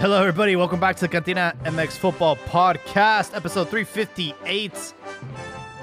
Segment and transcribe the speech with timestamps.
[0.00, 0.54] Hello, everybody.
[0.54, 4.94] Welcome back to the Cantina MX Football Podcast, episode 358.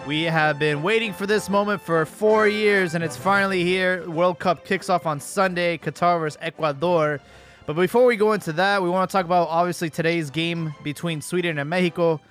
[0.07, 4.09] We have been waiting for this moment for four years, and it's finally here.
[4.09, 7.19] World Cup kicks off on Sunday, Qatar versus Ecuador.
[7.65, 11.21] But before we go into that, we want to talk about obviously today's game between
[11.21, 12.21] Sweden and Mexico,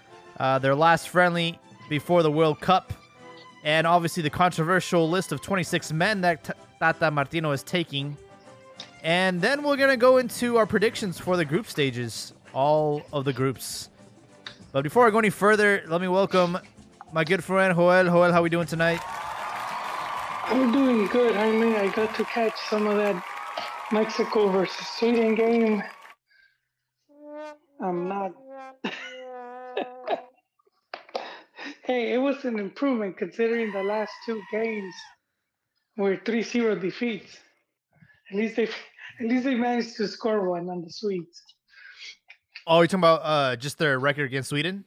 [0.40, 1.58] uh, their last friendly
[1.90, 2.94] before the World Cup,
[3.62, 8.16] and obviously the controversial list of 26 men that T- Tata Martino is taking
[9.04, 13.26] and then we're going to go into our predictions for the group stages, all of
[13.26, 13.90] the groups.
[14.72, 16.58] But before I go any further, let me welcome
[17.12, 18.04] my good friend Joel.
[18.06, 19.00] Joel, how are we doing tonight?
[20.46, 21.36] I'm doing good.
[21.36, 23.22] I mean, I got to catch some of that
[23.92, 25.82] Mexico versus Sweden game.
[27.82, 28.32] I'm not.
[31.84, 34.94] hey, it was an improvement considering the last two games
[35.98, 37.36] were 3 0 defeats.
[38.30, 38.68] At least they
[39.20, 41.42] at least they managed to score one on the Swedes.
[42.66, 44.84] Oh, you're talking about uh, just their record against Sweden?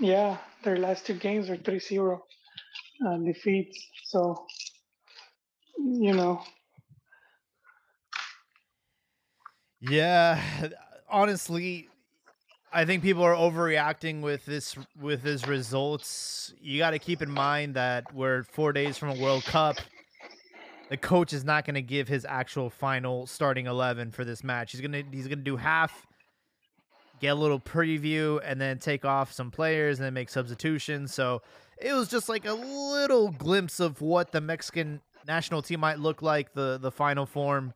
[0.00, 2.24] Yeah, their last two games are 3 0
[3.06, 3.78] uh, defeats.
[4.04, 4.46] So,
[5.78, 6.42] you know.
[9.80, 10.40] Yeah,
[11.08, 11.88] honestly,
[12.72, 16.52] I think people are overreacting with this with his results.
[16.60, 19.76] You got to keep in mind that we're four days from a World Cup
[20.88, 24.72] the coach is not going to give his actual final starting 11 for this match.
[24.72, 26.06] He's going to he's going to do half
[27.20, 31.12] get a little preview and then take off some players and then make substitutions.
[31.12, 31.42] So
[31.78, 36.22] it was just like a little glimpse of what the Mexican national team might look
[36.22, 37.74] like the the final form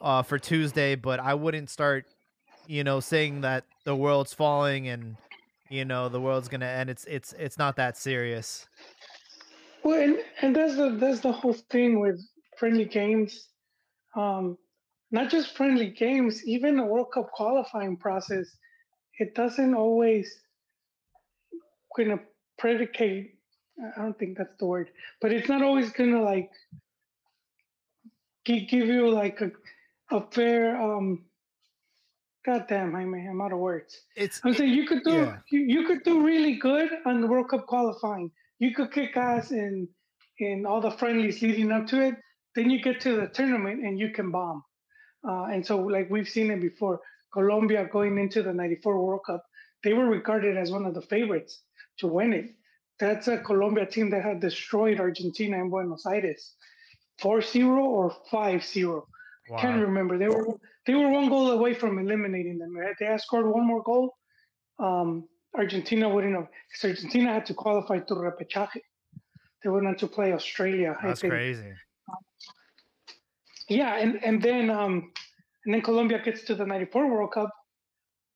[0.00, 2.06] uh, for Tuesday, but I wouldn't start
[2.66, 5.16] you know saying that the world's falling and
[5.68, 6.90] you know the world's going to end.
[6.90, 8.66] It's it's it's not that serious.
[9.82, 12.20] Well, and, and that's the that's the whole thing with
[12.58, 13.48] friendly games,
[14.16, 14.58] um,
[15.10, 18.46] not just friendly games, even the World Cup qualifying process,
[19.18, 20.40] it doesn't always
[21.96, 22.20] kind of
[22.58, 23.34] predicate.
[23.96, 26.50] I don't think that's the word, but it's not always gonna like
[28.44, 29.50] give you like a,
[30.14, 30.80] a fair.
[30.80, 31.24] Um,
[32.44, 34.00] God damn, I mean, I'm out of words.
[34.16, 34.40] It's.
[34.44, 35.36] I'm saying you could do yeah.
[35.50, 38.30] you, you could do really good on the World Cup qualifying.
[38.58, 39.88] You could kick ass in
[40.38, 42.14] in all the friendlies leading up to it,
[42.58, 44.64] then you get to the tournament and you can bomb.
[45.26, 47.00] Uh, and so, like we've seen it before,
[47.32, 49.44] Colombia going into the 94 World Cup,
[49.84, 51.62] they were regarded as one of the favorites
[51.98, 52.46] to win it.
[52.98, 56.54] That's a Colombia team that had destroyed Argentina in Buenos Aires
[57.20, 59.06] 4 0 or 5 0.
[59.48, 59.56] Wow.
[59.56, 60.18] I can't remember.
[60.18, 60.46] They were
[60.84, 62.74] they were one goal away from eliminating them.
[62.98, 64.16] They had scored one more goal.
[64.80, 68.80] Um, Argentina wouldn't have, because Argentina had to qualify to repechaje.
[69.62, 70.96] They went on to play Australia.
[71.02, 71.72] That's crazy
[73.68, 75.12] yeah, and and then um,
[75.64, 77.50] and then Colombia gets to the '94 World Cup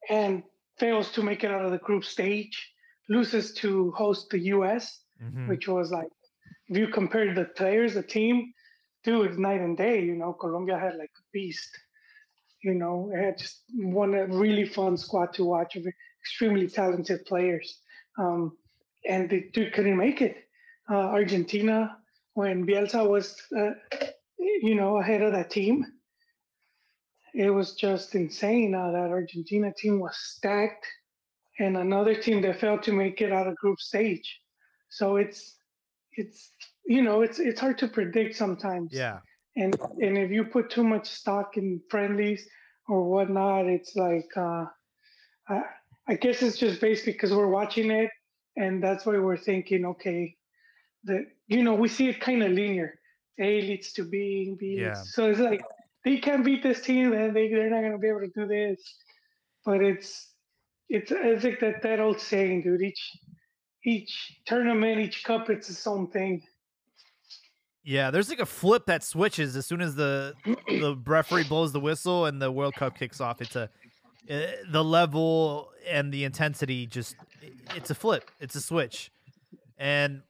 [0.08, 0.42] and
[0.78, 2.72] fails to make it out of the group stage,
[3.08, 5.48] loses to host the U.S., mm-hmm.
[5.48, 6.08] which was like,
[6.68, 8.52] if you compare the players, the team,
[9.04, 10.02] dude, night and day.
[10.02, 11.70] You know, Colombia had like a beast.
[12.62, 15.84] You know, it had just one a really fun squad to watch of
[16.20, 17.80] extremely talented players,
[18.18, 18.56] um,
[19.08, 20.36] and they dude couldn't make it.
[20.90, 21.96] Uh, Argentina,
[22.34, 23.70] when Bielsa was uh,
[24.62, 25.84] you know, ahead of that team.
[27.34, 28.74] It was just insane.
[28.74, 30.86] Uh, that Argentina team was stacked,
[31.58, 34.40] and another team that failed to make it out of group stage.
[34.90, 35.56] So it's
[36.12, 36.50] it's
[36.84, 38.90] you know it's it's hard to predict sometimes.
[38.92, 39.20] Yeah.
[39.56, 42.46] And and if you put too much stock in friendlies
[42.88, 44.66] or whatnot, it's like uh,
[45.48, 45.62] I,
[46.08, 48.10] I guess it's just based because we're watching it,
[48.56, 50.36] and that's why we're thinking, okay,
[51.04, 52.98] that you know we see it kind of linear
[53.38, 54.94] a leads to B, B yeah.
[54.94, 55.62] so it's like
[56.04, 58.80] they can't beat this team, and they they're not gonna be able to do this.
[59.64, 60.28] But it's
[60.88, 62.82] it's it's like that that old saying, dude.
[62.82, 63.18] Each
[63.84, 66.42] each tournament, each cup, it's its own thing.
[67.84, 71.80] Yeah, there's like a flip that switches as soon as the the referee blows the
[71.80, 73.40] whistle and the World Cup kicks off.
[73.40, 73.70] It's a
[74.30, 77.16] uh, the level and the intensity just
[77.74, 78.30] it's a flip.
[78.40, 79.10] It's a switch.
[79.78, 80.22] And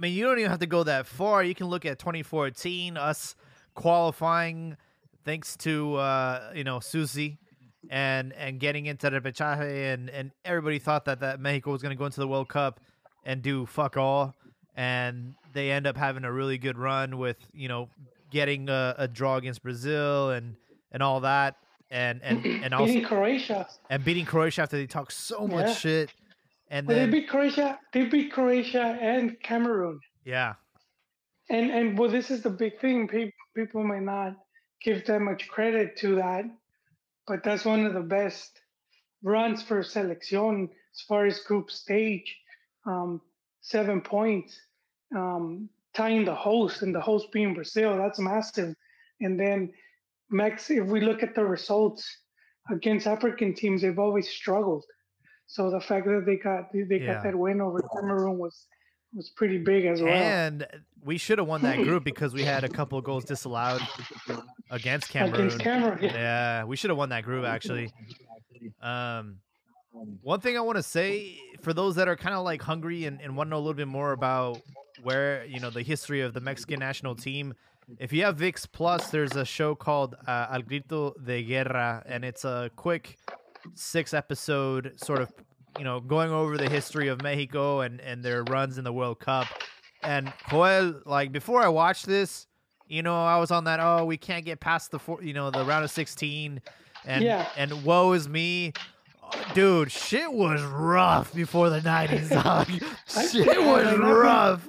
[0.00, 1.44] I mean, you don't even have to go that far.
[1.44, 3.34] You can look at 2014, us
[3.74, 4.78] qualifying
[5.26, 7.36] thanks to uh, you know Zusi
[7.90, 11.94] and and getting into the repechaje, and and everybody thought that that Mexico was going
[11.94, 12.80] to go into the World Cup
[13.26, 14.34] and do fuck all,
[14.74, 17.90] and they end up having a really good run with you know
[18.30, 20.56] getting a, a draw against Brazil and
[20.92, 21.56] and all that,
[21.90, 25.74] and and and also beating Croatia and beating Croatia after they talk so much yeah.
[25.74, 26.12] shit
[26.70, 27.78] and well, then, they beat Croatia.
[27.92, 30.00] They beat Croatia and Cameroon.
[30.24, 30.54] Yeah.
[31.50, 33.08] And and well, this is the big thing.
[33.08, 34.36] People people might not
[34.82, 36.44] give that much credit to that.
[37.26, 38.60] but that's one of the best
[39.22, 42.36] runs for selección as far as group stage.
[42.86, 43.20] Um,
[43.60, 44.58] seven points,
[45.14, 47.96] um, tying the host, and the host being Brazil.
[47.98, 48.74] That's massive.
[49.20, 49.72] And then
[50.30, 52.04] Mex, if we look at the results
[52.70, 54.84] against African teams, they've always struggled.
[55.50, 57.14] So the fact that they got they Yeah.
[57.14, 58.66] got that win over Cameroon was
[59.12, 60.12] was pretty big as well.
[60.12, 60.64] And
[61.04, 63.80] we should have won that group because we had a couple of goals disallowed
[64.70, 65.46] against Cameroon.
[65.46, 66.12] Against Cameroon, yeah.
[66.12, 67.92] Yeah, we should have won that group actually.
[68.80, 69.38] Um,
[70.22, 73.20] one thing I want to say for those that are kind of like hungry and,
[73.20, 74.60] and want to know a little bit more about
[75.02, 77.54] where you know the history of the Mexican national team.
[77.98, 82.24] If you have VIX Plus, there's a show called uh, Al Grito de Guerra, and
[82.24, 83.18] it's a quick
[83.74, 85.32] six episode sort of
[85.78, 89.20] you know going over the history of Mexico and and their runs in the World
[89.20, 89.46] Cup.
[90.02, 92.46] And Joel, like before I watched this,
[92.88, 93.80] you know, I was on that.
[93.80, 96.60] Oh, we can't get past the four, you know, the round of sixteen,
[97.04, 97.46] and Yeah.
[97.56, 98.72] and woe is me,
[99.54, 99.92] dude.
[99.92, 102.68] Shit was rough before the nineties, dog.
[103.16, 104.68] I- shit I was rough.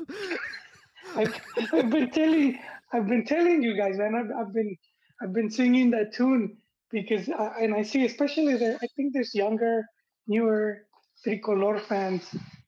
[1.16, 1.42] I've,
[1.74, 2.60] I've been telling
[2.94, 4.16] I've been telling you guys, man.
[4.16, 4.78] I've, I've been
[5.22, 6.58] I've been singing that tune
[6.92, 8.78] because and I see especially there.
[8.82, 9.86] I think there's younger,
[10.28, 10.86] newer
[11.24, 12.24] tricolor fans,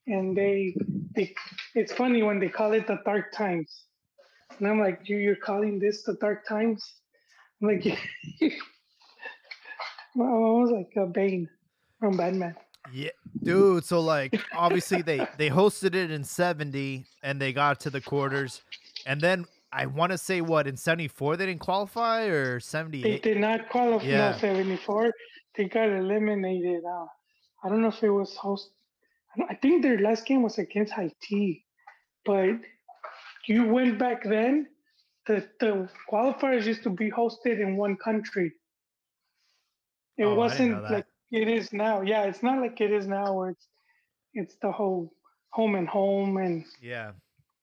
[0.08, 0.76] and they
[1.16, 1.34] they.
[1.76, 3.86] It's funny when they call it the dark times,
[4.58, 6.84] and I'm like, you you're calling this the dark times?
[7.62, 7.86] I'm like,
[8.42, 8.50] I
[10.16, 11.50] was like a Bane
[12.00, 12.56] from Batman.
[12.92, 13.10] Yeah,
[13.42, 13.86] dude.
[13.86, 18.62] So like, obviously they they hosted it in seventy, and they got to the quarters,
[19.06, 23.02] and then I want to say what in seventy four they didn't qualify or seventy
[23.02, 24.06] They did not qualify.
[24.06, 24.32] Yeah.
[24.32, 25.12] No, 74.
[25.56, 26.84] They got eliminated.
[26.86, 27.06] Uh,
[27.64, 28.70] I don't know if it was host.
[29.38, 31.66] I, I think their last game was against Haiti,
[32.26, 32.50] but
[33.48, 34.68] you went back then.
[35.26, 38.52] The the qualifiers used to be hosted in one country.
[40.18, 42.02] It Oh, wasn't like it is now.
[42.02, 43.68] Yeah, it's not like it is now where it's
[44.34, 45.14] it's the whole
[45.50, 47.14] home and home and Yeah,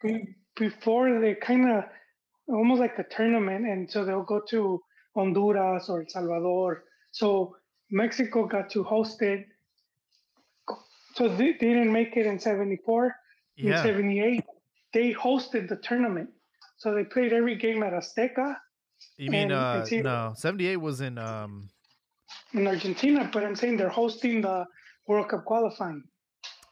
[0.02, 1.84] be- before they kind of
[2.52, 4.80] almost like a tournament and so they'll go to
[5.16, 6.84] honduras or el salvador.
[7.12, 7.56] So
[7.90, 9.46] mexico got to host it.
[11.14, 13.14] So they, they didn't make it in 74
[13.58, 14.44] in 78
[14.92, 16.30] they hosted the tournament.
[16.78, 18.56] So they played every game at azteca.
[19.16, 21.68] You mean and uh either- no seventy eight was in um
[22.52, 24.66] in argentina but i'm saying they're hosting the
[25.06, 26.02] world cup qualifying.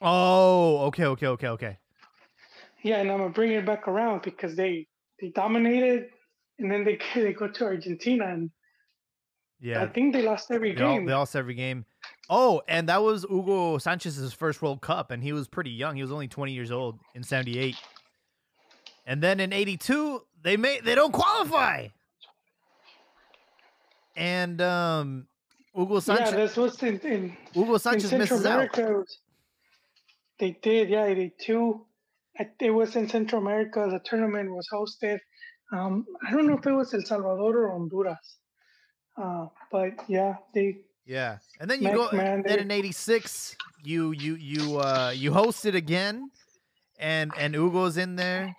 [0.00, 1.78] Oh okay okay okay okay.
[2.82, 4.86] Yeah and i'm gonna bring it back around because they
[5.20, 6.10] they dominated
[6.58, 8.50] and then they they go to argentina and
[9.60, 9.82] yeah.
[9.82, 11.06] I think they lost every They all, game.
[11.06, 11.84] they lost every game.
[12.30, 15.96] Oh, and that was Hugo Sanchez's first World Cup, and he was pretty young.
[15.96, 17.74] He was only 20 years old in 78.
[19.04, 21.88] And then in 82, they made they don't qualify.
[24.16, 25.26] And um
[25.74, 28.52] Hugo yeah, Sanchez this was in, in, Hugo in Sanchez Central misses out.
[28.54, 28.82] America.
[28.98, 29.18] was-
[30.38, 31.84] They did, yeah, they two.
[31.84, 31.87] I-
[32.38, 33.86] It was in Central America.
[33.90, 35.18] The tournament was hosted.
[35.72, 38.38] Um, I don't know if it was El Salvador or Honduras,
[39.20, 41.38] uh, but yeah, they Yeah.
[41.60, 45.74] And then you go Man, then in 86, you you you uh you host it
[45.74, 46.30] again
[46.98, 48.54] and and Hugo's in there.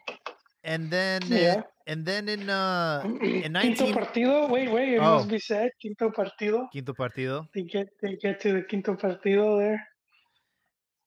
[0.64, 1.62] And then Yeah.
[1.88, 4.50] and then in uh in Quinto partido.
[4.50, 5.18] Wait, wait, it Oh.
[5.18, 5.70] must be said.
[5.82, 6.68] Quinto partido.
[6.74, 7.48] Quinto partido.
[7.54, 9.80] They get they get to the quinto partido there.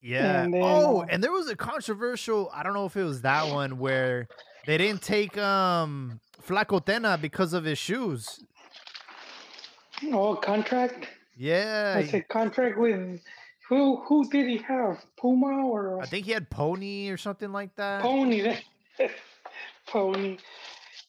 [0.03, 0.43] Yeah.
[0.43, 2.51] And then, oh, uh, and there was a controversial.
[2.53, 4.29] I don't know if it was that one where
[4.67, 8.41] they didn't take um Flaco Tena because of his shoes.
[10.13, 11.07] Oh, contract.
[11.37, 13.21] Yeah, I said contract with
[13.69, 14.03] who?
[14.03, 15.05] Who did he have?
[15.19, 18.03] Puma or I think he had Pony or something like that.
[18.03, 18.57] Pony?
[19.87, 20.39] Pony.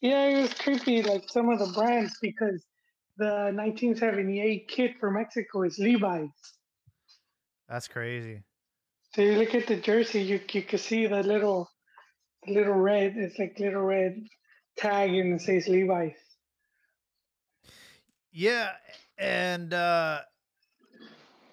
[0.01, 1.01] Yeah, it was creepy.
[1.01, 2.63] Like some of the brands because
[3.17, 6.29] the 1978 kit for Mexico is Levi's.
[7.67, 8.43] That's crazy.
[9.15, 11.70] So you look at the jersey, you you can see the little,
[12.46, 13.15] the little red.
[13.15, 14.24] It's like little red
[14.77, 16.15] tag and it says Levi's.
[18.32, 18.72] Yeah,
[19.17, 20.22] and uh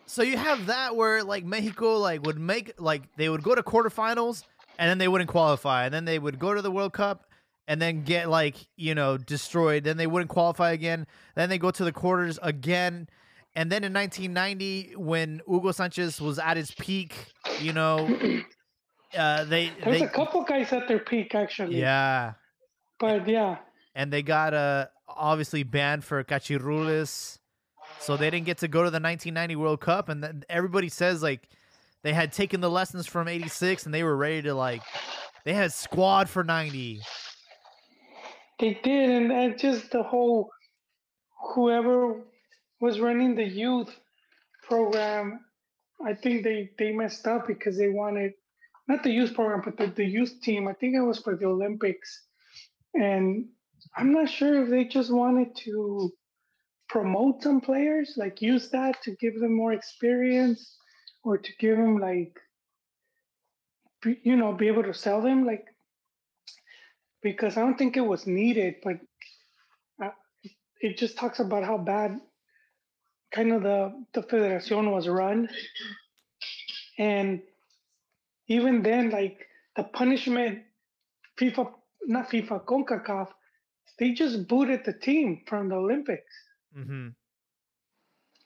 [0.07, 3.63] so you have that where like Mexico like would make like they would go to
[3.63, 4.43] quarterfinals
[4.79, 7.27] and then they wouldn't qualify, and then they would go to the World Cup
[7.69, 9.85] and then get like you know destroyed.
[9.85, 11.07] Then they wouldn't qualify again.
[11.37, 13.09] Then they go to the quarters again,
[13.55, 18.09] and then in 1990 when Hugo Sanchez was at his peak, you know,
[19.17, 21.79] uh, they There's they a couple guys at their peak actually.
[21.79, 22.35] yeah,
[22.99, 23.59] But yeah,
[23.95, 27.39] and they got uh obviously banned for cachirules,
[27.99, 30.09] so they didn't get to go to the 1990 World Cup.
[30.09, 31.49] And then everybody says like
[32.03, 34.83] they had taken the lessons from '86 and they were ready to like
[35.45, 37.01] they had squad for '90.
[38.59, 40.51] They did, and, and just the whole
[41.55, 42.21] whoever
[42.81, 43.99] was running the youth
[44.63, 45.41] program.
[46.07, 48.33] I think they they messed up because they wanted
[48.89, 50.67] not the youth program, but the, the youth team.
[50.69, 52.23] I think it was for the Olympics,
[52.95, 53.47] and
[53.97, 56.13] I'm not sure if they just wanted to
[56.89, 60.77] promote some players, like use that to give them more experience,
[61.25, 62.37] or to give them like
[64.05, 65.67] you know be able to sell them like
[67.23, 68.97] because I don't think it was needed, but
[70.03, 70.11] uh,
[70.81, 72.19] it just talks about how bad
[73.33, 75.49] kind of the the federation was run,
[76.99, 77.43] and
[78.49, 79.47] even then, like
[79.77, 80.63] the punishment,
[81.39, 81.73] FIFA,
[82.07, 83.29] not FIFA, CONCACAF,
[83.99, 86.35] they just booted the team from the Olympics.
[86.77, 87.09] Mm-hmm.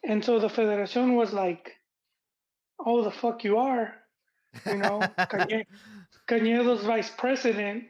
[0.04, 1.72] And so the federation was like,
[2.78, 3.94] "Oh, the fuck you are,"
[4.66, 5.00] you know,
[6.28, 7.84] Cañedo's vice president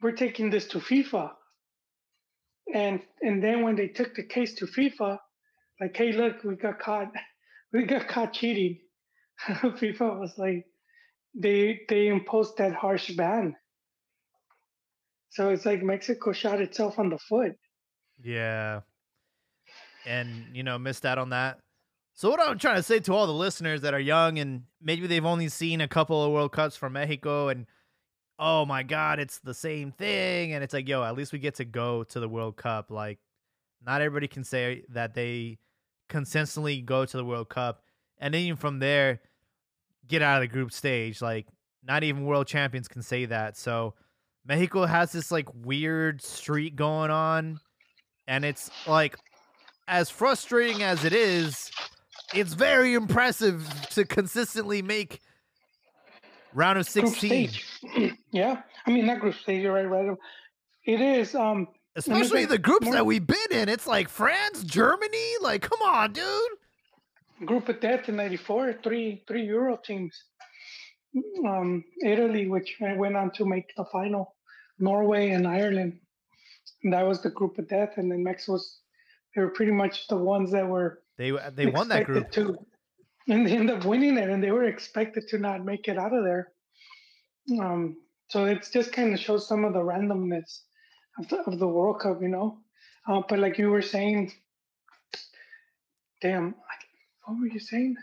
[0.00, 1.32] we're taking this to FIFA.
[2.72, 5.18] And and then when they took the case to FIFA,
[5.80, 7.12] like, hey, look, we got caught,
[7.72, 8.78] we got caught cheating.
[9.48, 10.66] FIFA was like,
[11.34, 13.54] they they imposed that harsh ban.
[15.30, 17.52] So it's like Mexico shot itself on the foot.
[18.22, 18.80] Yeah.
[20.04, 21.60] And you know, missed out on that.
[22.14, 25.06] So what I'm trying to say to all the listeners that are young and maybe
[25.06, 27.66] they've only seen a couple of World Cups from Mexico and
[28.40, 31.56] oh my god, it's the same thing, and it's like, yo, at least we get
[31.56, 32.90] to go to the World Cup.
[32.90, 33.18] Like,
[33.84, 35.58] not everybody can say that they
[36.10, 37.82] consistently go to the World Cup,
[38.18, 39.20] and then even from there,
[40.06, 41.22] get out of the group stage.
[41.22, 41.46] Like,
[41.82, 43.56] not even world champions can say that.
[43.56, 43.94] So,
[44.44, 47.60] Mexico has this like weird streak going on,
[48.28, 49.16] and it's like,
[49.88, 51.70] as frustrating as it is,
[52.34, 55.20] it's very impressive to consistently make
[56.54, 57.50] round of 16
[58.32, 60.16] yeah i mean that group stage right right
[60.84, 62.94] it is um especially the groups more...
[62.94, 63.68] that we've been in.
[63.68, 66.26] It's like france germany like come on dude.
[67.46, 70.24] Group of death in 94 three three euro teams.
[71.46, 74.34] Um italy which I went on to make the final.
[74.78, 75.98] Norway and ireland.
[76.82, 77.94] And that was the group of death.
[77.96, 78.80] And then mexico was
[79.34, 82.30] they were pretty much the ones that were they they won that group.
[82.32, 82.58] to
[83.28, 86.12] and they end up winning it, and they were expected to not make it out
[86.12, 86.52] of there.
[87.60, 87.96] Um,
[88.28, 90.60] so it just kind of shows some of the randomness
[91.18, 92.58] of the, of the World Cup, you know.
[93.06, 94.32] Uh, but like you were saying,
[96.20, 96.54] damn,
[97.24, 97.96] what were you saying?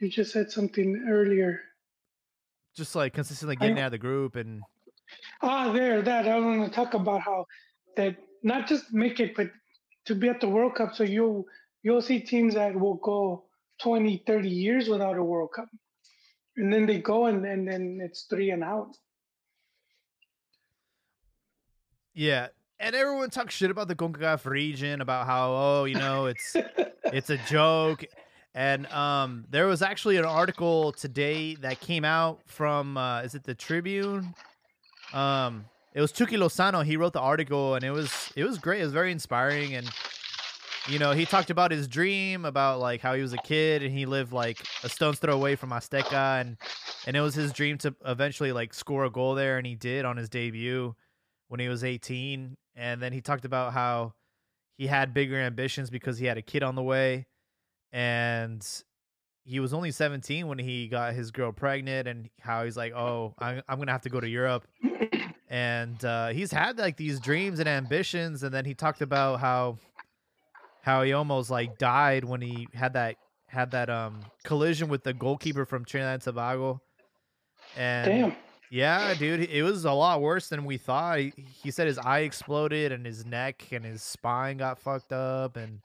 [0.00, 1.60] You just said something earlier.
[2.76, 4.62] Just like consistently getting I, out of the group and.
[5.42, 7.46] Ah, there, that I want to talk about how
[7.96, 9.50] that not just make it, but
[10.06, 11.44] to be at the World Cup, so you'll
[11.82, 13.44] you'll see teams that will go
[13.82, 15.68] 20, 30 years without a World Cup.
[16.56, 18.96] And then they go and, and then it's three and out.
[22.14, 22.48] Yeah.
[22.78, 26.56] And everyone talks shit about the CONCACAF region, about how, oh, you know, it's
[27.04, 28.04] it's a joke.
[28.54, 33.44] And um, there was actually an article today that came out from uh, is it
[33.44, 34.34] the Tribune?
[35.12, 36.84] Um, it was Chucky Lozano.
[36.84, 38.80] He wrote the article, and it was it was great.
[38.80, 39.88] It was very inspiring, and
[40.88, 43.92] you know, he talked about his dream about like how he was a kid and
[43.92, 46.56] he lived like a stone's throw away from Azteca and
[47.06, 50.04] and it was his dream to eventually like score a goal there and he did
[50.04, 50.94] on his debut
[51.50, 54.14] when he was 18 and then he talked about how
[54.78, 57.26] he had bigger ambitions because he had a kid on the way
[57.92, 58.66] and
[59.44, 63.34] he was only 17 when he got his girl pregnant and how he's like oh
[63.38, 64.66] i'm, I'm gonna have to go to europe
[65.48, 69.78] and uh, he's had like these dreams and ambitions and then he talked about how
[70.82, 73.16] how he almost like died when he had that
[73.50, 76.80] had that um collision with the goalkeeper from Trinidad and Tobago.
[77.76, 78.36] And Damn.
[78.70, 81.18] Yeah, dude, it was a lot worse than we thought.
[81.18, 85.56] He, he said his eye exploded and his neck and his spine got fucked up
[85.56, 85.80] and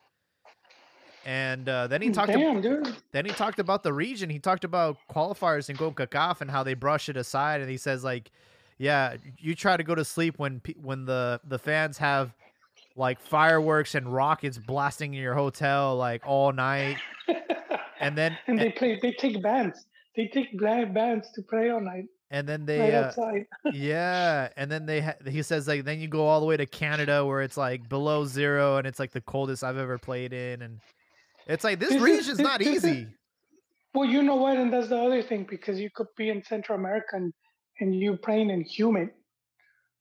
[1.25, 2.31] and uh, then he talked.
[2.31, 2.95] Damn, about, dude.
[3.11, 4.29] Then he talked about the region.
[4.29, 7.61] He talked about qualifiers in Concacaf and how they brush it aside.
[7.61, 8.29] And he says like,
[8.77, 12.35] "Yeah, you try to go to sleep when when the the fans have
[12.95, 16.97] like fireworks and rockets blasting in your hotel like all night.
[17.99, 19.85] and then and they play they take bands.
[20.15, 22.05] They take bands to play all night.
[22.31, 26.07] And then they right uh, yeah, and then they ha- he says like then you
[26.07, 29.21] go all the way to Canada where it's like below 0 and it's like the
[29.21, 30.79] coldest I've ever played in and
[31.45, 33.01] it's like this, this region's is, not this easy.
[33.01, 33.07] Is,
[33.93, 36.77] well, you know what, and that's the other thing because you could be in Central
[36.79, 37.31] America and,
[37.79, 39.09] and you're playing in humid,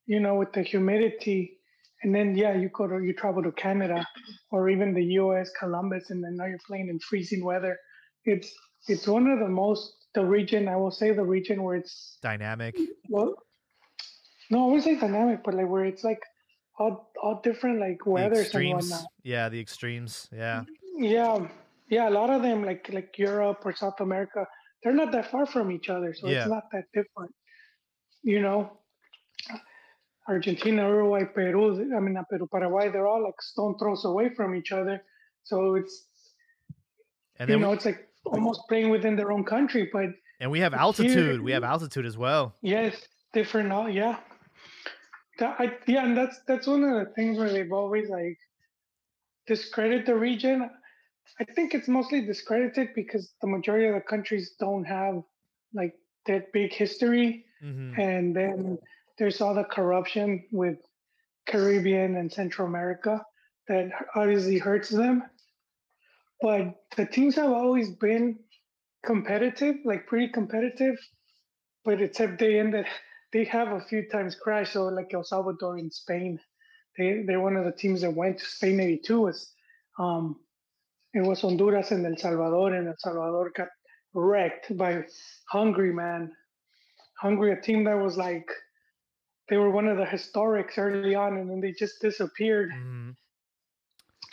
[0.06, 1.58] you know, with the humidity
[2.04, 4.06] and then yeah, you go to you travel to Canada
[4.50, 5.50] or even the U.S.
[5.58, 7.78] Columbus, and then now you're playing in freezing weather.
[8.26, 8.52] It's
[8.86, 12.76] it's one of the most the region I will say the region where it's dynamic.
[13.08, 13.34] Well,
[14.50, 16.22] no, I wouldn't say dynamic, but like where it's like
[16.78, 19.06] all all different like weathers and whatnot.
[19.22, 20.28] Yeah, the extremes.
[20.32, 20.64] Yeah.
[20.96, 21.48] Yeah,
[21.88, 22.08] yeah.
[22.08, 24.46] A lot of them, like like Europe or South America,
[24.82, 26.42] they're not that far from each other, so yeah.
[26.42, 27.34] it's not that different.
[28.22, 28.78] You know,
[30.28, 31.94] Argentina, Uruguay, Peru.
[31.96, 32.90] I mean, not Peru, Paraguay.
[32.90, 35.02] They're all like stone throws away from each other,
[35.42, 36.06] so it's
[37.38, 40.06] and you know, we, it's like almost playing within their own country, but
[40.40, 41.10] and we have altitude.
[41.10, 42.54] Here, we have altitude as well.
[42.62, 43.72] Yes, different.
[43.72, 44.18] Uh, yeah,
[45.38, 48.38] that, I, yeah, and that's that's one of the things where they've always like
[49.46, 50.70] discredit the region.
[51.40, 55.22] I think it's mostly discredited because the majority of the countries don't have
[55.72, 55.94] like
[56.26, 58.00] that big history, mm-hmm.
[58.00, 58.78] and then
[59.18, 60.78] there's all the corruption with
[61.46, 63.22] Caribbean and Central America
[63.68, 65.22] that obviously hurts them.
[66.44, 68.38] But the teams have always been
[69.02, 70.96] competitive, like pretty competitive.
[71.86, 72.84] But except they ended,
[73.32, 74.74] they have a few times crashed.
[74.74, 76.38] So like El Salvador in Spain,
[76.98, 79.52] they they're one of the teams that went to Spain '82 was,
[79.98, 80.36] um,
[81.14, 83.68] it was Honduras and El Salvador, and El Salvador got
[84.12, 85.02] wrecked by
[85.48, 86.30] Hungary, man.
[87.18, 88.50] Hungary, a team that was like,
[89.48, 92.70] they were one of the historics early on, and then they just disappeared.
[92.70, 93.10] Mm-hmm.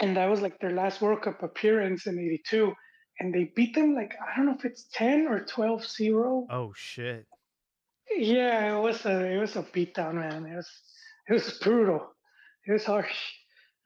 [0.02, 2.74] And that was like their last World Cup appearance in '82
[3.22, 6.48] and they beat them like I don't know if it's ten or 12-0.
[6.50, 7.28] Oh shit.
[8.10, 10.46] Yeah, it was a it was a beatdown, man.
[10.46, 10.70] It was
[11.30, 12.12] it was brutal.
[12.68, 13.16] It was harsh.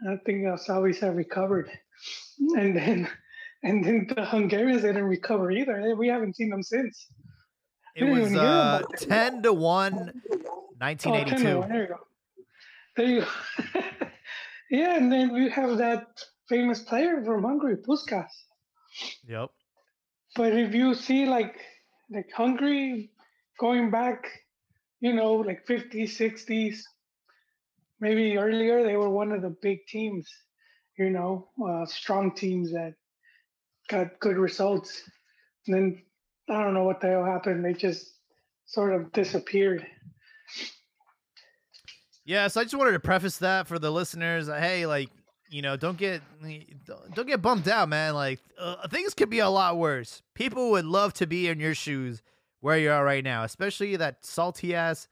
[0.09, 1.69] I think uh, Saudis have recovered,
[2.55, 3.09] and then
[3.63, 5.95] and then the Hungarians didn't recover either.
[5.95, 7.07] We haven't seen them since.
[7.95, 10.21] It was uh, ten to one,
[10.79, 11.35] 1982.
[11.35, 11.69] Oh, 10 to 1.
[11.69, 11.99] There you go.
[12.97, 13.81] There you go.
[14.69, 16.07] yeah, and then we have that
[16.47, 18.29] famous player from Hungary, Puskas.
[19.27, 19.49] Yep.
[20.35, 21.59] But if you see like
[22.11, 23.11] like Hungary
[23.59, 24.27] going back,
[24.99, 26.79] you know, like 50s, 60s,
[27.99, 30.29] maybe earlier, they were one of the big teams,
[30.97, 32.93] you know, uh, strong teams that
[33.87, 35.03] got good results.
[35.67, 36.01] And then
[36.49, 37.63] I don't know what the hell happened.
[37.63, 38.13] They just
[38.65, 39.85] sort of disappeared.
[42.25, 44.47] Yeah, so I just wanted to preface that for the listeners.
[44.47, 45.09] Hey, like
[45.49, 46.21] you know, don't get
[47.13, 48.15] don't get bummed out, man.
[48.15, 50.23] Like uh, things could be a lot worse.
[50.33, 52.21] People would love to be in your shoes
[52.61, 55.07] where you are right now, especially that salty ass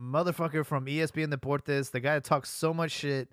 [0.00, 3.28] motherfucker from ESPN Deportes, the guy that talks so much shit.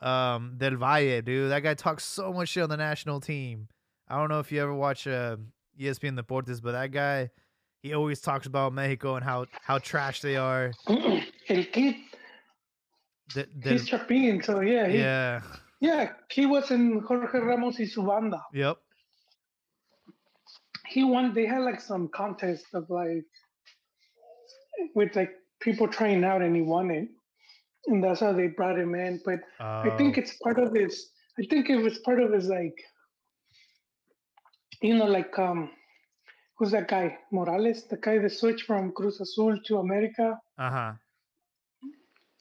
[0.00, 3.68] Um, Del Valle, dude, that guy talks so much shit on the national team.
[4.08, 5.36] I don't know if you ever watch uh,
[5.80, 7.30] ESPN Deportes, but that guy,
[7.82, 10.72] he always talks about Mexico and how how trash they are.
[10.88, 11.64] El
[13.34, 15.40] the, the, he's Chapin, so yeah, he, yeah.
[15.80, 18.42] Yeah, he was in Jorge Ramos y su banda.
[18.52, 18.78] Yep.
[20.88, 21.34] He won.
[21.34, 23.24] They had like some contest of like
[24.94, 27.08] with like people trying out, and he won it,
[27.86, 29.20] and that's how they brought him in.
[29.24, 30.20] But I think oh.
[30.20, 31.10] it's part of his.
[31.38, 32.76] I think it was part of his like,
[34.80, 35.70] you know, like um,
[36.56, 37.18] who's that guy?
[37.32, 40.38] Morales, the guy that switched from Cruz Azul to America.
[40.58, 40.92] Uh huh.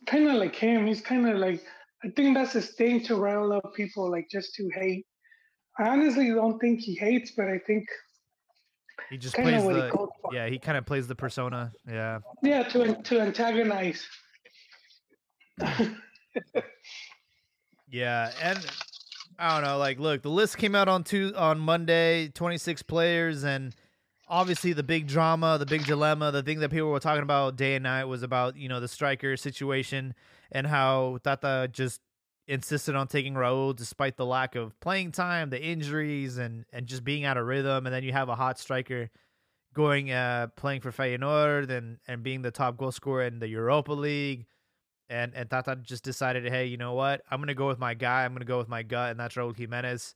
[0.05, 0.85] Kind of like him.
[0.85, 1.63] He's kind of like
[2.03, 5.05] I think that's his thing to rile up people, like just to hate.
[5.79, 7.87] I honestly don't think he hates, but I think
[9.09, 10.47] he just plays the he yeah.
[10.47, 11.71] He kind of plays the persona.
[11.89, 12.19] Yeah.
[12.41, 14.05] Yeah, to to antagonize.
[17.89, 18.59] yeah, and
[19.39, 19.77] I don't know.
[19.77, 22.29] Like, look, the list came out on two on Monday.
[22.29, 23.75] Twenty six players, and
[24.33, 27.75] obviously the big drama, the big dilemma, the thing that people were talking about day
[27.75, 30.15] and night was about you know the striker situation
[30.51, 32.01] and how Tata just
[32.47, 37.03] insisted on taking Raul despite the lack of playing time, the injuries, and and just
[37.03, 37.85] being out of rhythm.
[37.85, 39.11] And then you have a hot striker
[39.73, 43.93] going uh playing for Feyenoord and and being the top goal scorer in the Europa
[43.93, 44.47] League.
[45.09, 47.21] And and Tata just decided, hey, you know what?
[47.29, 48.25] I'm gonna go with my guy.
[48.25, 50.15] I'm gonna go with my gut, and that's Raul Jimenez.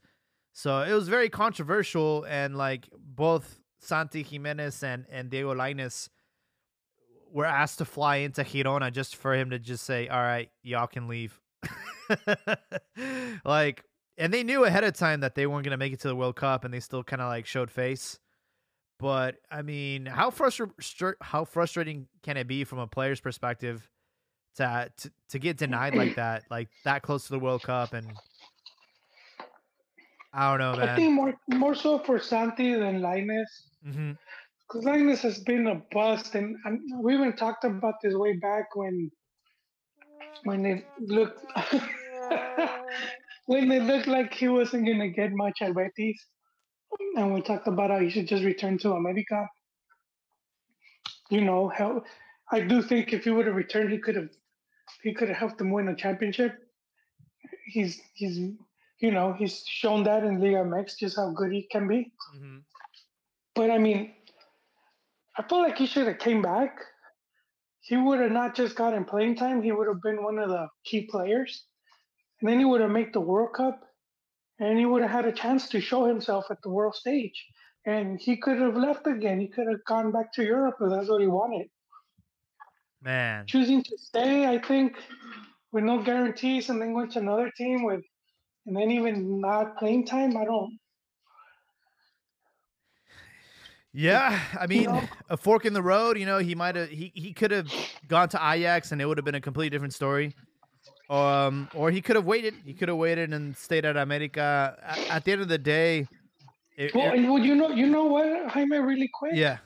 [0.53, 6.09] So it was very controversial, and like both Santi Gimenez and and Diego Lainez
[7.31, 10.87] were asked to fly into Girona just for him to just say, "All right, y'all
[10.87, 11.39] can leave."
[13.45, 13.83] like,
[14.17, 16.15] and they knew ahead of time that they weren't going to make it to the
[16.15, 18.19] World Cup, and they still kind of like showed face.
[18.99, 23.89] But I mean, how frustra- how frustrating can it be from a player's perspective
[24.55, 28.07] to, to to get denied like that, like that close to the World Cup, and
[30.38, 30.89] I don't know, man.
[30.89, 33.52] I think more more so for Santi than Lainez.
[33.86, 34.12] Mm-hmm.
[34.62, 38.76] Because Lainez has been a bust, and, and we even talked about this way back
[38.76, 39.10] when
[40.43, 41.43] when it looked
[43.47, 46.23] when it looked like he wasn't gonna get much at Betis,
[47.15, 49.47] and we talked about how he should just return to America.
[51.32, 52.04] You know how
[52.52, 54.30] I do think if he would have returned, he could have
[55.02, 56.54] he could have helped them win a championship.
[57.65, 58.39] He's he's
[58.99, 62.12] you know he's shown that in Liga MX just how good he can be.
[62.36, 62.57] Mm-hmm.
[63.55, 64.13] But I mean,
[65.38, 66.77] I feel like he should have came back.
[67.81, 69.62] He would have not just gotten playing time.
[69.62, 71.65] He would have been one of the key players,
[72.41, 73.79] and then he would have made the World Cup,
[74.60, 77.45] and he would have had a chance to show himself at the world stage.
[77.86, 79.39] And he could have left again.
[79.39, 81.67] He could have gone back to Europe if that's what he wanted.
[83.01, 84.97] Man, choosing to stay, I think,
[85.71, 88.01] with no guarantees, and then going to another team with,
[88.67, 90.38] and then even not playing time.
[90.38, 90.77] I don't.
[93.93, 95.03] Yeah, I mean, you know?
[95.30, 96.19] a fork in the road.
[96.19, 97.71] You know, he might have he he could have
[98.08, 100.36] gone to Ajax, and it would have been a completely different story.
[101.10, 102.53] Um, or he could have waited.
[102.65, 104.77] He could have waited and stayed at America.
[104.84, 106.06] At, at the end of the day,
[106.77, 109.32] it, well, it, well, you know, you know what, Jaime, really quick.
[109.34, 109.58] Yeah.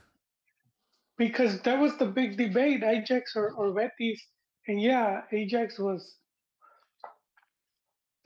[1.18, 4.22] Because that was the big debate, Ajax or, or Betis,
[4.68, 6.16] and yeah, Ajax was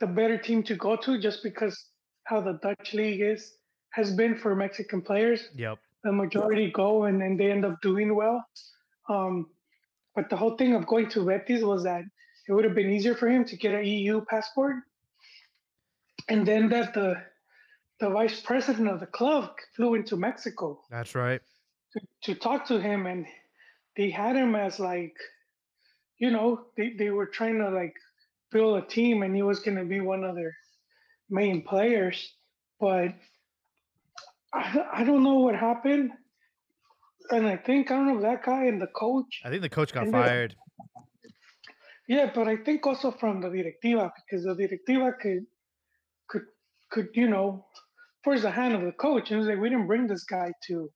[0.00, 1.86] the better team to go to just because
[2.24, 3.54] how the Dutch league is
[3.90, 5.48] has been for Mexican players.
[5.54, 5.78] Yep.
[6.04, 8.44] The majority go and then they end up doing well.
[9.08, 9.46] Um,
[10.14, 12.02] but the whole thing of going to Betis was that
[12.48, 14.76] it would have been easier for him to get an EU passport.
[16.28, 17.22] And then that the
[18.00, 20.80] the vice president of the club flew into Mexico.
[20.90, 21.40] That's right.
[21.92, 23.26] To, to talk to him, and
[23.96, 25.16] they had him as like,
[26.18, 27.94] you know, they, they were trying to like
[28.50, 30.54] build a team, and he was going to be one of their
[31.30, 32.34] main players.
[32.80, 33.14] But
[34.54, 36.10] I, I don't know what happened.
[37.30, 39.40] And I think, I don't know, that guy and the coach.
[39.44, 40.54] I think the coach got fired.
[42.08, 45.46] Yeah, but I think also from the directiva because the directiva could
[46.28, 46.42] could
[46.90, 47.66] could you know
[48.22, 50.88] force the hand of the coach and was like we didn't bring this guy to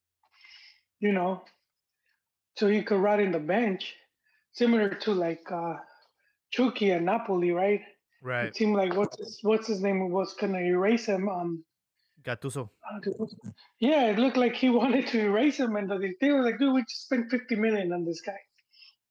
[1.00, 1.42] you know
[2.56, 3.94] so he could ride in the bench
[4.52, 5.74] similar to like uh
[6.50, 7.80] Chucky at Napoli, right?
[8.22, 8.46] Right.
[8.46, 11.28] It seemed like what's his, what's his name was gonna erase him.
[11.28, 11.64] Um,
[12.22, 12.68] Gattuso.
[13.78, 16.82] Yeah, it looked like he wanted to erase him, and they were like, "Dude, we
[16.82, 18.38] just spent fifty million on this guy.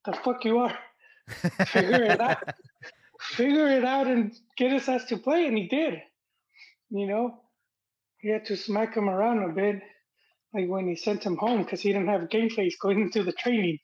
[0.06, 0.78] The fuck you are."
[1.68, 2.44] figure it out.
[3.22, 6.02] Figure it out and get his ass to play, and he did.
[6.90, 7.42] You know,
[8.20, 9.82] he had to smack him around a bit,
[10.54, 13.34] like when he sent him home because he didn't have game face going into the
[13.34, 13.80] training.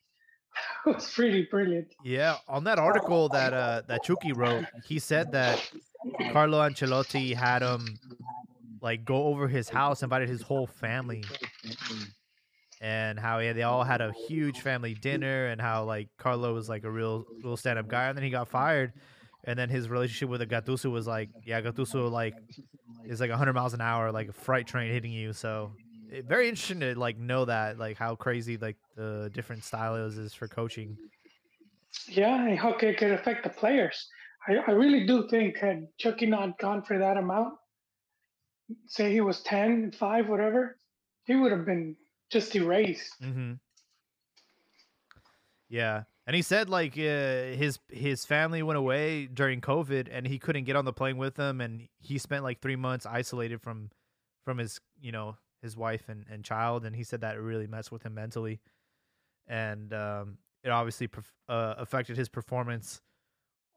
[0.86, 1.94] it was pretty brilliant.
[2.04, 5.70] Yeah, on that article that uh that Chucky wrote, he said that
[6.32, 7.98] Carlo Ancelotti had him
[8.80, 11.24] like go over his house, invited his whole family
[12.80, 16.68] and how yeah, they all had a huge family dinner and how like Carlo was
[16.68, 18.92] like a real real stand up guy and then he got fired
[19.44, 22.34] and then his relationship with the Gattuso was like yeah Gattuso like
[23.04, 25.72] is like 100 miles an hour like a freight train hitting you so
[26.26, 30.48] very interesting to like know that like how crazy like the different styles is for
[30.48, 30.96] coaching
[32.08, 34.08] yeah and how it could affect the players
[34.48, 37.54] I, I really do think had Chucky not gone for that amount
[38.86, 40.76] say he was 10 5 whatever
[41.26, 41.96] he would have been
[42.30, 43.20] just erased.
[43.22, 43.54] Mm-hmm.
[45.68, 50.38] Yeah, and he said like uh, his his family went away during COVID, and he
[50.38, 53.90] couldn't get on the plane with them, and he spent like three months isolated from
[54.44, 57.66] from his you know his wife and, and child, and he said that it really
[57.66, 58.60] messed with him mentally,
[59.46, 61.08] and um, it obviously
[61.48, 63.00] uh, affected his performance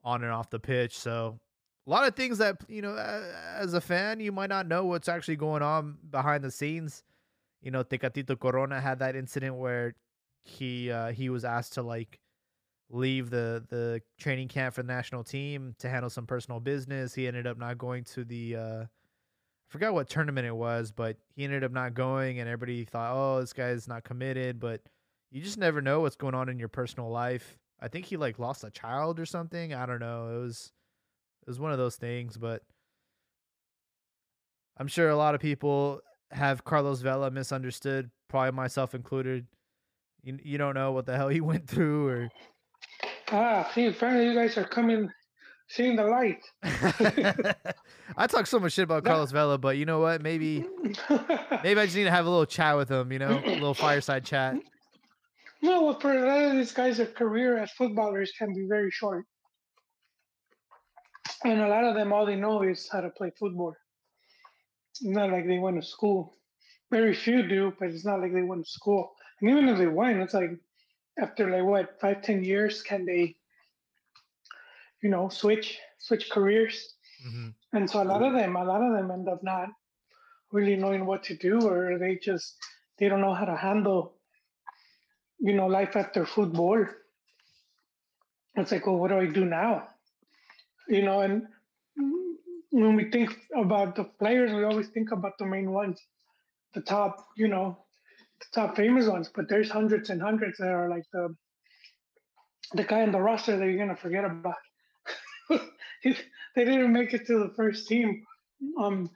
[0.04, 0.98] on and off the pitch.
[0.98, 1.40] So
[1.86, 5.10] a lot of things that you know as a fan you might not know what's
[5.10, 7.04] actually going on behind the scenes
[7.62, 9.96] you know, Tecatito Corona had that incident where
[10.44, 12.20] he uh, he was asked to like
[12.90, 17.14] leave the the training camp for the national team to handle some personal business.
[17.14, 18.86] He ended up not going to the uh,
[19.70, 23.14] I forgot what tournament it was, but he ended up not going, and everybody thought,
[23.14, 24.60] oh, this guy's not committed.
[24.60, 24.82] But
[25.32, 27.56] you just never know what's going on in your personal life.
[27.80, 29.74] I think he like lost a child or something.
[29.74, 30.36] I don't know.
[30.36, 30.72] It was
[31.46, 32.64] it was one of those things, but
[34.78, 36.02] I'm sure a lot of people
[36.32, 39.46] have Carlos Vela misunderstood, probably myself included.
[40.24, 42.30] You you don't know what the hell he went through or
[43.32, 45.12] Ah, see, apparently you guys are coming
[45.70, 46.44] seeing the light.
[48.18, 50.22] I talk so much shit about Carlos Vela, but you know what?
[50.22, 50.66] Maybe
[51.64, 53.74] maybe I just need to have a little chat with him, you know, a little
[53.86, 54.58] fireside chat.
[55.62, 59.26] No, for a lot of these guys, their career as footballers can be very short.
[61.44, 63.76] And a lot of them, all they know is how to play football.
[64.92, 66.34] It's not like they went to school.
[66.92, 69.12] Very few do, but it's not like they went to school.
[69.42, 70.52] And even if they went, it's like
[71.22, 73.36] after like what five, ten years, can they,
[75.02, 76.96] you know, switch switch careers?
[77.28, 77.50] Mm-hmm.
[77.74, 79.70] And so a lot of them, a lot of them end up not
[80.52, 82.56] really knowing what to do, or they just
[82.98, 84.16] they don't know how to handle,
[85.40, 86.86] you know, life after football.
[88.56, 89.88] It's like, well, what do I do now?
[90.88, 91.44] You know, and
[92.72, 96.02] when we think about the players, we always think about the main ones,
[96.74, 97.78] the top, you know,
[98.40, 99.30] the top famous ones.
[99.34, 101.36] But there's hundreds and hundreds that are like the
[102.74, 104.56] the guy in the roster that you're gonna forget about.
[106.04, 106.16] they
[106.66, 108.26] didn't make it to the first team.
[108.80, 109.10] Um,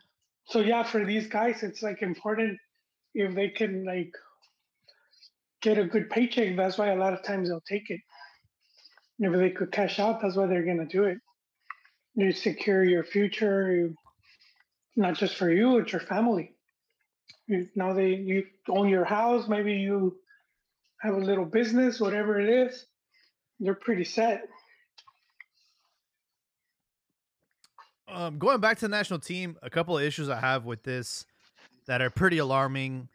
[0.46, 2.60] so yeah, for these guys, it's like important
[3.14, 4.14] if they can like
[5.62, 6.56] get a good paycheck.
[6.56, 8.02] That's why a lot of times they'll take it.
[9.20, 11.20] If they could cash out, that's why they're gonna do it.
[12.16, 13.96] You secure your future, you,
[14.96, 16.54] not just for you, it's your family.
[17.48, 20.18] You, now they you own your house, maybe you
[21.02, 22.86] have a little business, whatever it is.
[23.60, 24.48] They're pretty set.
[28.14, 31.26] Um, going back to the national team, a couple of issues I have with this
[31.88, 33.08] that are pretty alarming.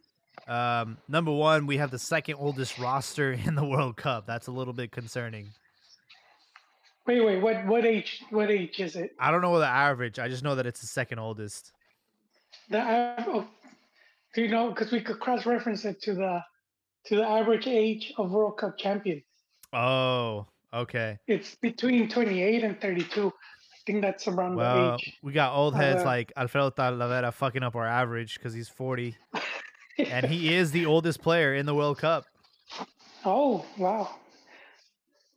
[0.49, 4.27] Um, number one, we have the second oldest roster in the World Cup.
[4.27, 5.51] That's a little bit concerning.
[7.07, 9.15] Wait, wait, what what age what age is it?
[9.19, 10.19] I don't know the average.
[10.19, 11.73] I just know that it's the second oldest.
[12.69, 13.47] The oh,
[14.35, 14.69] do you know?
[14.69, 16.43] Because we could cross reference it to the
[17.07, 19.23] to the average age of World Cup champions.
[19.73, 21.19] Oh, okay.
[21.27, 23.33] It's between twenty eight and thirty two.
[23.88, 25.18] Think that's around well, the age.
[25.22, 29.16] we got old heads uh, like Alfredo Talavera fucking up our average because he's forty,
[29.98, 32.27] and he is the oldest player in the World Cup.
[33.24, 34.11] Oh wow!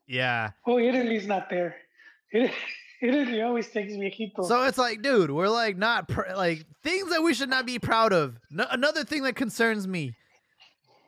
[0.05, 0.49] Yeah.
[0.67, 1.77] Oh, Italy's not there.
[3.01, 4.45] Italy always takes viejito.
[4.45, 7.79] So it's like, dude, we're like not pr- like things that we should not be
[7.79, 8.37] proud of.
[8.49, 10.13] No- another thing that concerns me.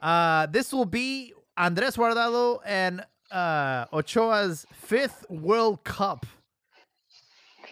[0.01, 3.03] Uh, this will be Andres Guardado and
[3.33, 6.25] uh, Ochoa's fifth World Cup.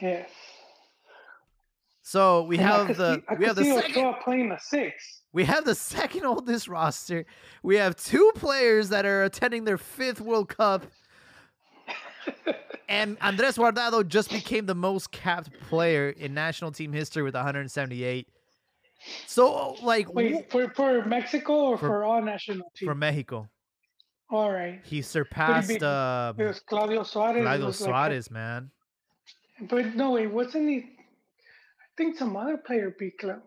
[0.01, 0.29] Yes.
[2.01, 5.21] So we and have the see, we have the second playing the six.
[5.31, 7.25] We have the second oldest roster.
[7.63, 10.85] We have two players that are attending their fifth World Cup
[12.89, 18.27] and Andres Guardado just became the most capped player in national team history with 178.
[19.25, 22.87] So, like, wait for for Mexico or for, for all national teams?
[22.87, 23.49] For Mexico.
[24.29, 24.79] All right.
[24.83, 25.69] He surpassed.
[25.69, 27.41] Be, uh, it was Claudio Suarez.
[27.41, 28.71] Claudio Suarez, like, man.
[29.69, 30.77] But no, it wasn't he.
[30.77, 33.43] I think some other player beat Claudio.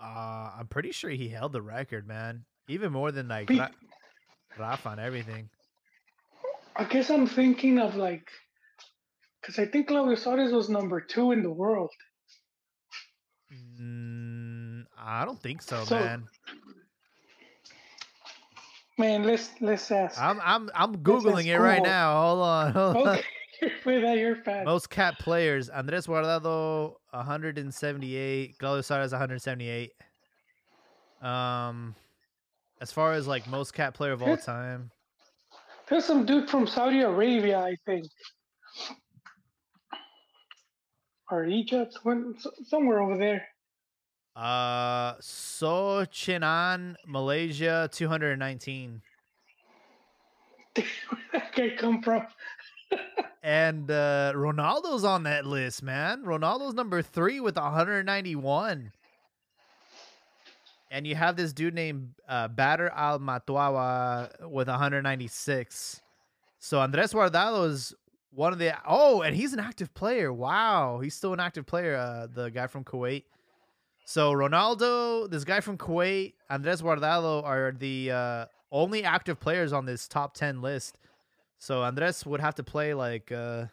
[0.00, 2.44] Uh, I'm pretty sure he held the record, man.
[2.68, 3.62] Even more than like beat,
[4.58, 5.48] Rafa and everything.
[6.76, 8.28] I guess I'm thinking of like,
[9.40, 11.90] because I think Claudio Suarez was number two in the world.
[13.80, 16.24] Mm, I don't think so, so, man.
[18.98, 20.20] Man, let's let's ask.
[20.20, 22.20] I'm I'm I'm googling it right now.
[22.20, 22.72] Hold on.
[22.72, 23.18] Hold okay.
[23.18, 23.24] On.
[23.84, 24.64] that you're.
[24.64, 28.58] Most cap players: Andres Guardado, 178.
[28.58, 29.92] Claudio Suarez, 178.
[31.22, 31.94] Um,
[32.80, 34.90] as far as like most cap player of all time.
[35.88, 38.06] There's some dude from Saudi Arabia, I think,
[41.30, 41.98] or Egypt,
[42.64, 43.46] somewhere over there.
[44.34, 49.02] Uh, Soh Chin Ann, Malaysia, two hundred nineteen.
[50.74, 50.86] Where
[51.32, 52.26] that guy come from?
[53.44, 56.24] And uh, Ronaldo's on that list, man.
[56.24, 58.90] Ronaldo's number three with 191.
[60.90, 66.00] And you have this dude named uh, Bader Al Mutawa with 196.
[66.58, 67.92] So Andres Guardado is
[68.30, 70.32] one of the oh, and he's an active player.
[70.32, 71.96] Wow, he's still an active player.
[71.96, 73.24] Uh, the guy from Kuwait.
[74.06, 79.84] So Ronaldo, this guy from Kuwait, Andres Guardado are the uh, only active players on
[79.84, 80.96] this top ten list.
[81.58, 83.66] So Andres would have to play like, uh,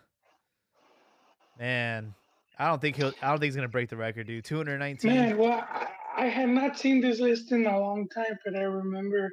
[1.60, 2.14] man,
[2.58, 3.14] I don't think he'll.
[3.22, 4.46] I don't think he's gonna break the record, dude.
[4.46, 5.14] Two hundred nineteen.
[5.14, 5.68] Man, well,
[6.16, 9.32] I have not seen this list in a long time, but I remember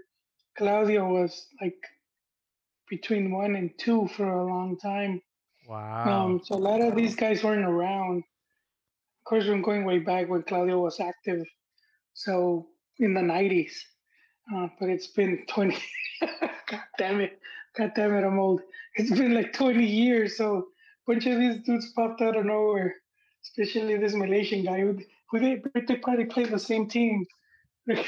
[0.56, 1.76] Claudio was like
[2.88, 5.20] between one and two for a long time.
[5.68, 6.24] Wow.
[6.24, 8.18] Um, so a lot of these guys weren't around.
[8.18, 11.44] Of course, we're going way back when Claudio was active.
[12.14, 12.66] So
[12.98, 13.72] in the 90s.
[14.54, 15.76] Uh, but it's been 20.
[16.20, 17.38] God damn it.
[17.78, 18.60] God damn it, I'm old.
[18.96, 20.36] It's been like 20 years.
[20.36, 20.62] So a
[21.12, 22.96] bunch of these dudes popped out of nowhere,
[23.44, 24.98] especially this Malaysian guy who
[25.30, 27.24] who they they probably play the same team.
[27.86, 28.04] it's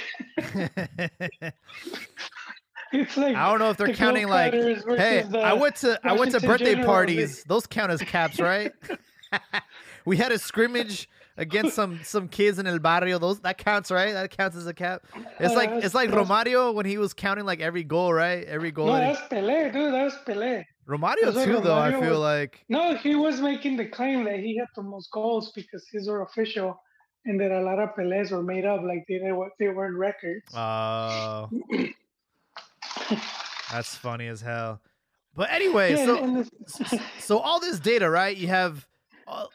[3.16, 6.40] like I don't know if they're counting like, hey, I went to I went to
[6.40, 6.86] birthday General.
[6.86, 7.44] parties.
[7.44, 8.72] Those count as caps, right?
[10.04, 11.08] we had a scrimmage
[11.40, 13.18] against some some kids in El Barrio.
[13.18, 14.12] Those that counts, right?
[14.12, 15.02] That counts as a cap.
[15.40, 18.44] It's like it's like Romario when he was counting like every goal, right?
[18.44, 18.86] Every goal.
[18.86, 19.92] No, that's Pelé, dude.
[19.92, 20.64] That's Pelé.
[20.88, 21.78] Romario too, Romario though.
[21.78, 25.10] I feel was, like no, he was making the claim that he had the most
[25.10, 26.80] goals because he's our official
[27.24, 29.18] and that a lot of Pelés were made up, like they
[29.58, 30.46] they weren't records.
[30.54, 31.48] Oh,
[33.72, 34.80] that's funny as hell.
[35.34, 36.44] But anyway, yeah, so
[37.18, 38.36] so all this data, right?
[38.36, 38.86] You have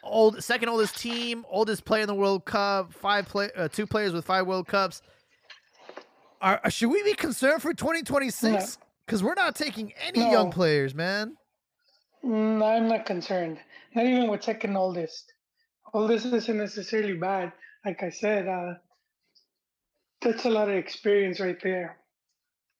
[0.04, 4.14] old second oldest team, oldest player in the World Cup, five play, uh, two players
[4.14, 5.02] with five World Cups.
[6.42, 8.78] Are, should we be concerned for 2026?
[9.06, 10.32] Because we're not taking any no.
[10.32, 11.38] young players, man.
[12.24, 13.60] No, I'm not concerned.
[13.94, 15.32] Not even with second oldest.
[15.94, 17.54] Oldest isn't necessarily bad.
[17.86, 18.74] Like I said, uh,
[20.22, 21.98] that's a lot of experience right there.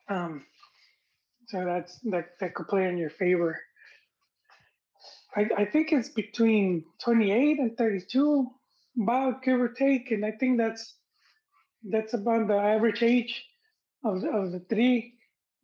[0.10, 0.46] Um,
[1.48, 3.60] so that's that that could play in your favor.
[5.36, 8.48] I, I think it's between 28 and 32,
[9.02, 10.96] about give or take, and I think that's
[11.88, 13.46] that's about the average age
[14.04, 15.14] of of the three.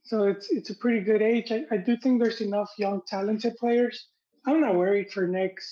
[0.03, 1.51] So it's it's a pretty good age.
[1.51, 4.07] I, I do think there's enough young talented players.
[4.45, 5.71] I'm not worried for next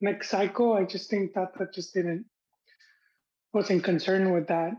[0.00, 0.74] next cycle.
[0.74, 2.26] I just think that just didn't
[3.52, 4.72] wasn't concerned with that.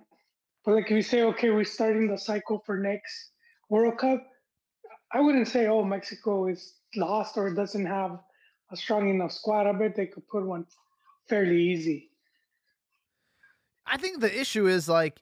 [0.63, 3.32] But like if you say, okay, we're starting the cycle for next
[3.69, 4.25] World Cup,
[5.12, 8.19] I wouldn't say, oh, Mexico is lost or doesn't have
[8.71, 9.67] a strong enough squad.
[9.67, 10.65] I bet they could put one
[11.27, 12.10] fairly easy.
[13.86, 15.19] I think the issue is like,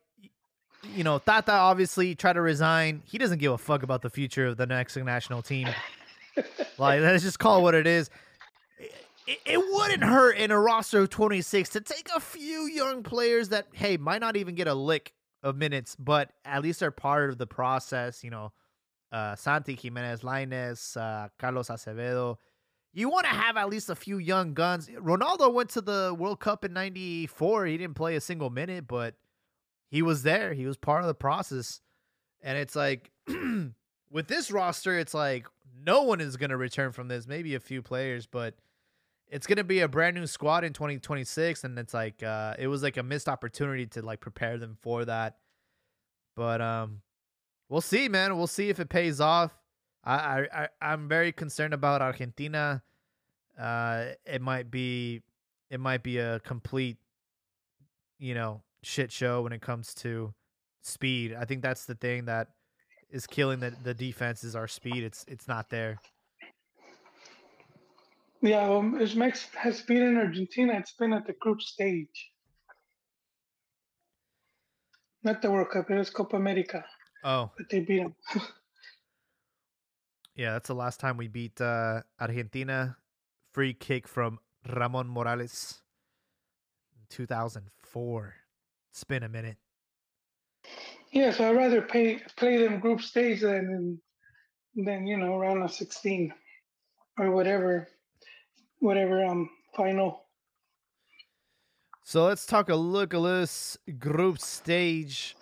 [0.95, 3.01] you know, Tata obviously tried to resign.
[3.05, 5.69] He doesn't give a fuck about the future of the Mexican national team.
[6.77, 8.09] like, let's just call it what it is.
[9.25, 13.49] It, it wouldn't hurt in a roster of 26 to take a few young players
[13.49, 17.29] that, hey, might not even get a lick of minutes, but at least are part
[17.29, 18.23] of the process.
[18.23, 18.51] You know,
[19.11, 22.37] uh, Santi Gimenez Lainez, uh, Carlos Acevedo.
[22.97, 24.87] You want to have at least a few young guns.
[24.87, 27.67] Ronaldo went to the World Cup in 94.
[27.67, 29.13] He didn't play a single minute, but
[29.87, 30.51] he was there.
[30.55, 31.79] He was part of the process.
[32.41, 33.11] And it's like,
[34.09, 35.45] with this roster, it's like
[35.79, 37.27] no one is going to return from this.
[37.27, 38.55] Maybe a few players, but
[39.27, 41.65] it's going to be a brand new squad in 2026.
[41.65, 45.05] And it's like, uh, it was like a missed opportunity to like prepare them for
[45.05, 45.37] that.
[46.35, 47.01] But, um,
[47.69, 48.35] we'll see, man.
[48.37, 49.55] We'll see if it pays off.
[50.07, 52.81] I, I, I'm very concerned about Argentina.
[53.59, 55.21] Uh, it might be,
[55.69, 56.97] it might be a complete,
[58.19, 60.33] you know, shit show when it comes to
[60.81, 61.35] speed.
[61.37, 62.49] I think that's the thing that
[63.09, 65.03] is killing the the defense is our speed.
[65.03, 65.99] It's it's not there.
[68.41, 72.31] Yeah, um, as Mex has been in Argentina, it's been at the group stage.
[75.23, 76.85] Not the World Cup, it was Copa America.
[77.23, 77.49] Oh.
[77.57, 78.15] But they beat them.
[80.37, 82.95] yeah, that's the last time we beat uh, Argentina.
[83.53, 84.39] Free kick from
[84.71, 85.81] Ramon Morales
[86.95, 88.35] in 2004.
[88.91, 89.57] It's been a minute.
[91.11, 93.99] Yeah, so I'd rather pay, play them group stage than
[94.75, 96.31] than you know round of 16
[97.17, 97.87] or whatever
[98.79, 100.25] whatever um final.
[102.03, 105.35] So let's talk a look at this group stage.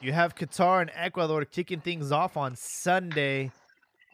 [0.00, 3.50] You have Qatar and Ecuador kicking things off on Sunday.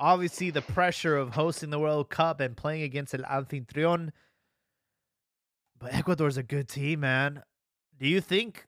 [0.01, 4.11] Obviously, the pressure of hosting the World Cup and playing against El Anfitrión.
[5.79, 7.43] But Ecuador's a good team, man.
[7.99, 8.67] Do you think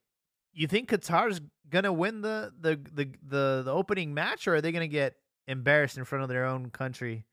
[0.53, 1.41] you think Qatar's
[1.71, 5.15] gonna win the the the the, the opening match, or are they gonna get
[5.49, 7.25] embarrassed in front of their own country?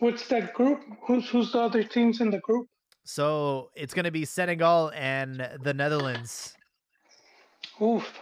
[0.00, 0.80] What's that group?
[1.06, 2.68] Who's who's the other teams in the group?
[3.04, 6.56] So it's gonna be Senegal and the Netherlands.
[7.80, 8.20] Oof.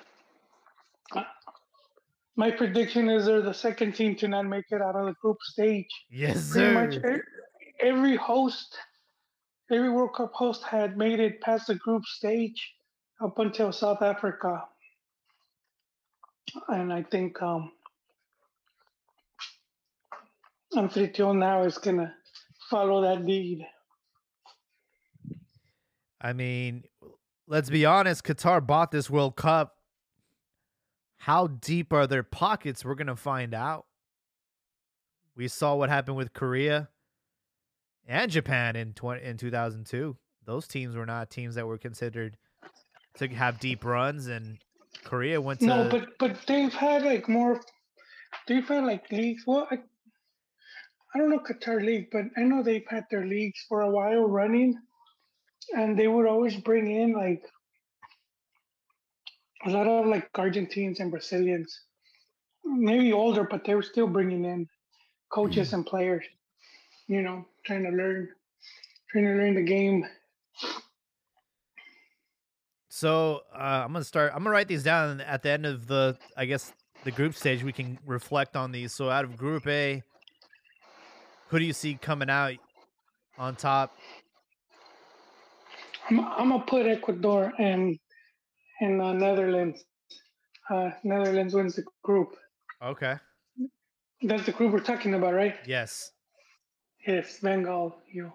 [2.40, 5.37] My prediction is they're the second team to not make it out of the group
[5.42, 5.90] stage.
[6.09, 6.72] Yes, Pretty sir.
[6.72, 7.20] much
[7.79, 8.79] every host,
[9.70, 12.72] every World Cup host had made it past the group stage
[13.22, 14.64] up until South Africa.
[16.68, 17.72] And I think um,
[20.72, 22.11] Anfitrión now is going to
[22.70, 23.66] follow that lead.
[26.22, 26.85] I mean,
[27.46, 29.76] let's be honest, Qatar bought this World Cup.
[31.20, 32.83] How deep are their pockets?
[32.83, 33.85] We're going to find out.
[35.37, 36.88] We saw what happened with Korea
[38.09, 40.16] and Japan in 20, in 2002.
[40.46, 42.38] Those teams were not teams that were considered
[43.18, 44.58] to have deep runs and
[45.04, 47.60] Korea went to No, but but they've had like more
[48.48, 49.44] they've had like leagues.
[49.46, 49.77] Well, I,
[51.14, 54.27] I don't know Qatar League, but I know they've had their leagues for a while
[54.27, 54.75] running,
[55.77, 57.42] and they would always bring in like
[59.67, 61.83] a lot of like Argentines and Brazilians,
[62.65, 64.69] maybe older, but they were still bringing in
[65.31, 65.77] coaches mm-hmm.
[65.77, 66.25] and players.
[67.06, 68.29] You know, trying to learn,
[69.11, 70.06] trying to learn the game.
[72.88, 74.33] So uh, I'm gonna start.
[74.35, 76.73] I'm gonna write these down at the end of the, I guess,
[77.04, 77.63] the group stage.
[77.65, 78.92] We can reflect on these.
[78.92, 80.02] So out of Group A,
[81.48, 82.56] who do you see coming out
[83.38, 83.96] on top?
[86.08, 87.98] I'm, I'm gonna put Ecuador and
[88.81, 89.85] and uh, Netherlands.
[90.68, 92.37] Uh, Netherlands wins the group.
[92.83, 93.16] Okay.
[94.22, 95.56] That's the group we're talking about, right?
[95.66, 96.12] Yes.
[97.06, 97.96] Yes, Bengal.
[98.12, 98.33] You,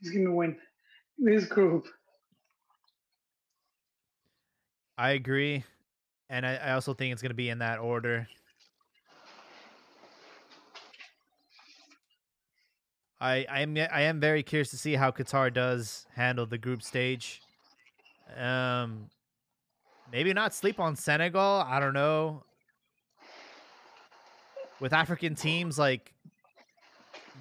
[0.00, 0.56] he's gonna win
[1.18, 1.86] this group.
[4.96, 5.64] I agree,
[6.30, 8.26] and I, I also think it's gonna be in that order.
[13.20, 16.82] I I am I am very curious to see how Qatar does handle the group
[16.82, 17.42] stage.
[18.36, 19.10] Um,
[20.12, 21.64] maybe not sleep on Senegal.
[21.66, 22.44] I don't know.
[24.80, 26.12] With African teams, like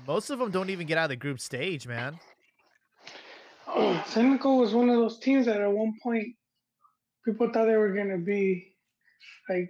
[0.08, 2.20] most of them don't even get out of the group stage, man.
[3.68, 6.28] Oh, Senegal was one of those teams that at one point
[7.26, 8.74] people thought they were gonna be
[9.50, 9.70] like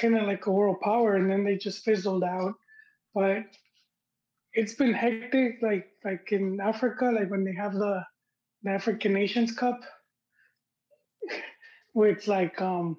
[0.00, 2.54] kind of like a world power, and then they just fizzled out.
[3.14, 3.44] But
[4.52, 8.02] it's been hectic, like like in Africa, like when they have the,
[8.62, 9.80] the African Nations Cup,
[11.98, 12.96] where it's like um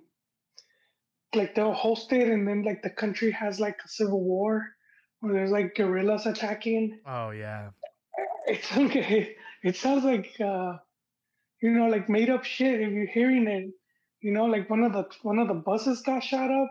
[1.33, 4.75] like they'll host it, and then like the country has like a civil war,
[5.21, 6.99] where there's like guerrillas attacking.
[7.07, 7.69] Oh yeah,
[8.45, 9.37] it's okay.
[9.63, 10.73] It sounds like uh,
[11.61, 12.81] you know, like made up shit.
[12.81, 13.69] If you're hearing it,
[14.19, 16.69] you know, like one of the one of the buses got shot up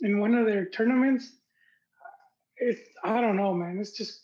[0.00, 1.30] in one of their tournaments.
[2.56, 3.76] It's I don't know, man.
[3.78, 4.18] It's just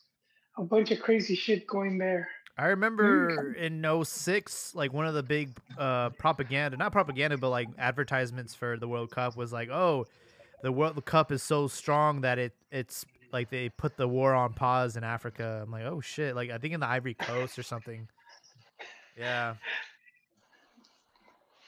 [0.57, 2.29] a bunch of crazy shit going there.
[2.59, 7.69] I remember in 06, like one of the big uh, propaganda, not propaganda, but like
[7.79, 10.07] advertisements for the World Cup was like, oh,
[10.63, 14.55] the World Cup is so strong that it it's like they put the war on
[14.55, 15.61] pause in Africa.
[15.63, 16.35] I'm like, oh shit!
[16.35, 18.09] Like I think in the Ivory Coast or something.
[19.17, 19.55] Yeah.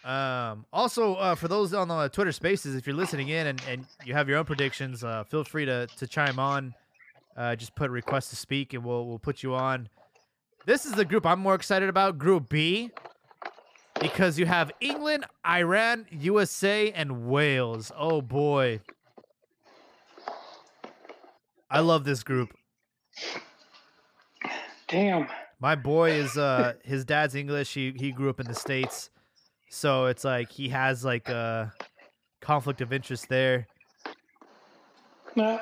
[0.04, 0.66] Um.
[0.72, 4.14] Also, uh, for those on the Twitter Spaces, if you're listening in and, and you
[4.14, 6.74] have your own predictions, uh, feel free to to chime on.
[7.36, 9.88] Uh, just put request to speak, and we'll we'll put you on.
[10.66, 12.90] This is the group I'm more excited about, Group B,
[14.00, 17.90] because you have England, Iran, USA, and Wales.
[17.96, 18.80] Oh boy.
[21.70, 22.52] I love this group.
[24.88, 25.28] Damn.
[25.60, 27.72] My boy is uh his dad's English.
[27.72, 29.10] He he grew up in the States.
[29.70, 31.72] So it's like he has like a
[32.40, 33.66] conflict of interest there.
[35.36, 35.60] Nah,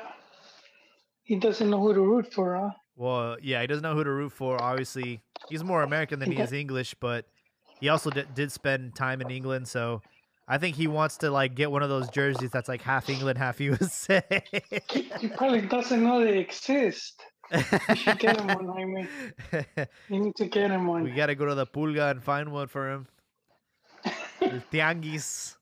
[1.23, 2.71] he doesn't know who to root for, huh?
[2.99, 4.61] Well, yeah, he doesn't know who to root for.
[4.61, 7.23] Obviously, he's more American than he is English, but
[7.79, 10.01] he also d- did spend time in England, so
[10.49, 13.37] I think he wants to like get one of those jerseys that's like half England,
[13.37, 14.21] half USA.
[15.21, 17.23] he probably doesn't know they exist.
[17.53, 19.07] You should get him one, I mean.
[20.09, 21.03] You need to get him one.
[21.03, 23.07] We gotta go to the Pulga and find one for him.
[24.41, 25.55] the Tianguis.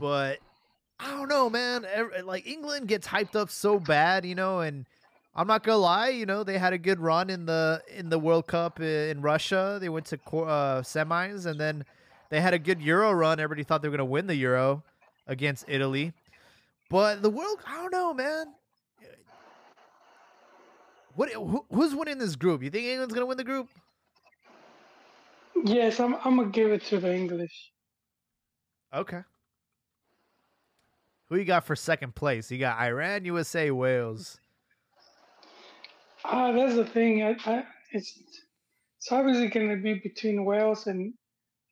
[0.00, 0.40] But
[0.98, 1.86] I don't know, man.
[2.24, 4.86] Like England gets hyped up so bad, you know, and
[5.36, 8.18] I'm not gonna lie, you know, they had a good run in the in the
[8.18, 9.78] World Cup in Russia.
[9.80, 11.84] They went to uh, semis, and then
[12.30, 13.40] they had a good Euro run.
[13.40, 14.84] Everybody thought they were gonna win the Euro
[15.26, 16.12] against Italy,
[16.88, 18.54] but the world, I don't know, man.
[21.16, 22.62] What who, who's winning this group?
[22.62, 23.68] You think England's gonna win the group?
[25.64, 26.14] Yes, I'm.
[26.24, 27.72] I'm gonna give it to the English.
[28.92, 29.22] Okay.
[31.28, 32.50] Who you got for second place?
[32.50, 34.38] You got Iran, USA, Wales.
[36.24, 37.22] Ah, uh, that's the thing.
[37.22, 38.18] I, I, it's
[38.98, 41.12] it's obviously going to be between Wales and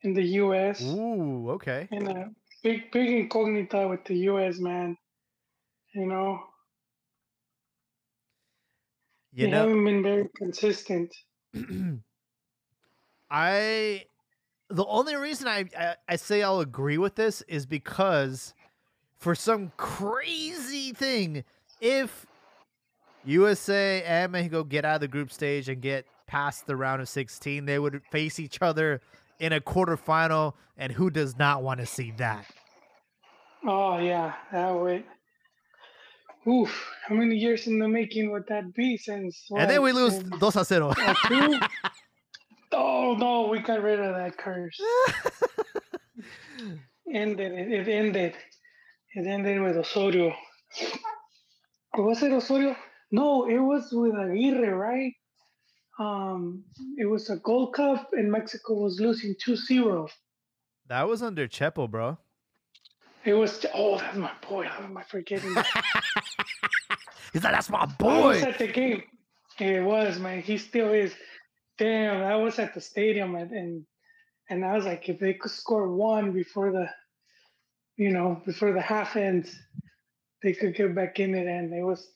[0.02, 0.82] in the U.S.
[0.82, 1.88] Ooh, okay.
[1.90, 2.30] And a
[2.62, 4.58] big big incognita with the U.S.
[4.58, 4.96] man.
[5.94, 6.40] You know.
[9.34, 11.14] You know, haven't been very consistent.
[13.30, 14.04] I
[14.68, 18.52] the only reason I, I, I say I'll agree with this is because
[19.16, 21.44] for some crazy thing,
[21.80, 22.26] if
[23.24, 27.08] USA and Mexico get out of the group stage and get past the round of
[27.08, 29.00] 16, they would face each other
[29.38, 32.46] in a quarterfinal, and who does not want to see that?
[33.66, 35.04] Oh yeah, that would.
[36.48, 39.44] Oof, how many years in the making would that be since?
[39.48, 40.92] What, and then we lose dos a cero.
[42.74, 44.80] Oh no, we got rid of that curse.
[47.12, 47.70] ended it.
[47.70, 48.34] It ended.
[49.14, 50.34] It ended with Osorio.
[51.98, 52.74] Was it Osorio?
[53.12, 55.12] No, it was with Aguirre, right?
[55.98, 56.64] Um,
[56.96, 60.08] it was a Gold Cup, and Mexico was losing 2-0.
[60.88, 62.18] That was under Chepo, bro.
[63.24, 63.64] It was.
[63.72, 64.64] Oh, that's my boy.
[64.64, 65.54] How am I forgetting?
[67.32, 68.08] He's like, that's my boy.
[68.08, 69.04] I was at the game.
[69.60, 70.42] It was, man.
[70.42, 71.14] He still is.
[71.78, 73.86] Damn, I was at the stadium and, and
[74.50, 76.90] and I was like, if they could score one before the,
[77.96, 79.56] you know, before the half ends,
[80.42, 82.06] they could get back in it, and it was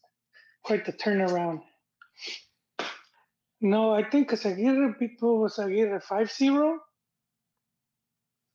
[0.67, 1.61] quite the turnaround.
[3.61, 6.79] No, I think because Aguirre people was Aguirre 5 0.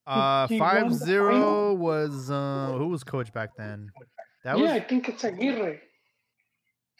[0.05, 3.89] Uh, 5 0 was, uh, who was coach back then?
[4.43, 4.71] That yeah, was...
[4.71, 5.79] I think it's Aguirre.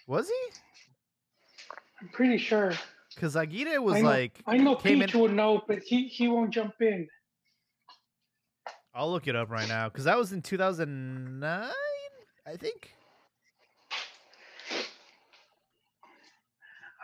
[0.07, 0.57] Was he?
[2.01, 2.71] I'm pretty sure.
[3.13, 4.41] Because Aguirre was I know, like.
[4.47, 5.19] I know Peach in...
[5.19, 7.07] would know, but he, he won't jump in.
[8.93, 11.71] I'll look it up right now because that was in 2009,
[12.45, 12.93] I think.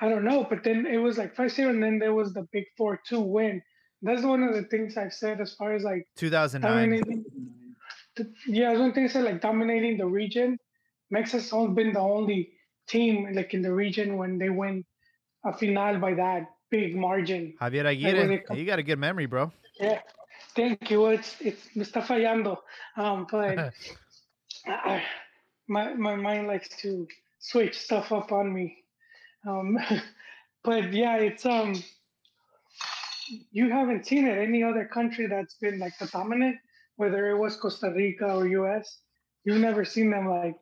[0.02, 2.48] I don't know, but then it was like 5 0, and then there was the
[2.52, 3.62] big 4 2 win.
[4.02, 7.26] That's one of the things I've said as far as like 2009.
[8.48, 10.58] Yeah, I was one thing I said like dominating the region.
[11.10, 12.52] Mexico's been the only
[12.88, 14.86] team like in the region when they win
[15.46, 17.54] a final by that big margin.
[17.62, 19.52] Javier Aguirre, like you got a good memory, bro.
[19.80, 20.02] Yeah,
[20.56, 21.08] thank you.
[21.08, 22.58] It's it's me está fallando,
[22.98, 23.74] um, but
[24.68, 25.04] I,
[25.68, 27.08] my my mind likes to
[27.40, 28.84] switch stuff up on me.
[29.46, 29.78] Um,
[30.64, 31.76] but yeah, it's um,
[33.52, 36.58] you haven't seen it any other country that's been like the dominant,
[36.96, 39.00] whether it was Costa Rica or U.S.
[39.44, 40.56] You've never seen them like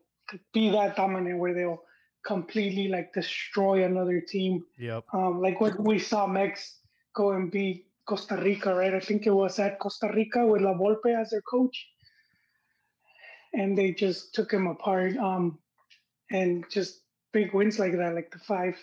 [0.54, 1.84] be that dominant where they'll
[2.26, 4.64] completely like destroy another team.
[4.80, 5.06] Yep.
[5.14, 6.80] Um, like what we saw Mex
[7.16, 8.94] go and beat Costa Rica, right?
[8.94, 11.88] I think it was at Costa Rica with La Volpe as their coach.
[13.54, 15.16] And they just took him apart.
[15.18, 15.60] Um,
[16.32, 17.02] and just
[17.36, 18.76] big wins like that, like the five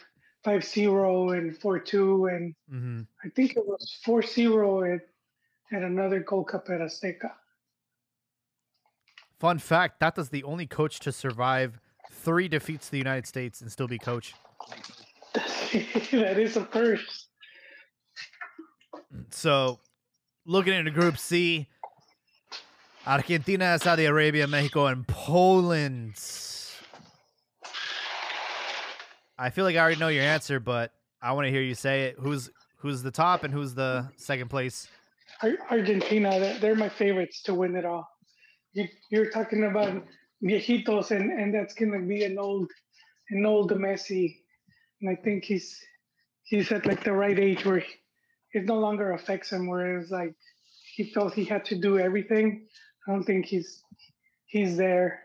[0.44, 3.00] five zero and four two and mm-hmm.
[3.24, 5.00] I think it was four zero at
[5.72, 7.32] at another Gold Cup at Azteca.
[9.40, 11.80] Fun fact: Tata's the only coach to survive
[12.12, 14.34] three defeats to the United States and still be coach.
[15.32, 17.28] that is a first.
[19.30, 19.80] So,
[20.44, 21.68] looking into Group C,
[23.07, 26.18] Argentina, Saudi Arabia, Mexico, and Poland.
[29.43, 32.05] I feel like I already know your answer, but I want to hear you say
[32.05, 32.16] it.
[32.16, 34.86] Who's who's the top and who's the second place?
[35.68, 36.57] Argentina.
[36.61, 38.09] They're my favorites to win it all.
[38.72, 40.05] You, you're talking about
[40.45, 42.70] viejitos, and and that's gonna be an old
[43.30, 44.36] an old Messi,
[45.01, 45.76] and I think he's
[46.45, 47.84] he's at like the right age where
[48.53, 49.66] it no longer affects him.
[49.66, 50.36] Whereas like
[50.95, 52.68] he felt he had to do everything.
[53.09, 53.82] I don't think he's
[54.47, 55.20] he's there.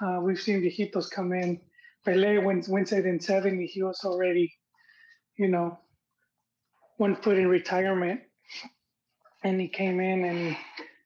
[0.00, 1.60] Uh, we've seen viejitos come in.
[2.06, 4.54] Pele when wins it in '70, he was already,
[5.36, 5.78] you know,
[6.96, 8.20] one foot in retirement,
[9.44, 10.56] and he came in and he,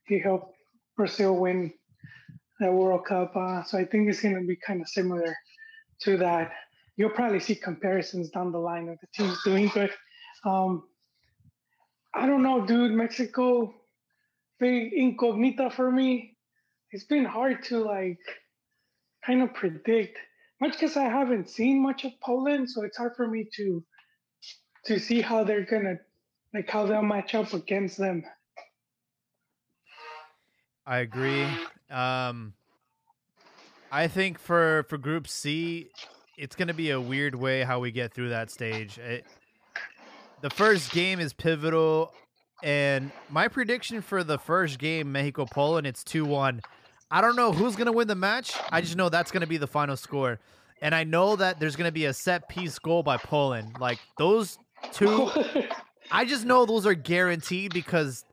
[0.06, 0.54] he helped
[0.96, 1.72] Brazil win
[2.60, 3.34] the World Cup.
[3.34, 5.34] Uh, so I think it's going to be kind of similar
[6.02, 6.52] to that.
[6.96, 9.90] You'll probably see comparisons down the line of the teams doing, but
[10.44, 10.84] um,
[12.14, 12.92] I don't know, dude.
[12.92, 13.72] Mexico,
[14.58, 16.36] big incognita for me.
[16.90, 18.18] It's been hard to like
[19.24, 20.18] kind of predict,
[20.60, 23.84] much because I haven't seen much of Poland, so it's hard for me to
[24.86, 25.96] to see how they're gonna
[26.54, 28.24] like how they'll match up against them.
[30.86, 31.46] I agree.
[31.90, 32.54] Um,
[33.92, 35.90] I think for for Group C,
[36.36, 38.98] it's going to be a weird way how we get through that stage.
[38.98, 39.24] It,
[40.40, 42.12] the first game is pivotal,
[42.62, 46.62] and my prediction for the first game, Mexico Poland, it's two one.
[47.10, 48.54] I don't know who's going to win the match.
[48.70, 50.38] I just know that's going to be the final score,
[50.80, 53.76] and I know that there's going to be a set piece goal by Poland.
[53.80, 54.58] Like those
[54.92, 55.30] two,
[56.10, 58.24] I just know those are guaranteed because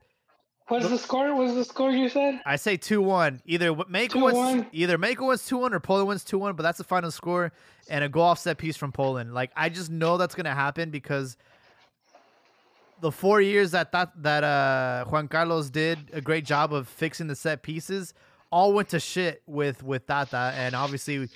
[0.68, 1.34] What's the score?
[1.34, 2.40] What's the score you said?
[2.44, 3.40] I say two one.
[3.46, 6.54] Either Mexico wins, either Mexico wins two one or Poland wins two one.
[6.56, 7.52] But that's the final score
[7.88, 9.32] and a goal off set piece from Poland.
[9.32, 11.38] Like I just know that's gonna happen because
[13.00, 17.28] the four years that that that uh, Juan Carlos did a great job of fixing
[17.28, 18.12] the set pieces
[18.50, 21.28] all went to shit with with Tata and obviously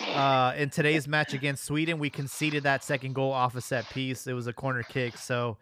[0.00, 4.26] uh, in today's match against Sweden we conceded that second goal off a set piece.
[4.26, 5.56] It was a corner kick, so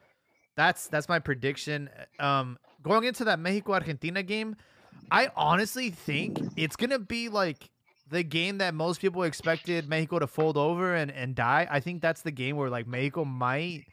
[0.57, 1.89] that's that's my prediction.
[2.19, 4.57] Um, going into that Mexico Argentina game,
[5.11, 7.71] I honestly think it's gonna be like
[8.09, 11.67] the game that most people expected Mexico to fold over and, and die.
[11.71, 13.85] I think that's the game where like Mexico might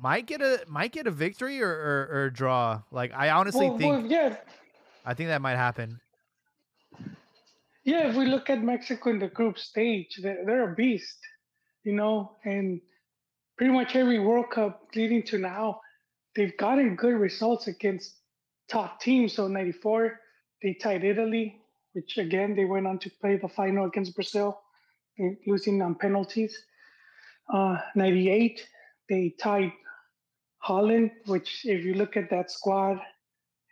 [0.00, 2.82] might get a might get a victory or or, or draw.
[2.90, 4.36] Like I honestly well, think well, yeah.
[5.04, 6.00] I think that might happen.
[7.88, 11.20] Yeah, if we look at Mexico in the group stage, they're, they're a beast,
[11.84, 12.82] you know, and
[13.56, 15.80] pretty much every World Cup leading to now,
[16.36, 18.18] they've gotten good results against
[18.68, 19.32] top teams.
[19.32, 20.20] So 94,
[20.62, 21.62] they tied Italy,
[21.94, 24.60] which again, they went on to play the final against Brazil,
[25.46, 26.62] losing on penalties.
[27.50, 28.66] Uh, 98,
[29.08, 29.72] they tied
[30.58, 33.00] Holland, which if you look at that squad,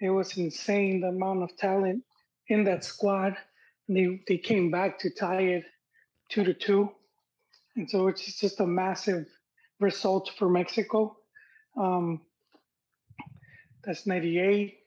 [0.01, 2.03] it was insane the amount of talent
[2.49, 3.37] in that squad.
[3.89, 5.65] They, they came back to tie it
[6.29, 6.91] two to two.
[7.77, 9.27] And so it's just a massive
[9.81, 11.17] result for Mexico.
[11.77, 12.23] Um,
[13.85, 14.79] that's 98.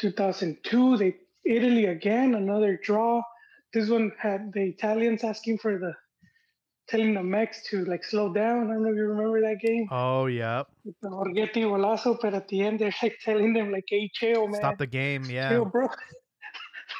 [0.00, 3.22] 2002, they Italy again, another draw.
[3.72, 5.94] this one had the Italians asking for the
[6.88, 8.70] telling the Mex to like slow down.
[8.70, 9.86] I don't know if you remember that game.
[9.90, 10.66] Oh, yep.
[10.84, 14.48] With the Borgetti Golazo, but at the end they're like telling them like, "Hey, chill,
[14.48, 14.60] man.
[14.60, 15.50] Stop the game." Yeah.
[15.50, 15.88] Chill, bro.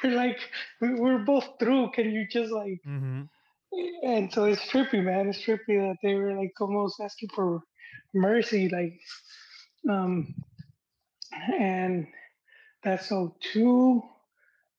[0.13, 0.39] like,
[0.81, 1.91] "We're both through.
[1.93, 3.23] Can you just like?" Mm-hmm.
[4.05, 5.29] And so it's trippy, man.
[5.29, 7.61] It's trippy that they were like almost asking for
[8.15, 9.01] mercy, like,
[9.91, 10.35] um,
[11.59, 12.07] and
[12.85, 14.03] that's 02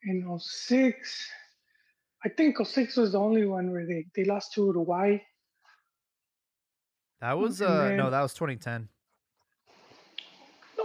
[0.04, 1.28] and 06.
[2.24, 5.18] I think 06 was the only one where they, they lost to Uruguay.
[7.22, 8.88] That was uh then- no, that was 2010.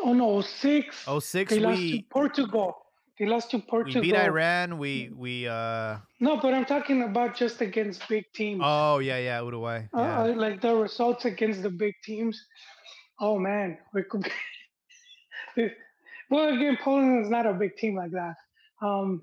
[0.02, 1.06] Oh no, 06.
[1.20, 2.74] 06 they lost to Portugal.
[3.20, 4.00] They lost to we Portugal.
[4.00, 4.78] beat Iran.
[4.78, 8.62] We we uh No, but I'm talking about just against big teams.
[8.64, 9.88] oh yeah yeah Uruguay.
[9.94, 10.20] Uh, Yeah.
[10.22, 12.42] uh, like the results against the big teams.
[13.20, 14.26] Oh man, we could.
[15.54, 15.68] Be,
[16.30, 18.36] well, again, Poland is not a big team like that.
[18.80, 19.22] Um,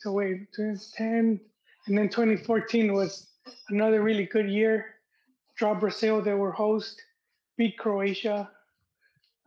[0.00, 1.40] so wait, 2010,
[1.86, 3.28] and then 2014 was
[3.68, 4.96] another really good year.
[5.56, 7.00] Draw Brazil, they were host,
[7.56, 8.50] beat Croatia,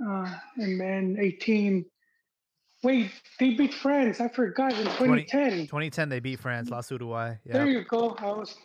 [0.07, 1.84] uh, and then 18.
[2.82, 4.21] Wait, they beat France.
[4.21, 5.51] I forgot in 2010.
[5.67, 7.36] 2010 they beat France, lost Uruguay.
[7.45, 8.15] There you go.
[8.19, 8.55] I was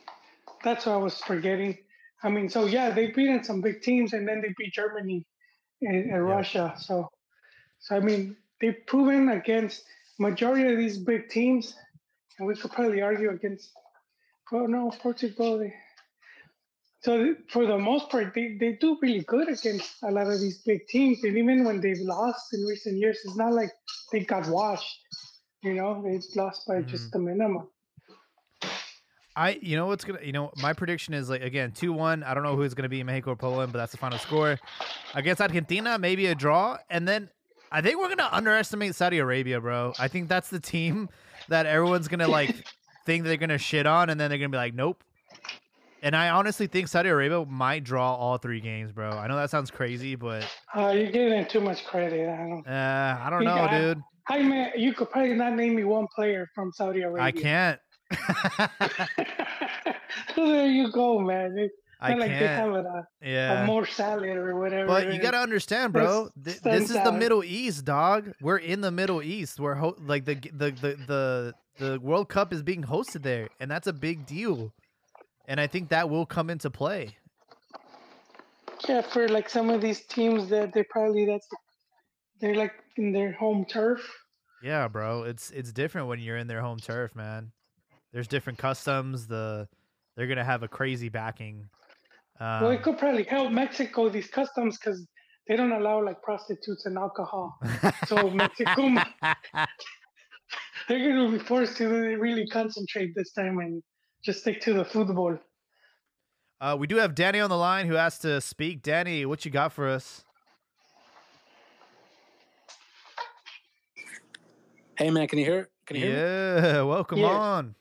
[0.62, 1.78] that's what I was forgetting.
[2.22, 5.26] I mean, so yeah, they beaten some big teams and then they beat Germany
[5.82, 6.74] and, and Russia.
[6.78, 7.08] So
[7.80, 9.82] so I mean they've proven against
[10.18, 11.74] majority of these big teams,
[12.38, 13.72] and we could probably argue against
[14.52, 15.58] oh no, Portugal.
[15.58, 15.74] They,
[17.05, 20.62] so for the most part, they, they do really good against a lot of these
[20.62, 21.22] big teams.
[21.22, 23.70] And even when they've lost in recent years, it's not like
[24.11, 25.00] they got washed.
[25.62, 26.88] You know, they lost by mm-hmm.
[26.88, 27.68] just the minimum.
[29.36, 32.22] I you know what's gonna you know my prediction is like again two one.
[32.22, 34.59] I don't know who's gonna be in Mexico or Poland, but that's the final score.
[35.14, 37.28] Against Argentina, maybe a draw, and then
[37.72, 39.92] I think we're gonna underestimate Saudi Arabia, bro.
[39.98, 41.09] I think that's the team
[41.48, 42.55] that everyone's gonna like
[43.07, 45.02] think they're gonna shit on, and then they're gonna be like, nope.
[46.05, 49.09] And I honestly think Saudi Arabia might draw all three games, bro.
[49.11, 50.44] I know that sounds crazy, but
[50.76, 52.28] Uh, you're giving too much credit.
[52.28, 52.66] I don't.
[52.68, 54.02] uh, I don't You know, got- dude.
[54.28, 54.72] Hi, man.
[54.76, 57.22] You could probably not name me one player from Saudi Arabia.
[57.22, 57.80] I can't.
[60.34, 61.57] so there you go, man.
[61.59, 62.86] It's I not like they have can't.
[62.86, 63.64] a, a Yeah.
[63.66, 64.86] Mo Salah or whatever.
[64.86, 66.28] But you gotta understand, bro.
[66.44, 67.12] Th- this is stands the.
[67.12, 68.32] Middle East, dog.
[68.42, 69.59] We're in the Middle East.
[69.59, 73.70] We're ho- like the, the the the the World Cup is being hosted there, and
[73.70, 74.72] that's a big deal.
[75.47, 77.16] And I think that will come into play.
[78.88, 81.47] Yeah, for like some of these teams that they're probably that's
[82.40, 84.01] they're like in their home turf.
[84.62, 85.24] Yeah, bro.
[85.24, 87.53] It's it's different when you're in their home turf, man.
[88.12, 89.26] There's different customs.
[89.26, 89.68] The
[90.16, 91.68] they're gonna have a crazy backing.
[92.40, 95.07] Um, well, it could probably help Mexico these customs because
[95.49, 97.59] they don't allow like prostitutes and alcohol.
[98.07, 98.74] So Mexico,
[100.88, 103.82] they're going to be forced to really concentrate this time and
[104.24, 105.38] just stick to the football.
[106.60, 108.82] uh, we do have Danny on the line who asked to speak.
[108.82, 110.24] Danny, what you got for us?
[114.96, 115.68] Hey man, can you hear?
[115.86, 116.16] Can you hear?
[116.16, 117.26] Yeah, welcome Yeah.
[117.26, 117.74] on.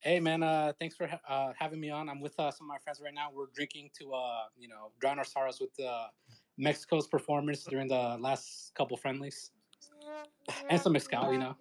[0.00, 2.08] Hey man, uh, thanks for ha- uh, having me on.
[2.08, 3.28] I'm with uh, some of my friends right now.
[3.32, 6.06] We're drinking to uh, you know drown our sorrows with uh,
[6.58, 9.50] Mexico's performance during the last couple friendlies,
[10.68, 11.56] and some mezcal, you know.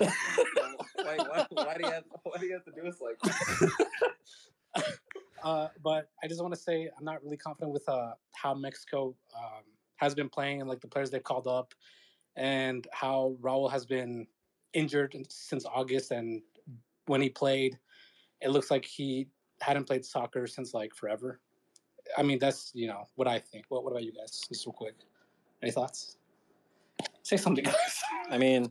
[0.00, 0.10] Wait,
[0.98, 3.70] why, why, do you have, why do you have to do us like that?
[5.44, 9.14] Uh, but I just want to say I'm not really confident with uh, how Mexico
[9.36, 9.62] um,
[9.96, 11.74] has been playing and like the players they've called up,
[12.34, 14.26] and how Raul has been
[14.72, 16.12] injured since August.
[16.12, 16.40] And
[17.06, 17.78] when he played,
[18.40, 19.28] it looks like he
[19.60, 21.40] hadn't played soccer since like forever.
[22.16, 23.66] I mean, that's you know what I think.
[23.68, 24.40] What What about you guys?
[24.48, 24.94] Just real quick,
[25.62, 26.16] any thoughts?
[27.24, 28.02] Say something, guys.
[28.30, 28.70] I mean,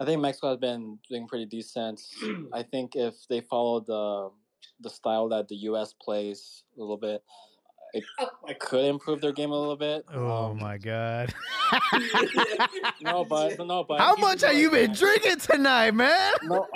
[0.00, 2.00] I think Mexico has been doing pretty decent.
[2.52, 4.30] I think if they follow the
[4.80, 5.94] the style that the U.S.
[6.00, 7.22] plays a little bit,
[7.94, 10.04] it could improve their game a little bit.
[10.12, 11.34] Oh Um, my god.
[13.00, 14.96] No, but but no, but How much have you been man.
[14.96, 16.32] drinking tonight, man?
[16.42, 16.66] No,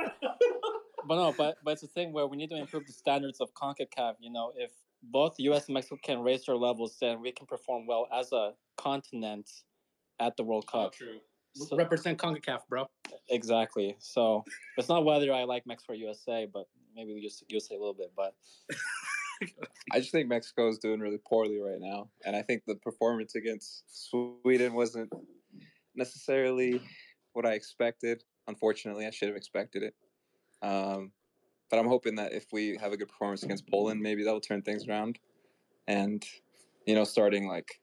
[1.07, 3.53] but no, but but it's a thing where we need to improve the standards of
[3.55, 4.14] Concacaf.
[4.20, 4.70] You know, if
[5.03, 5.66] both U.S.
[5.66, 9.51] and Mexico can raise their levels, then we can perform well as a continent
[10.21, 10.93] at the World Cup.
[10.93, 11.18] true.
[11.55, 12.87] So- Represent Concacaf, bro.
[13.29, 13.97] Exactly.
[13.99, 14.45] So
[14.77, 17.95] it's not whether I like Mexico or USA, but maybe we just USA a little
[17.95, 18.12] bit.
[18.16, 18.35] But
[19.93, 23.35] I just think Mexico is doing really poorly right now, and I think the performance
[23.35, 25.11] against Sweden wasn't
[25.97, 26.81] necessarily
[27.33, 28.23] what I expected.
[28.47, 29.95] Unfortunately, I should have expected it.
[30.62, 31.12] Um,
[31.71, 34.62] but I'm hoping that if we have a good performance against Poland, maybe that'll turn
[34.62, 35.18] things around.
[35.89, 36.25] And
[36.87, 37.81] you know, starting like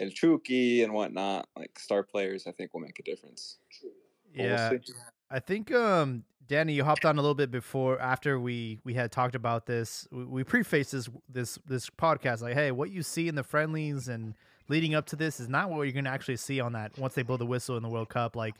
[0.00, 3.58] El Chucky and whatnot, like star players, I think will make a difference.
[4.34, 4.70] But we'll Yeah.
[4.70, 4.92] see.
[5.30, 9.12] I think um Danny, you hopped on a little bit before after we we had
[9.12, 10.08] talked about this.
[10.10, 14.08] We, we prefaced this this this podcast like, hey, what you see in the friendlies
[14.08, 14.34] and
[14.68, 17.22] leading up to this is not what you're gonna actually see on that once they
[17.22, 18.34] blow the whistle in the World Cup.
[18.34, 18.54] Like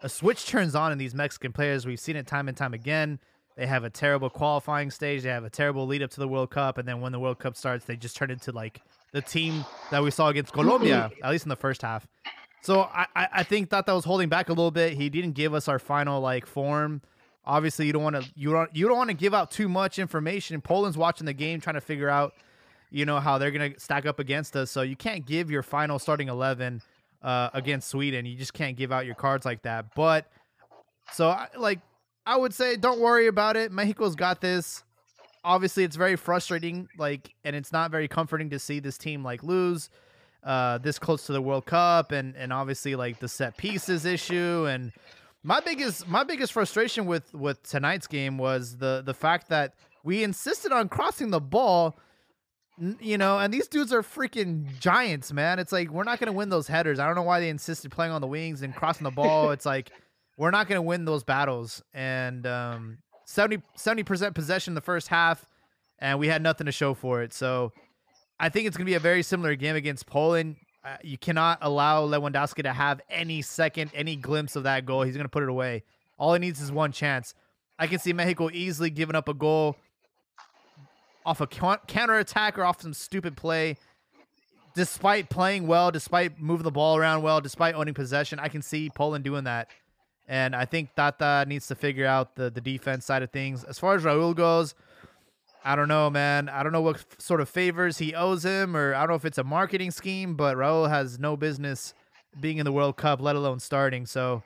[0.00, 1.86] a switch turns on in these Mexican players.
[1.86, 3.18] We've seen it time and time again.
[3.56, 5.22] They have a terrible qualifying stage.
[5.22, 7.38] They have a terrible lead up to the World Cup, and then when the World
[7.38, 8.80] Cup starts, they just turn into like
[9.12, 12.06] the team that we saw against Colombia, at least in the first half.
[12.62, 14.92] So I, I think that that was holding back a little bit.
[14.94, 17.02] He didn't give us our final like form.
[17.44, 19.98] Obviously, you don't want to you don't you don't want to give out too much
[19.98, 20.60] information.
[20.60, 22.34] Poland's watching the game, trying to figure out,
[22.90, 24.70] you know, how they're gonna stack up against us.
[24.70, 26.82] So you can't give your final starting eleven
[27.20, 28.26] uh, against Sweden.
[28.26, 29.94] You just can't give out your cards like that.
[29.96, 30.30] But
[31.12, 31.80] so I, like
[32.26, 33.72] I would say, don't worry about it.
[33.72, 34.84] Mexico's got this.
[35.44, 39.42] Obviously, it's very frustrating, like, and it's not very comforting to see this team like
[39.42, 39.90] lose
[40.44, 44.66] uh, this close to the World Cup, and and obviously like the set pieces issue.
[44.68, 44.92] And
[45.42, 49.74] my biggest my biggest frustration with with tonight's game was the the fact that
[50.04, 51.96] we insisted on crossing the ball.
[53.00, 55.58] You know, and these dudes are freaking giants, man.
[55.58, 56.98] It's like we're not gonna win those headers.
[56.98, 59.50] I don't know why they insisted playing on the wings and crossing the ball.
[59.52, 59.92] it's like
[60.36, 61.82] we're not gonna win those battles.
[61.94, 65.46] And um, 70 percent possession in the first half,
[65.98, 67.32] and we had nothing to show for it.
[67.32, 67.72] So
[68.38, 70.56] I think it's going to be a very similar game against Poland.
[70.84, 75.02] Uh, you cannot allow Lewandowski to have any second, any glimpse of that goal.
[75.02, 75.84] He's going to put it away.
[76.18, 77.34] All he needs is one chance.
[77.78, 79.76] I can see Mexico easily giving up a goal
[81.24, 83.76] off a counter attack or off some stupid play.
[84.74, 88.90] Despite playing well, despite moving the ball around well, despite owning possession, I can see
[88.90, 89.68] Poland doing that.
[90.32, 93.64] And I think Tata needs to figure out the, the defense side of things.
[93.64, 94.74] As far as Raul goes,
[95.62, 96.48] I don't know, man.
[96.48, 99.14] I don't know what f- sort of favors he owes him, or I don't know
[99.16, 101.92] if it's a marketing scheme, but Raul has no business
[102.40, 104.06] being in the World Cup, let alone starting.
[104.06, 104.42] So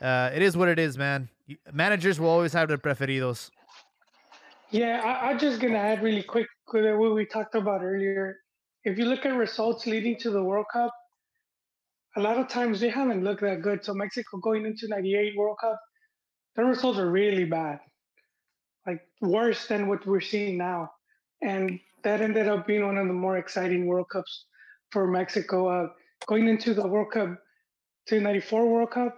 [0.00, 1.28] uh, it is what it is, man.
[1.72, 3.50] Managers will always have their preferidos.
[4.70, 8.36] Yeah, I, am just gonna add really quick what we talked about earlier.
[8.84, 10.92] If you look at results leading to the World Cup,
[12.16, 13.84] a lot of times they haven't looked that good.
[13.84, 15.78] So Mexico going into '98 World Cup,
[16.56, 17.80] their results are really bad
[18.86, 20.90] like worse than what we're seeing now.
[21.42, 24.46] And that ended up being one of the more exciting World Cups
[24.90, 25.68] for Mexico.
[25.68, 25.88] Uh,
[26.26, 27.38] going into the World Cup,
[28.08, 29.16] to 94 World Cup,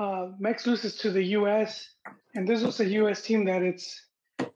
[0.00, 1.88] uh, Mex loses to the U.S.
[2.34, 3.22] And this was a U.S.
[3.22, 4.00] team that it's,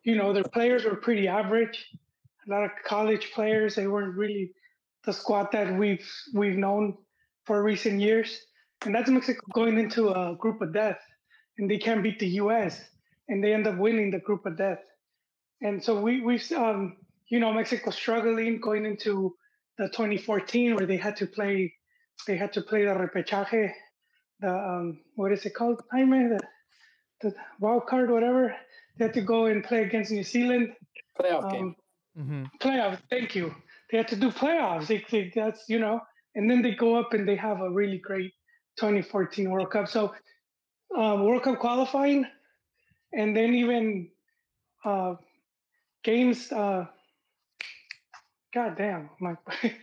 [0.03, 1.87] you know, their players were pretty average.
[2.47, 3.75] A lot of college players.
[3.75, 4.53] They weren't really
[5.05, 6.97] the squad that we've we've known
[7.49, 8.41] for recent years.
[8.85, 11.01] And that's Mexico going into a group of death,
[11.59, 12.81] and they can't beat the U.S
[13.29, 14.79] and they end up winning the group of death.
[15.61, 16.97] And so we we um,
[17.29, 19.35] you know Mexico struggling going into
[19.77, 21.73] the 2014 where they had to play
[22.27, 23.73] they had to play the repechaje,
[24.41, 26.29] the um, what is it called, Jaime?
[26.29, 26.41] The,
[27.21, 28.55] the wild card, whatever.
[28.97, 30.73] They had to go and play against New Zealand.
[31.21, 31.77] Playoff um, game.
[32.19, 32.45] Mm-hmm.
[32.61, 32.99] Playoff.
[33.11, 33.55] Thank you.
[33.91, 34.89] They had to do playoffs.
[34.89, 36.01] They, they, that's you know,
[36.35, 38.33] and then they go up and they have a really great
[38.79, 39.89] 2014 World Cup.
[39.89, 40.15] So
[40.97, 42.27] um, World Cup qualifying,
[43.13, 44.09] and then even
[44.85, 45.15] uh,
[46.05, 46.51] games.
[46.53, 46.87] Uh,
[48.55, 49.35] God damn, my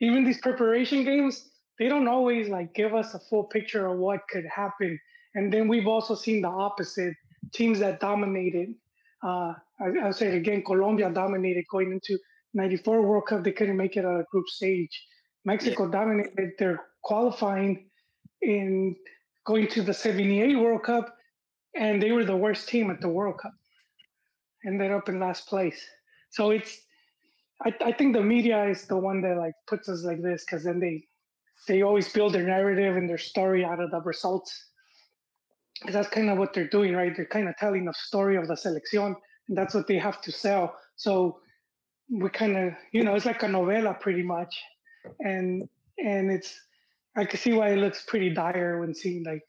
[0.00, 1.48] even these preparation games,
[1.78, 4.98] they don't always like give us a full picture of what could happen.
[5.34, 7.14] And then we've also seen the opposite
[7.52, 8.74] teams that dominated.
[9.22, 12.18] Uh, I, I'll say it again, Colombia dominated going into
[12.54, 13.44] 94 World Cup.
[13.44, 15.06] They couldn't make it out of group stage.
[15.48, 15.98] Mexico yeah.
[15.98, 17.72] dominated their qualifying
[18.42, 18.94] in
[19.46, 21.06] going to the 78 World Cup
[21.74, 23.54] and they were the worst team at the World Cup.
[24.66, 25.80] Ended up in last place.
[26.30, 26.76] So it's,
[27.64, 30.64] I, I think the media is the one that like puts us like this because
[30.64, 31.04] then they,
[31.66, 34.52] they always build their narrative and their story out of the results.
[35.80, 37.14] Because that's kind of what they're doing, right?
[37.14, 39.14] They're kind of telling the story of the selección,
[39.48, 40.74] and that's what they have to sell.
[40.96, 41.38] So
[42.10, 44.52] we kind of, you know, it's like a novela pretty much,
[45.20, 46.58] and and it's,
[47.16, 49.42] I can see why it looks pretty dire when seeing like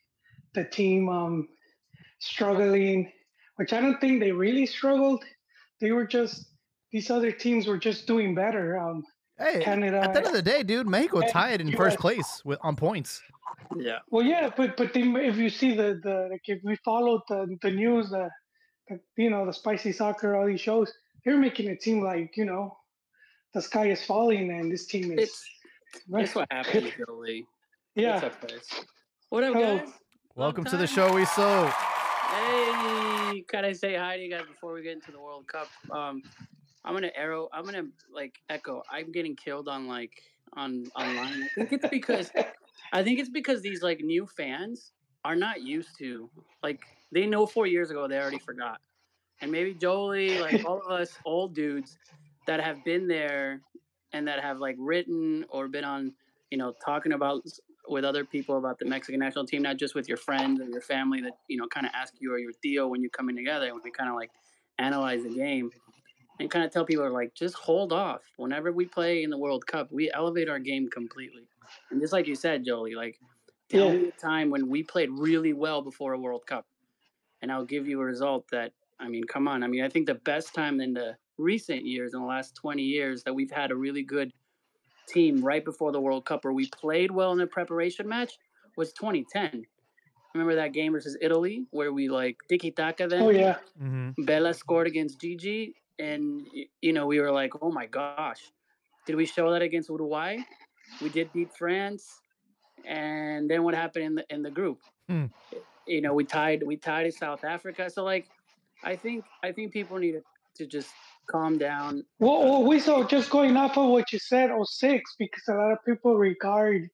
[0.54, 1.48] the team um,
[2.20, 3.12] struggling,
[3.58, 5.24] which I don't think they really struggled.
[5.80, 6.46] They were just
[6.92, 8.78] these other teams were just doing better.
[8.78, 9.04] Um,
[9.38, 10.02] hey, Canada.
[10.02, 11.76] At the end of the day, dude, Mexico tied in US.
[11.76, 13.22] first place with on points.
[13.78, 14.00] Yeah.
[14.10, 17.58] Well, yeah, but but they, if you see the the like if we followed the
[17.62, 18.30] the news, the,
[18.88, 20.92] the you know the spicy soccer, all these shows,
[21.24, 22.79] they're making it seem like you know
[23.54, 25.30] the sky is falling and this team is.
[25.30, 25.46] It's,
[26.08, 27.46] that's what happened, Billy.
[27.96, 28.30] Yeah.
[29.30, 29.78] What up, Hello.
[29.80, 29.90] guys?
[30.36, 31.66] Welcome to the show, we so.
[32.32, 35.68] Hey, can I say hi to you guys before we get into the World Cup?
[35.92, 36.22] Um,
[36.86, 37.50] I'm gonna arrow.
[37.52, 38.84] I'm gonna like echo.
[38.90, 40.12] I'm getting killed on like
[40.54, 41.44] on online.
[41.44, 42.32] I think it's because
[42.94, 44.92] I think it's because these like new fans
[45.26, 46.30] are not used to
[46.64, 46.80] like
[47.12, 48.80] they know four years ago they already forgot,
[49.42, 51.98] and maybe Jolie, like all of us old dudes
[52.50, 53.62] that have been there
[54.12, 56.12] and that have like written or been on,
[56.50, 57.44] you know, talking about
[57.88, 60.82] with other people about the Mexican national team, not just with your friends or your
[60.82, 63.72] family that you know kind of ask you or your Theo when you're coming together,
[63.72, 64.32] when we kind of like
[64.80, 65.70] analyze the game
[66.40, 68.22] and kind of tell people like just hold off.
[68.38, 71.44] Whenever we play in the World Cup, we elevate our game completely.
[71.92, 73.20] And just like you said, Jolie, like
[73.70, 76.66] tell me a time when we played really well before a World Cup,
[77.44, 79.62] and I'll give you a result that I mean, come on.
[79.62, 82.84] I mean, I think the best time in the recent years, in the last 20
[82.84, 84.32] years, that we've had a really good
[85.08, 88.38] team right before the World Cup where we played well in the preparation match
[88.78, 89.66] was 2010.
[90.36, 93.22] Remember that game versus Italy where we like tiki taka then?
[93.24, 93.58] Oh yeah.
[93.82, 94.24] Mm-hmm.
[94.24, 96.46] Vela scored against Gigi, and
[96.82, 98.52] you know we were like, oh my gosh,
[99.08, 100.38] did we show that against Uruguay?
[101.02, 102.22] We did beat France,
[102.86, 104.82] and then what happened in the in the group?
[105.08, 105.26] Hmm.
[105.88, 107.90] You know we tied we tied in South Africa.
[107.90, 108.28] So like,
[108.84, 110.22] I think I think people need to,
[110.58, 110.90] to just
[111.30, 112.04] calm down.
[112.20, 115.72] Well, well, we saw just going off of what you said, 06, because a lot
[115.72, 116.90] of people regard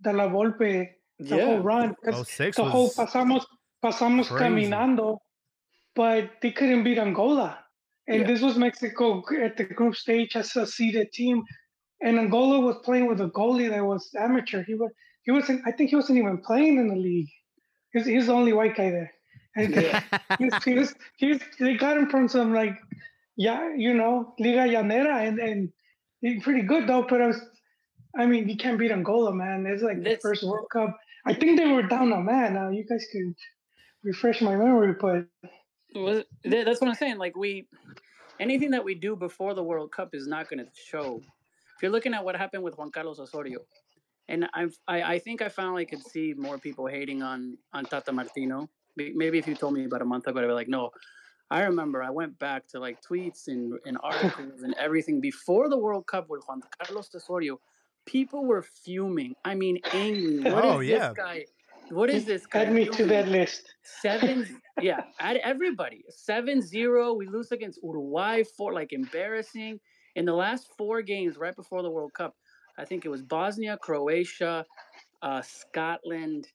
[0.00, 0.88] the La Volpe,
[1.18, 1.44] the yeah.
[1.44, 3.44] whole run, oh, because the whole pasamos
[3.84, 4.44] pasamos crazy.
[4.44, 5.18] caminando,
[5.94, 7.58] but they couldn't beat Angola,
[8.06, 8.26] and yeah.
[8.26, 11.42] this was Mexico at the group stage as a seeded team,
[12.00, 14.62] and Angola was playing with a goalie that was amateur.
[14.64, 14.92] He was
[15.24, 15.62] he wasn't.
[15.66, 17.28] I think he wasn't even playing in the league.
[17.92, 19.12] He's, he's the only white guy there.
[19.56, 20.02] And yeah.
[20.38, 22.76] he's, he's, he's, they got him from some like
[23.38, 27.06] yeah, you know, Liga Llanera, and and pretty good though.
[27.08, 27.40] But I was,
[28.18, 29.64] I mean, you can't beat Angola, man.
[29.64, 30.98] It's like the first World Cup.
[31.24, 32.54] I think they were down a man.
[32.54, 33.34] Now you guys could
[34.02, 35.26] refresh my memory, but
[35.94, 37.18] well, that's what I'm saying.
[37.18, 37.68] Like we,
[38.40, 41.20] anything that we do before the World Cup is not going to show.
[41.76, 43.60] If you're looking at what happened with Juan Carlos Osorio,
[44.28, 48.10] and I've, I, I think I finally could see more people hating on on Tata
[48.10, 48.68] Martino.
[48.96, 50.90] Maybe if you told me about a month ago, I'd be like, no,
[51.50, 55.78] I remember I went back to like tweets and, and articles and everything before the
[55.78, 57.60] World Cup with Juan Carlos Osorio.
[58.06, 59.34] People were fuming.
[59.44, 60.40] I mean, angry.
[60.52, 61.08] What oh, is yeah.
[61.08, 61.44] this guy?
[61.90, 62.64] What is this guy?
[62.64, 62.96] Add me doing?
[62.96, 63.74] to that list.
[63.82, 66.04] Seven, yeah, add everybody.
[66.10, 67.14] Seven zero.
[67.14, 69.80] We lose against Uruguay for like embarrassing.
[70.16, 72.34] In the last four games, right before the World Cup,
[72.76, 74.66] I think it was Bosnia, Croatia,
[75.22, 76.48] uh, Scotland,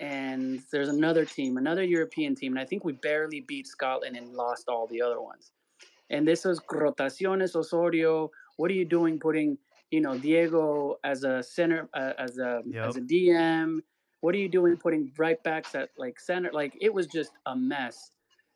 [0.00, 4.32] and there's another team, another European team, and I think we barely beat Scotland and
[4.32, 5.52] lost all the other ones.
[6.10, 8.30] And this was rotaciones Osorio.
[8.56, 9.58] What are you doing putting,
[9.90, 12.88] you know, Diego as a center, uh, as a yep.
[12.88, 13.78] as a DM?
[14.20, 16.50] What are you doing putting right backs at like center?
[16.52, 18.10] Like it was just a mess.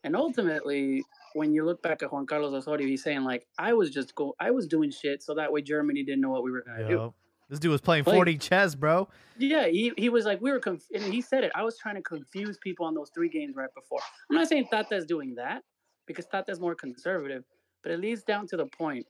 [0.04, 1.02] And ultimately,
[1.34, 4.34] when you look back at Juan Carlos Osorio, he's saying like, I was just go,
[4.38, 6.88] I was doing shit so that way Germany didn't know what we were gonna yep.
[6.88, 7.14] do.
[7.48, 9.08] This dude was playing like, 40 chess, bro.
[9.38, 11.52] Yeah, he, he was like, we were, conf- and he said it.
[11.54, 14.00] I was trying to confuse people on those three games right before.
[14.30, 15.62] I'm not saying Tata's doing that
[16.06, 17.44] because Tata's more conservative,
[17.82, 19.06] but it leads down to the point.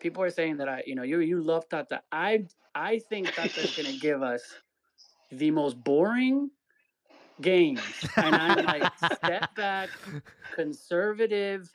[0.00, 2.02] People are saying that I, you know, you you love Tata.
[2.10, 4.42] I I think Tata's gonna give us
[5.30, 6.50] the most boring
[7.40, 7.80] games,
[8.16, 9.90] and I'm like step back,
[10.54, 11.70] conservative.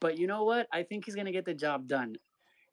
[0.00, 0.66] But you know what?
[0.72, 2.16] I think he's gonna get the job done.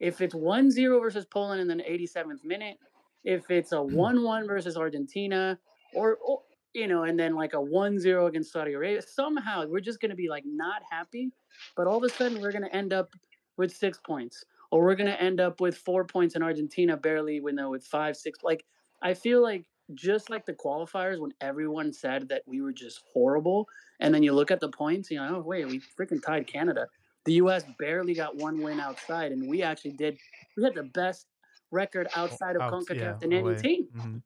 [0.00, 2.78] If it's 1 0 versus Poland in the 87th minute,
[3.24, 3.94] if it's a hmm.
[3.94, 5.58] 1 1 versus Argentina,
[5.94, 6.40] or, or,
[6.72, 10.10] you know, and then like a 1 0 against Saudi Arabia, somehow we're just going
[10.10, 11.30] to be like not happy.
[11.76, 13.10] But all of a sudden, we're going to end up
[13.56, 17.34] with six points, or we're going to end up with four points in Argentina, barely,
[17.34, 18.42] you know, with five, six.
[18.42, 18.64] Like,
[19.02, 23.68] I feel like just like the qualifiers when everyone said that we were just horrible,
[23.98, 26.86] and then you look at the points, you know, oh, wait, we freaking tied Canada
[27.30, 27.62] the U.S.
[27.78, 30.18] barely got one win outside, and we actually did.
[30.56, 31.26] We had the best
[31.70, 33.86] record outside of Out, CONCACAF yeah, than any team.
[33.96, 34.16] Mm-hmm.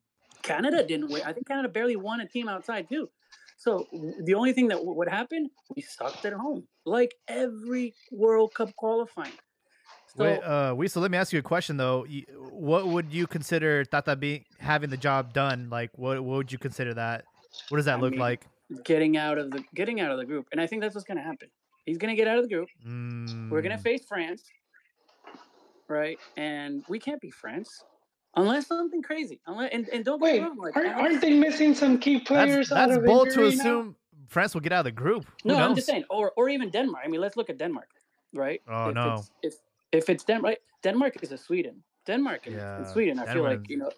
[0.43, 1.21] Canada didn't win.
[1.27, 3.11] I think Canada barely won a team outside too.
[3.59, 3.87] So
[4.25, 8.75] the only thing that w- would happen, we sucked at home, like every World Cup
[8.75, 9.33] qualifying.
[10.17, 12.07] So, Wait, uh, let me ask you a question though.
[12.53, 15.69] What would you consider Tata being having the job done?
[15.69, 17.27] Like, what, what would you consider that?
[17.69, 18.47] What does that I look mean, like?
[18.83, 21.19] Getting out of the getting out of the group, and I think that's what's going
[21.19, 21.49] to happen.
[21.85, 22.69] He's going to get out of the group.
[22.87, 23.51] Mm.
[23.51, 24.45] We're going to face France,
[25.89, 26.19] right?
[26.37, 27.85] And we can't be France
[28.37, 29.41] unless something crazy.
[29.47, 32.69] Unless and, and don't wait, wrong, like, aren't, aren't, they missing some key players?
[32.69, 33.95] That's, that's bold to assume now?
[34.29, 35.27] France will get out of the group.
[35.43, 35.69] Who no, knows?
[35.69, 37.05] I'm just saying, or or even Denmark.
[37.05, 37.89] I mean, let's look at Denmark,
[38.33, 38.63] right?
[38.69, 39.15] Oh if no.
[39.15, 39.55] It's, if
[39.93, 40.59] if it's Denmark, right?
[40.83, 41.83] Denmark is a Sweden.
[42.07, 43.19] Denmark and, yeah, and Sweden.
[43.19, 43.91] I feel like you know.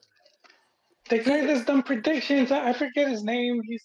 [1.09, 3.63] The guy that's done predictions, I forget his name.
[3.65, 3.85] He's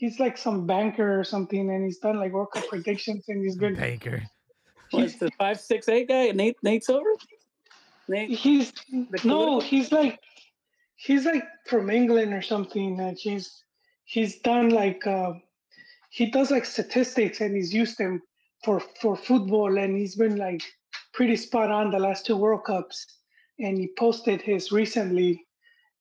[0.00, 3.56] he's like some banker or something, and he's done like World Cup predictions, and he's
[3.56, 4.22] been banker.
[4.90, 6.30] What's the five six eight guy?
[6.30, 7.14] Nate Nate Silver.
[8.08, 8.30] Nate.
[8.30, 8.72] He's
[9.24, 10.18] no, he's like
[10.96, 13.62] he's like from England or something, and he's
[14.04, 15.34] he's done like uh,
[16.08, 18.22] he does like statistics and he's used them
[18.64, 20.62] for for football and he's been like
[21.12, 23.06] pretty spot on the last two World Cups.
[23.58, 25.44] And he posted his recently,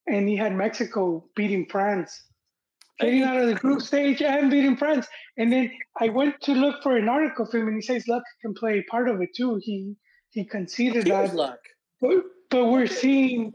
[0.07, 2.23] and he had Mexico beating France,
[2.99, 5.07] getting out of the group stage and beating France.
[5.37, 8.23] And then I went to look for an article of him, and he says luck
[8.41, 9.59] can play part of it too.
[9.61, 9.95] He
[10.31, 11.33] he conceded that.
[11.33, 11.59] luck.
[12.01, 13.53] But, but we're seeing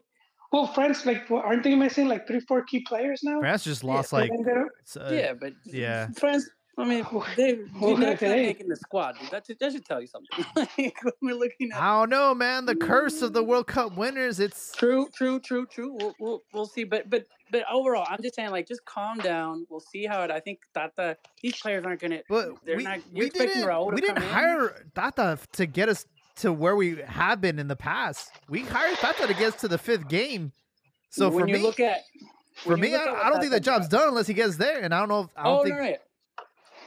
[0.54, 3.40] well, France, like, aren't they missing like three, four key players now?
[3.40, 6.48] France just lost like uh, yeah, but yeah, France.
[6.76, 7.06] I mean,
[7.36, 9.16] they well, not making the squad.
[9.20, 9.30] Dude.
[9.30, 10.44] That, that should tell you something.
[10.78, 11.80] like, we're looking at.
[11.80, 12.66] I don't know, man.
[12.66, 14.40] The curse of the World Cup winners.
[14.40, 15.96] It's true, true, true, true.
[16.00, 16.84] We'll, we'll, we'll see.
[16.84, 19.66] But but but overall, I'm just saying, like, just calm down.
[19.70, 20.30] We'll see how it.
[20.30, 21.16] I think Tata.
[21.42, 22.20] These players aren't gonna.
[22.28, 23.00] But they're we, not.
[23.12, 23.94] we didn't.
[23.94, 26.06] we didn't hire Tata to get us
[26.36, 28.30] to where we have been in the past.
[28.48, 30.52] We hired Tata to get us to the fifth game.
[31.10, 32.00] So when for you me, look at
[32.56, 35.00] for me, I, I, don't think that job's done unless he gets there, and I
[35.00, 35.20] don't know.
[35.22, 35.76] If, I don't oh, think...
[35.76, 35.98] right.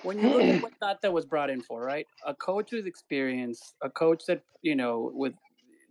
[0.08, 2.08] When you look at what Tata was brought in for, right?
[2.26, 5.34] A coach with experience, a coach that you know with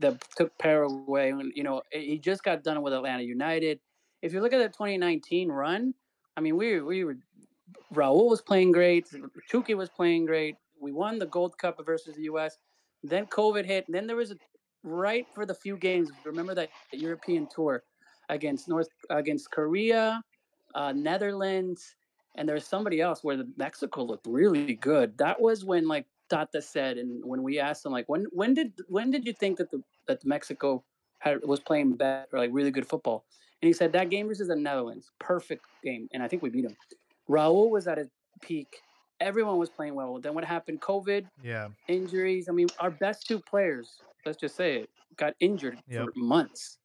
[0.00, 3.78] that took Paraguay, and you know he just got done with Atlanta United.
[4.22, 5.92] If you look at the 2019 run,
[6.34, 7.18] I mean, we we were
[7.92, 9.06] Raul was playing great,
[9.50, 10.56] Chucky was playing great.
[10.80, 12.56] We won the Gold Cup versus the U.S.
[13.02, 13.84] Then COVID hit.
[13.86, 14.36] Then there was a
[14.82, 16.10] right for the few games.
[16.24, 17.82] Remember that European tour
[18.30, 20.22] against North against Korea,
[20.74, 21.96] uh, Netherlands,
[22.36, 25.16] and there's somebody else where the Mexico looked really good.
[25.18, 28.72] That was when like Tata said, and when we asked him like when when did
[28.88, 30.84] when did you think that the that Mexico
[31.18, 33.24] had was playing better or like really good football?
[33.62, 36.64] And he said that game versus the Netherlands, perfect game, and I think we beat
[36.64, 36.76] him.
[37.28, 38.08] Raul was at his
[38.42, 38.80] peak.
[39.18, 40.20] Everyone was playing well.
[40.20, 40.82] Then what happened?
[40.82, 42.48] COVID, yeah, injuries.
[42.48, 46.04] I mean, our best two players, let's just say it, got injured yep.
[46.04, 46.78] for months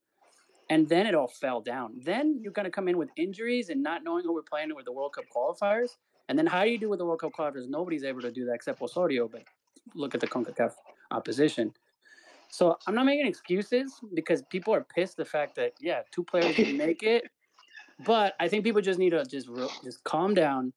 [0.72, 1.92] and then it all fell down.
[2.02, 4.86] Then you're going to come in with injuries and not knowing who we're playing with
[4.86, 5.98] the World Cup qualifiers.
[6.30, 7.68] And then how do you do with the World Cup qualifiers?
[7.68, 9.44] Nobody's able to do that except Osorio, but
[9.96, 10.72] look at the CONCACAF
[11.12, 11.74] opposition.
[12.48, 16.56] So I'm not making excuses because people are pissed the fact that yeah, two players
[16.56, 17.26] didn't make it.
[18.06, 19.50] But I think people just need to just
[19.84, 20.72] just calm down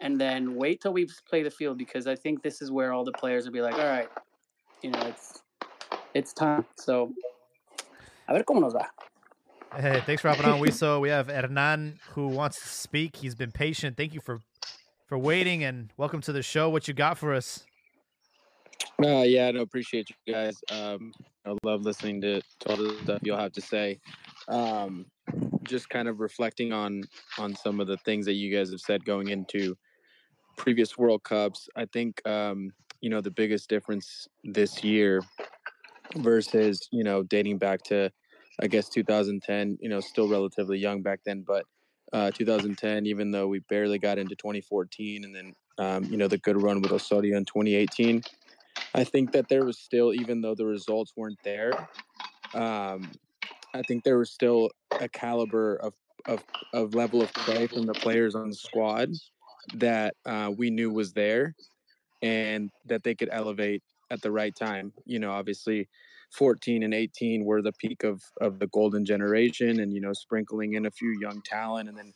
[0.00, 3.04] and then wait till we play the field because I think this is where all
[3.04, 4.08] the players will be like, all right,
[4.82, 5.42] you know, it's
[6.14, 6.64] it's time.
[6.76, 7.12] So
[8.28, 8.88] a ver cómo nos va.
[9.76, 11.00] Hey, thanks for hopping on, Wiso.
[11.00, 13.16] We have Hernan who wants to speak.
[13.16, 13.96] He's been patient.
[13.96, 14.40] Thank you for
[15.08, 16.70] for waiting and welcome to the show.
[16.70, 17.64] What you got for us?
[19.02, 20.56] Uh, yeah, I no, appreciate you guys.
[20.70, 21.12] Um,
[21.44, 23.98] I love listening to, to all the stuff you'll have to say.
[24.46, 25.06] Um,
[25.64, 27.02] just kind of reflecting on
[27.36, 29.76] on some of the things that you guys have said going into
[30.56, 31.68] previous World Cups.
[31.74, 32.70] I think um,
[33.00, 35.20] you know the biggest difference this year
[36.18, 38.12] versus you know dating back to
[38.60, 41.64] I guess 2010, you know, still relatively young back then, but
[42.12, 46.38] uh, 2010, even though we barely got into 2014 and then, um, you know, the
[46.38, 48.22] good run with Osorio in 2018,
[48.94, 51.72] I think that there was still, even though the results weren't there,
[52.54, 53.10] um,
[53.74, 55.94] I think there was still a caliber of,
[56.26, 59.10] of, of level of play from the players on the squad
[59.74, 61.54] that uh, we knew was there
[62.22, 64.92] and that they could elevate at the right time.
[65.04, 65.88] You know, obviously
[66.34, 70.74] 14 and 18 were the peak of of the golden generation and you know sprinkling
[70.74, 72.12] in a few young talent and then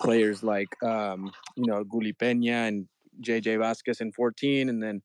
[0.00, 2.86] players like um, you know Gulli Peña and
[3.22, 5.02] JJ Vasquez in 14 and then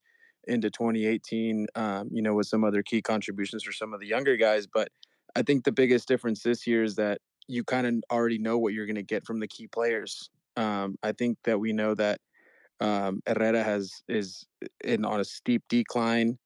[0.48, 4.36] into 2018 um, you know with some other key contributions for some of the younger
[4.36, 4.66] guys.
[4.66, 4.88] But
[5.34, 8.72] I think the biggest difference this year is that you kind of already know what
[8.72, 10.30] you're going to get from the key players.
[10.56, 12.20] Um, I think that we know that
[12.80, 14.46] um, Herrera has is
[14.82, 16.38] in on a steep decline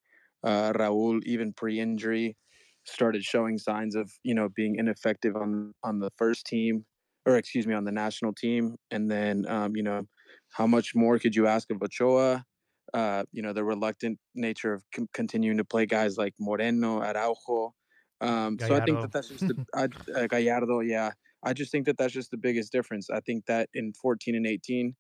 [0.45, 2.37] uh, Raul, even pre-injury,
[2.85, 6.85] started showing signs of you know being ineffective on on the first team,
[7.27, 8.77] or excuse me, on the national team.
[8.91, 10.07] And then um, you know,
[10.53, 12.45] how much more could you ask of Ochoa?
[12.93, 17.73] Uh, you know, the reluctant nature of com- continuing to play guys like Moreno, Araujo.
[18.21, 19.85] Um, so I think that that's just the, I,
[20.19, 20.81] uh, Gallardo.
[20.81, 21.13] Yeah,
[21.45, 23.09] I just think that that's just the biggest difference.
[23.09, 24.95] I think that in 14 and 18,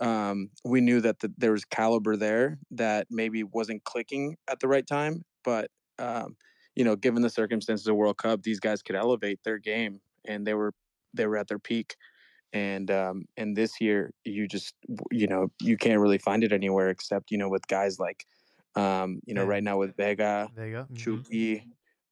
[0.00, 4.68] um, we knew that the, there was caliber there that maybe wasn't clicking at the
[4.68, 5.24] right time.
[5.44, 6.36] But um,
[6.74, 10.46] you know, given the circumstances of World Cup, these guys could elevate their game, and
[10.46, 10.72] they were
[11.12, 11.96] they were at their peak.
[12.52, 14.74] And um, and this year, you just
[15.10, 18.26] you know you can't really find it anywhere except you know with guys like
[18.76, 19.48] um, you know yeah.
[19.48, 20.94] right now with Vega, Vega, mm-hmm.
[20.94, 21.66] Chucky,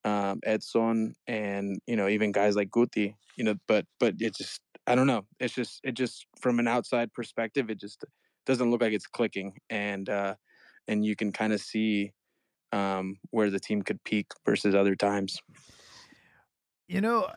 [0.04, 3.14] um, Edson, and you know even guys like Guti.
[3.36, 5.26] You know, but but it just I don't know.
[5.38, 8.04] It's just it just from an outside perspective, it just
[8.46, 10.34] doesn't look like it's clicking, and uh,
[10.88, 12.12] and you can kind of see
[12.72, 15.40] um, where the team could peak versus other times.
[16.88, 17.30] You know,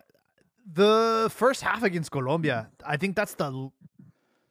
[0.65, 3.69] the first half against Colombia, I think that's the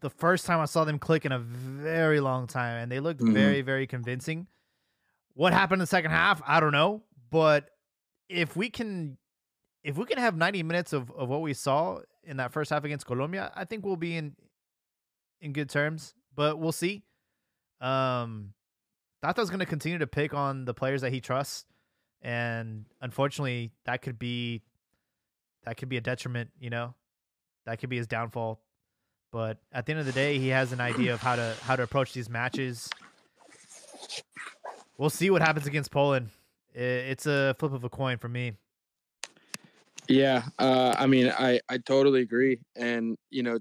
[0.01, 3.23] the first time I saw them click in a very long time, and they looked
[3.23, 3.33] Mhm.
[3.35, 4.47] very, very convincing.
[5.35, 6.43] What happened in the second half?
[6.47, 7.71] I don't know, but
[8.29, 9.19] if we can,
[9.83, 12.85] if we can have ninety minutes of, of what we saw in that first half
[12.85, 14.35] against Colombia, I think we'll be in
[15.41, 16.15] in good terms.
[16.35, 17.03] But we'll see.
[17.81, 18.55] Um,
[19.23, 21.65] Tata's going to continue to pick on the players that he trusts,
[22.23, 24.63] and unfortunately, that could be
[25.65, 26.51] that could be a detriment.
[26.59, 26.95] You know,
[27.67, 28.61] that could be his downfall.
[29.33, 31.77] But at the end of the day, he has an idea of how to how
[31.77, 32.89] to approach these matches.
[34.97, 36.31] We'll see what happens against Poland.
[36.73, 38.53] It's a flip of a coin for me.
[40.09, 43.59] Yeah, uh, I mean, I I totally agree, and you know,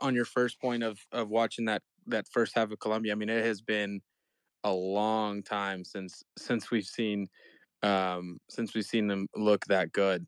[0.00, 3.28] on your first point of of watching that that first half of Colombia, I mean,
[3.28, 4.00] it has been
[4.64, 7.28] a long time since since we've seen
[7.82, 10.26] um since we've seen them look that good,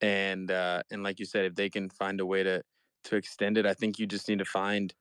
[0.00, 2.62] and uh and like you said, if they can find a way to
[3.04, 4.94] to extend it, I think you just need to find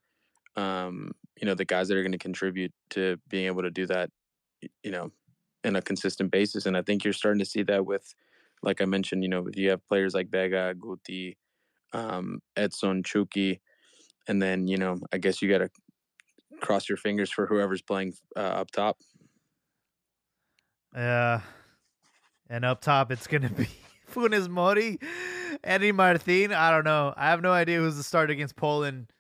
[0.58, 3.86] um you know the guys that are going to contribute to being able to do
[3.88, 4.10] that,
[4.84, 5.12] you know,
[5.64, 8.14] in a consistent basis, and I think you're starting to see that with
[8.66, 11.36] like I mentioned, you know, if you have players like Vega, Guti,
[11.94, 13.62] um, Edson, Chucky,
[14.28, 15.70] and then you know, I guess you got to
[16.62, 18.98] cross your fingers for whoever's playing uh, up top.
[20.96, 21.42] Yeah.
[22.50, 23.68] And up top, it's going to be
[24.12, 25.00] Funes Mori,
[25.64, 26.54] Henry Martin.
[26.54, 27.14] I don't know.
[27.16, 29.12] I have no idea who's the start against Poland,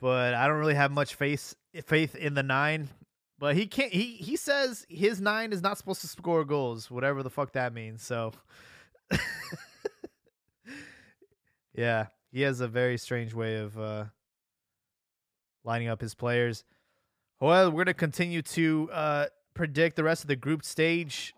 [0.00, 2.88] but I don't really have much faith faith in the nine.
[3.42, 3.92] But he can't.
[3.92, 7.74] He he says his nine is not supposed to score goals, whatever the fuck that
[7.74, 8.00] means.
[8.04, 8.30] So,
[11.74, 14.04] yeah, he has a very strange way of uh,
[15.64, 16.62] lining up his players.
[17.40, 21.34] Well, we're gonna continue to uh, predict the rest of the group stage.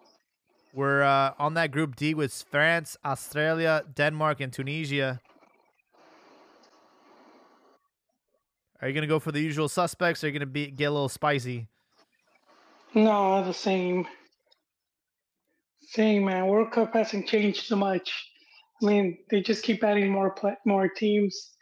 [0.74, 5.22] We're uh, on that group D with France, Australia, Denmark, and Tunisia.
[8.82, 10.22] Are you gonna go for the usual suspects?
[10.22, 11.68] Or are you gonna be get a little spicy?
[12.94, 14.06] No, the same.
[15.88, 16.46] Same man.
[16.46, 18.12] World Cup hasn't changed so much.
[18.82, 20.34] I mean, they just keep adding more
[20.66, 21.52] more teams,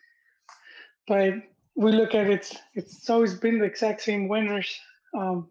[1.07, 1.35] but
[1.75, 2.53] we look at it.
[2.75, 4.75] It's always been the exact same winners.
[5.17, 5.49] Um,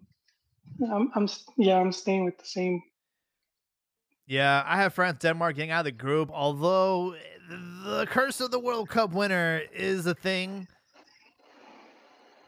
[0.92, 1.28] I'm, I'm,
[1.58, 2.82] yeah, I'm staying with the same.
[4.28, 6.32] Yeah, I have France, Denmark getting out of the group.
[6.34, 7.16] Although
[7.50, 10.68] the curse of the World Cup winner is a thing,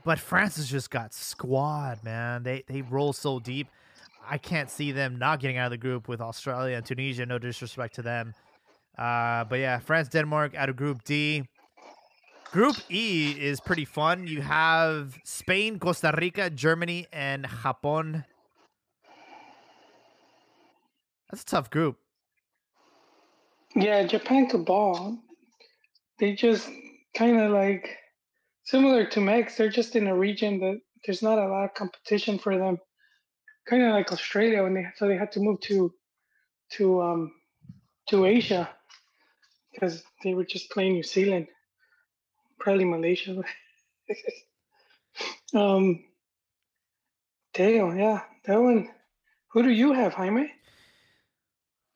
[0.05, 2.43] but France has just got squad, man.
[2.43, 3.67] They they roll so deep.
[4.27, 7.25] I can't see them not getting out of the group with Australia and Tunisia.
[7.25, 8.33] No disrespect to them,
[8.97, 11.43] uh, but yeah, France, Denmark out of Group D.
[12.51, 14.27] Group E is pretty fun.
[14.27, 18.25] You have Spain, Costa Rica, Germany, and Japón.
[21.31, 21.97] That's a tough group.
[23.75, 25.17] Yeah, Japan could ball.
[26.19, 26.69] They just
[27.15, 27.97] kind of like
[28.63, 29.57] similar to Mex.
[29.57, 32.77] They're just in a region that there's not a lot of competition for them.
[33.67, 35.93] Kind of like Australia when they so they had to move to
[36.73, 37.31] to um
[38.09, 38.69] to Asia
[39.73, 41.47] because they were just playing New Zealand,
[42.59, 43.41] probably Malaysia.
[45.53, 46.03] um,
[47.53, 48.89] damn, yeah, that one.
[49.49, 50.51] Who do you have, Jaime?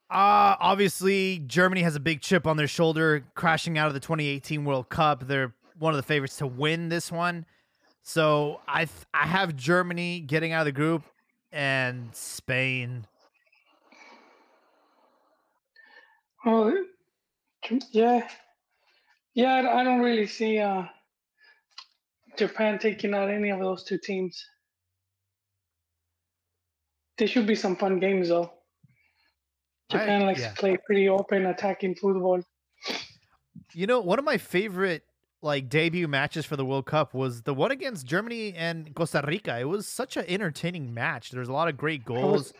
[0.09, 4.63] Uh, obviously, Germany has a big chip on their shoulder, crashing out of the 2018
[4.63, 5.27] World Cup.
[5.27, 7.45] They're one of the favorites to win this one.
[8.03, 11.03] So I th- I have Germany getting out of the group
[11.51, 13.05] and Spain.
[16.45, 16.73] Oh,
[17.91, 18.27] yeah,
[19.33, 19.53] yeah.
[19.55, 20.83] I I don't really see uh,
[22.37, 24.45] Japan taking out any of those two teams.
[27.17, 28.53] There should be some fun games though.
[29.89, 30.49] I- Japan likes yeah.
[30.49, 32.41] to play pretty open, attacking football.
[33.73, 35.03] You know, one of my favorite
[35.41, 39.59] like debut matches for the World Cup was the one against Germany and Costa Rica.
[39.59, 41.31] It was such an entertaining match.
[41.31, 42.53] There was a lot of great goals.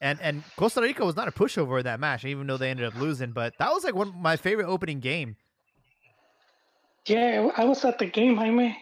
[0.00, 2.86] And and Costa Rica was not a pushover in that match, even though they ended
[2.86, 3.32] up losing.
[3.32, 5.36] But that was like one of my favorite opening game.
[7.06, 8.76] Yeah, I was at the game, Jaime.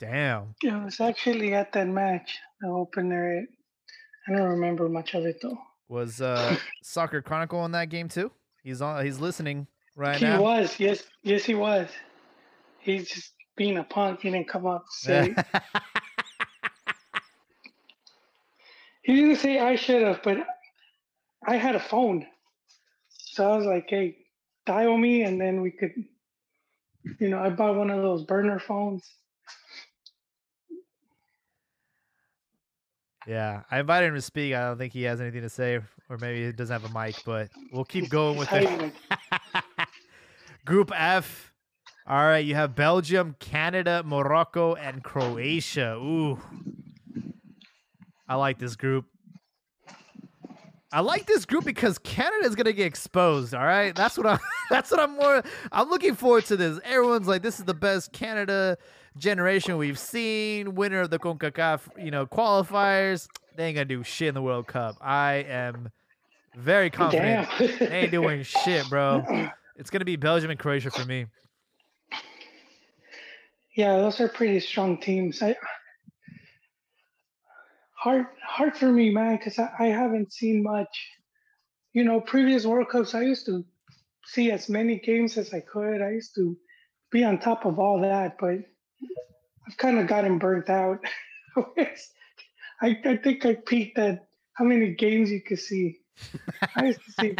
[0.00, 0.54] Damn.
[0.68, 3.46] I was actually at that match, the opener.
[4.28, 5.58] I don't remember much of it though.
[5.88, 8.32] Was uh Soccer Chronicle on that game too?
[8.62, 9.66] He's on he's listening
[9.96, 10.38] right he now.
[10.38, 11.88] He was, yes, yes, he was.
[12.82, 14.20] He's just being a punk.
[14.20, 15.34] He didn't come up to say.
[19.02, 20.38] He didn't say I should have, but
[21.46, 22.26] I had a phone.
[23.08, 24.16] So I was like, hey,
[24.66, 25.92] dial me, and then we could,
[27.18, 29.02] you know, I bought one of those burner phones.
[33.26, 34.54] yeah, I invited him to speak.
[34.54, 37.16] I don't think he has anything to say, or maybe he doesn't have a mic.
[37.24, 38.68] But we'll keep going with He's it.
[38.68, 39.88] hiding it.
[40.64, 41.51] Group F.
[42.06, 45.94] All right, you have Belgium, Canada, Morocco, and Croatia.
[45.96, 46.40] Ooh.
[48.28, 49.06] I like this group.
[50.92, 53.54] I like this group because Canada is gonna get exposed.
[53.54, 54.38] All right, that's what I'm.
[54.70, 55.42] That's what I'm more.
[55.70, 56.80] I'm looking forward to this.
[56.84, 58.78] Everyone's like, this is the best Canada
[59.18, 60.74] generation we've seen.
[60.74, 63.28] Winner of the Concacaf, you know, qualifiers.
[63.54, 64.96] They ain't gonna do shit in the World Cup.
[65.02, 65.90] I am
[66.56, 67.48] very confident.
[67.58, 67.78] Damn.
[67.78, 69.50] they ain't doing shit, bro.
[69.76, 71.26] It's gonna be Belgium and Croatia for me.
[73.74, 75.42] Yeah, those are pretty strong teams.
[75.42, 75.56] I
[77.94, 81.08] hard hard for me, man, because I, I haven't seen much.
[81.92, 83.64] You know, previous World Cups, I used to
[84.24, 86.02] see as many games as I could.
[86.02, 86.56] I used to
[87.10, 88.58] be on top of all that, but
[89.66, 90.98] I've kind of gotten burnt out.
[92.82, 95.98] I, I think I peaked at how many games you could see.
[96.74, 97.36] I used to see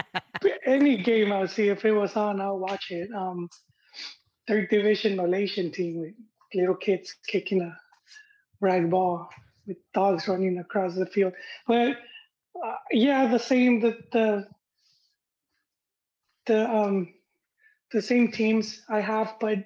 [0.67, 3.11] any game I would see if it was on, I'll watch it.
[3.17, 3.49] Um,
[4.49, 6.15] third division Malaysian team with
[6.55, 7.77] little kids kicking a
[8.61, 9.29] rag ball
[9.67, 11.35] with dogs running across the field.
[11.67, 11.99] But
[12.65, 14.49] uh, yeah, the same the the
[16.47, 17.15] the um
[17.93, 19.59] the same teams I have, but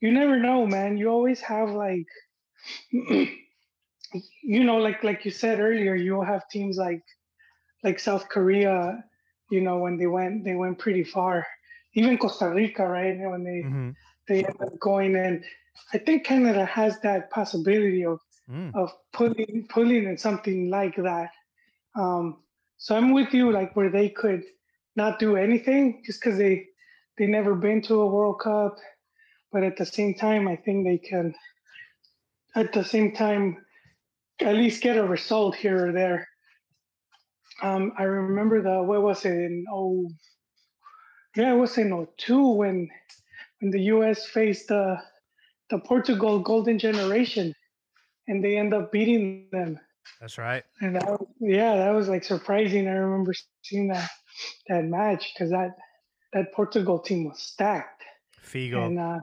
[0.00, 0.98] you never know, man.
[0.98, 2.06] You always have like
[2.92, 7.02] you know, like like you said earlier, you'll have teams like
[7.84, 9.04] like South Korea,
[9.50, 11.46] you know, when they went they went pretty far.
[11.94, 13.18] Even Costa Rica, right?
[13.18, 13.90] When they Mm-hmm.
[14.28, 15.44] they end up going in.
[15.92, 18.74] I think Canada has that possibility of Mm.
[18.74, 21.30] of pulling pulling in something like that.
[21.96, 22.42] Um,
[22.78, 24.42] so I'm with you, like where they could
[24.96, 26.66] not do anything just because they
[27.18, 28.76] they never been to a World Cup,
[29.52, 31.34] but at the same time, I think they can.
[32.54, 33.64] At the same time,
[34.40, 36.28] at least get a result here or there.
[37.62, 40.08] Um, I remember the what was it in oh
[41.36, 42.88] yeah it was in 02 when
[43.60, 44.26] when the U.S.
[44.26, 44.98] faced the
[45.70, 47.54] the Portugal Golden Generation,
[48.26, 49.78] and they end up beating them.
[50.20, 50.64] That's right.
[50.80, 52.88] And that, was- yeah, that was like surprising.
[52.88, 53.32] I remember
[53.62, 54.10] seeing that
[54.68, 55.76] that match because that
[56.32, 58.02] that Portugal team was stacked,
[58.44, 58.86] Figo.
[58.86, 59.18] and uh,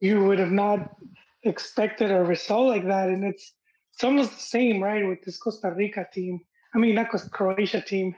[0.00, 0.96] you would have not
[1.42, 3.08] expected a result like that.
[3.08, 3.52] And it's
[3.92, 6.40] it's almost the same, right, with this Costa Rica team.
[6.74, 8.14] I mean, not Costa Croatia team,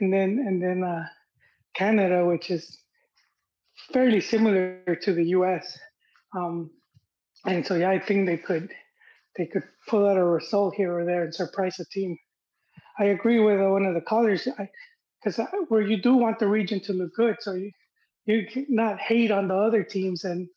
[0.00, 1.06] and then and then uh,
[1.76, 2.78] Canada, which is
[3.92, 5.78] fairly similar to the U.S.
[6.36, 6.70] Um,
[7.44, 8.70] and so yeah, I think they could
[9.36, 12.16] they could pull out a result here or there and surprise a team.
[12.98, 14.48] I agree with uh, one of the callers
[15.22, 15.38] because
[15.68, 17.70] where you do want the region to look good, so you
[18.24, 20.48] you not hate on the other teams and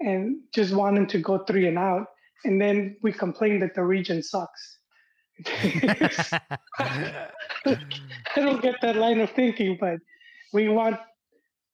[0.00, 2.06] and just want them to go three and out,
[2.44, 4.78] and then we complain that the region sucks.
[5.46, 7.28] I
[8.36, 9.98] don't get that line of thinking, but
[10.52, 10.98] we want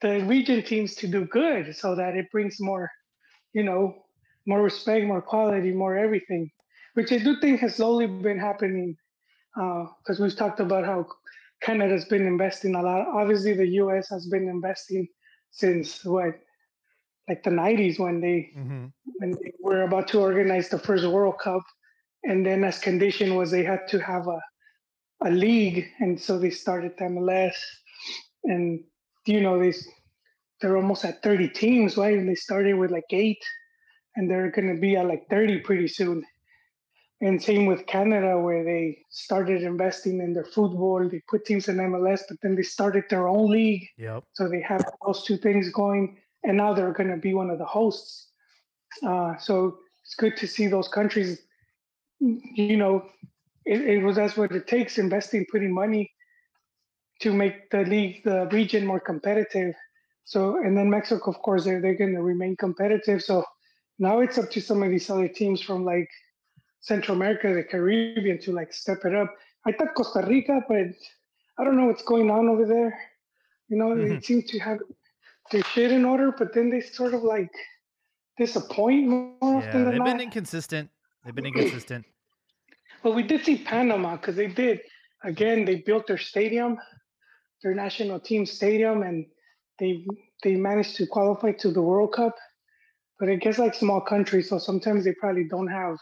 [0.01, 2.91] the region teams to do good so that it brings more,
[3.53, 4.05] you know,
[4.47, 6.51] more respect, more quality, more everything,
[6.95, 8.97] which I do think has slowly been happening
[9.55, 11.07] because we've talked about how
[11.61, 13.09] Canada's been investing a lot.
[13.09, 15.09] Obviously, the US has been investing
[15.51, 16.39] since what,
[17.29, 18.87] like the 90s when they hmm
[19.19, 21.63] when they were about to organize the first World Cup,
[22.25, 24.41] and then as condition was they had to have a
[25.23, 27.57] a league, and so they started the MLS,
[28.49, 28.83] and
[29.27, 29.73] you know they
[30.61, 32.19] they're almost at 30 teams, right?
[32.19, 33.43] And they started with like eight,
[34.17, 36.25] and they're going to be at like 30 pretty soon.
[37.21, 41.09] And same with Canada, where they started investing in their football.
[41.09, 43.87] They put teams in MLS, but then they started their own league.
[43.99, 44.25] Yep.
[44.35, 47.59] So they have those two things going, and now they're going to be one of
[47.59, 48.29] the hosts.
[49.05, 51.41] Uh, so it's good to see those countries.
[52.21, 53.07] You know,
[53.65, 56.13] it, it was that's what it takes: investing, putting money
[57.21, 59.75] to make the league, the region more competitive.
[60.25, 63.23] So, and then Mexico, of course, they're they're going to remain competitive.
[63.23, 63.45] So
[63.99, 66.09] now it's up to some of these other teams from like
[66.81, 69.35] Central America, the Caribbean, to like step it up.
[69.67, 70.87] I thought Costa Rica, but
[71.59, 72.99] I don't know what's going on over there.
[73.69, 74.25] You know, they Mhm.
[74.25, 74.79] seem to have
[75.51, 77.51] their shit in order, but then they sort of like
[78.37, 80.91] disappoint more Yeah, often than they've been inconsistent.
[81.25, 82.07] They've been inconsistent.
[83.03, 84.81] well, we did see Panama because they did.
[85.25, 86.79] Again, they built their stadium,
[87.63, 89.27] their national team stadium, and
[89.79, 90.05] they
[90.43, 92.35] they managed to qualify to the World Cup.
[93.19, 95.97] But I guess like small countries, so sometimes they probably don't have,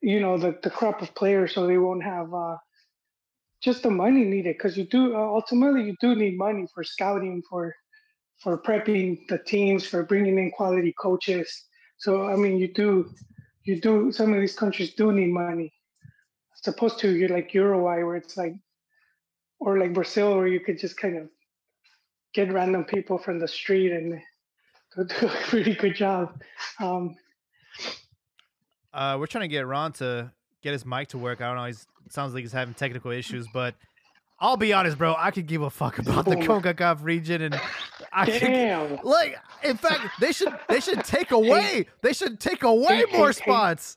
[0.00, 2.56] you know, the, the crop of players, so they won't have uh,
[3.62, 4.56] just the money needed.
[4.56, 7.74] Because you do uh, ultimately you do need money for scouting, for
[8.42, 11.64] for prepping the teams, for bringing in quality coaches.
[11.98, 13.10] So I mean, you do
[13.64, 15.72] you do some of these countries do need money
[16.58, 18.54] as opposed to you're like uruguay where it's like
[19.60, 21.28] or like brazil where you could just kind of
[22.34, 24.20] get random people from the street and
[25.08, 26.40] do a pretty good job.
[26.80, 27.16] Um,
[28.92, 30.32] uh, we're trying to get Ron to
[30.62, 31.40] get his mic to work.
[31.40, 31.64] I don't know.
[31.66, 33.74] He's sounds like he's having technical issues, but
[34.40, 35.14] I'll be honest, bro.
[35.16, 37.60] I could give a fuck about the CONCACAF region, and
[38.12, 38.96] I Damn.
[38.96, 39.38] could like.
[39.62, 43.32] In fact, they should they should take away they should take away Hey, more hey,
[43.32, 43.42] hey.
[43.42, 43.96] spots.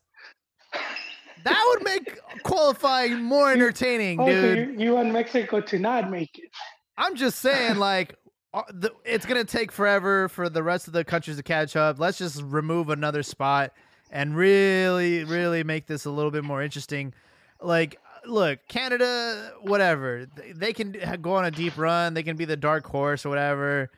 [1.44, 4.58] That would make qualifying more entertaining, dude.
[4.80, 6.50] you, you want Mexico to not make it?
[6.98, 8.16] I'm just saying, like,
[8.54, 8.64] uh,
[9.06, 12.00] it's gonna take forever for the rest of the countries to catch up.
[12.00, 13.72] Let's just remove another spot
[14.12, 17.14] and really, really make this a little bit more interesting.
[17.62, 22.14] Like, look, Canada, whatever, they- they can go on a deep run.
[22.14, 23.90] They can be the dark horse or whatever.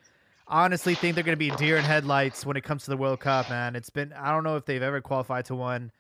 [0.47, 3.49] Honestly, think they're gonna be deer in headlights when it comes to the World Cup,
[3.49, 3.75] man.
[3.75, 5.91] It's been I don't know if they've ever qualified to one,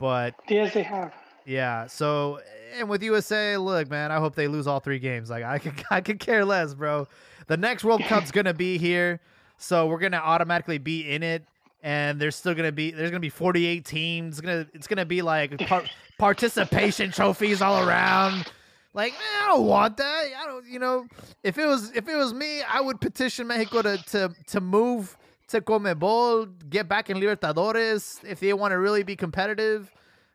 [0.00, 1.12] but Yes, they have.
[1.46, 1.86] yeah.
[1.86, 2.40] So,
[2.76, 5.30] and with USA, look, man, I hope they lose all three games.
[5.30, 7.06] Like, I could, I could care less, bro.
[7.46, 9.20] The next World Cup's gonna be here,
[9.58, 11.44] so we're gonna automatically be in it,
[11.82, 14.38] and there's still gonna be there's gonna be 48 teams.
[14.38, 15.84] It's gonna it's gonna be like par-
[16.18, 18.50] participation trophies all around.
[18.92, 20.24] Like, man, I don't want that.
[20.36, 21.06] I don't, you know,
[21.44, 25.16] if it was if it was me, I would petition Mexico to to to move
[25.50, 29.90] to Conmebol, get back in Libertadores if they want to really be competitive.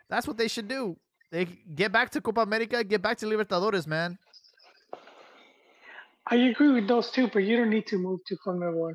[0.09, 0.97] That's what they should do.
[1.31, 4.17] They get back to Copa America, get back to Libertadores, man.
[6.27, 8.93] I agree with those two, but you don't need to move to Conmebol.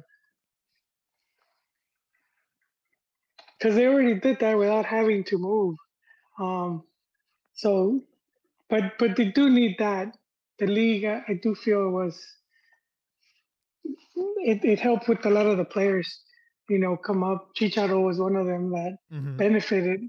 [3.59, 5.77] Because they already did that without having to move.
[6.39, 6.83] Um,
[7.55, 8.01] so,
[8.69, 10.17] but but they do need that.
[10.59, 12.19] The league, I, I do feel was
[14.39, 16.21] it, it helped with a lot of the players,
[16.69, 17.51] you know, come up.
[17.57, 19.37] Chicharo was one of them that Mhm.
[19.37, 20.01] benefited.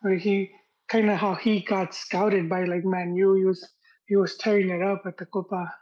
[0.00, 0.50] Where he
[0.88, 3.34] kind of how he got scouted by like Man U.
[3.34, 3.68] He was
[4.06, 5.74] he was tearing it up at the Copa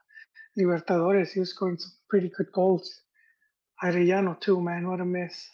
[0.59, 1.33] Libertadores.
[1.33, 3.03] He was scoring some pretty good goals.
[3.83, 4.89] Arellano too, man.
[4.89, 5.49] What a miss.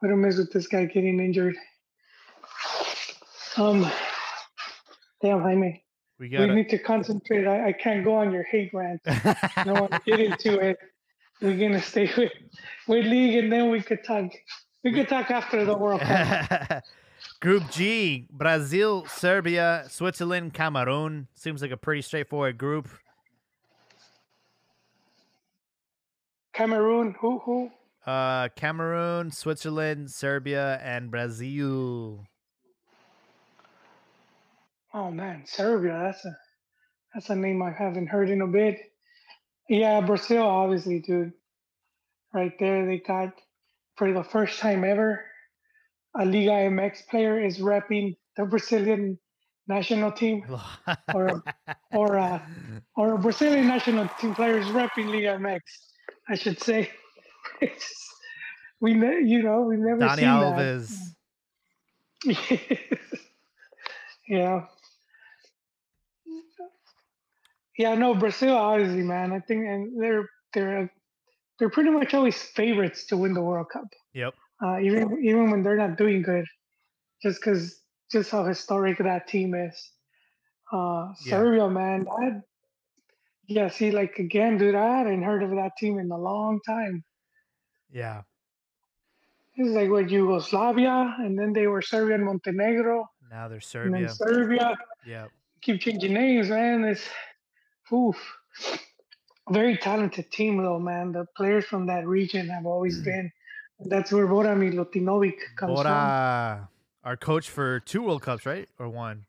[0.00, 1.56] What a miss with this guy getting injured.
[3.56, 3.86] Um,
[5.20, 5.84] damn, Jaime.
[6.18, 7.46] We We need to concentrate.
[7.46, 9.00] I, I can't go on your hate rant.
[9.06, 10.78] I don't want to it.
[11.42, 12.30] We're gonna stay with
[12.86, 14.30] with league, and then we could talk.
[14.84, 16.84] We could talk after the World Cup.
[17.40, 21.26] Group G: Brazil, Serbia, Switzerland, Cameroon.
[21.34, 22.88] Seems like a pretty straightforward group.
[26.52, 27.70] Cameroon, who who?
[28.06, 32.24] Uh, Cameroon, Switzerland, Serbia, and Brazil.
[34.94, 35.98] Oh man, Serbia.
[36.04, 36.36] That's a
[37.14, 38.91] that's a name I haven't heard in a bit.
[39.72, 41.32] Yeah, Brazil, obviously, dude.
[42.34, 43.32] Right there, they got
[43.96, 45.24] for the first time ever,
[46.14, 49.18] a Liga MX player is repping the Brazilian
[49.66, 50.44] national team,
[51.14, 51.42] or
[51.90, 52.38] or uh,
[52.96, 55.60] or a Brazilian national team player is repping Liga MX.
[56.28, 56.90] I should say.
[57.62, 58.14] It's
[58.80, 60.98] we ne- you know we never Dani seen Alves.
[62.26, 62.98] that.
[64.28, 64.66] yeah.
[67.78, 69.32] Yeah, no, Brazil obviously, man.
[69.32, 70.92] I think and they're they're
[71.58, 73.84] they're pretty much always favorites to win the World Cup.
[74.14, 74.34] Yep.
[74.62, 76.44] Uh, even even when they're not doing good,
[77.22, 77.80] just because
[78.10, 79.90] just how historic that team is.
[80.72, 81.30] Uh, Yeah.
[81.38, 82.40] Serbia, man, I
[83.46, 87.04] yeah, see, like again, dude, I hadn't heard of that team in a long time.
[87.90, 88.22] Yeah.
[89.56, 93.62] This is like what Yugoslavia, and then they were Serbia and Montenegro, Now they're and
[93.64, 93.92] Serbia.
[94.06, 94.76] then Serbia.
[95.06, 95.30] Yep.
[95.60, 96.84] Keep changing names, man.
[96.84, 97.06] It's
[97.92, 98.16] oof.
[99.50, 101.12] Very talented team, though, man.
[101.12, 103.04] The players from that region have always Mm.
[103.04, 103.32] been.
[103.86, 106.68] That's where Bora Milutinovic comes from.
[107.04, 108.68] Our coach for two World Cups, right?
[108.78, 109.26] Or one?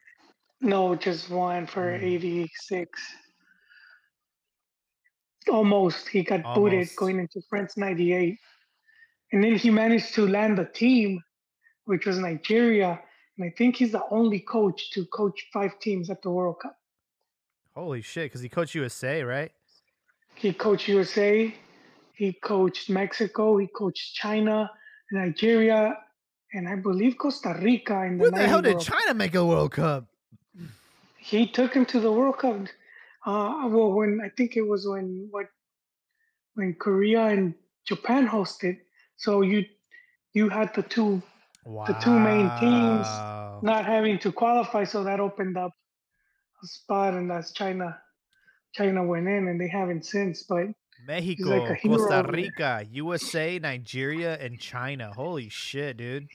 [0.60, 2.02] No, just one for Mm.
[2.02, 3.16] 86.
[5.48, 6.08] Almost.
[6.08, 8.38] He got booted going into France 98.
[9.32, 11.22] And then he managed to land a team,
[11.84, 13.02] which was Nigeria.
[13.36, 16.78] And I think he's the only coach to coach five teams at the World Cup.
[17.74, 18.26] Holy shit!
[18.26, 19.52] Because he coached USA, right?
[20.34, 21.54] He coached USA,
[22.14, 24.70] he coached Mexico, he coached China,
[25.12, 25.96] Nigeria,
[26.52, 29.44] and I believe Costa Rica in the the 90 hell did World China make a
[29.44, 30.06] World Cup?
[31.18, 32.56] he took him to the World Cup.
[33.24, 35.46] Uh, well, when I think it was when what
[36.54, 37.54] when Korea and
[37.86, 38.78] Japan hosted.
[39.16, 39.64] So you
[40.32, 41.22] you had the two
[41.66, 41.86] Wow.
[41.86, 43.06] The two main teams
[43.62, 45.72] not having to qualify, so that opened up
[46.66, 47.98] spot, and that's China.
[48.74, 50.42] China went in, and they haven't since.
[50.42, 50.68] But
[51.06, 52.24] Mexico, like Costa.
[52.28, 55.12] Rica, USA, Nigeria, and China.
[55.14, 56.28] Holy shit, dude.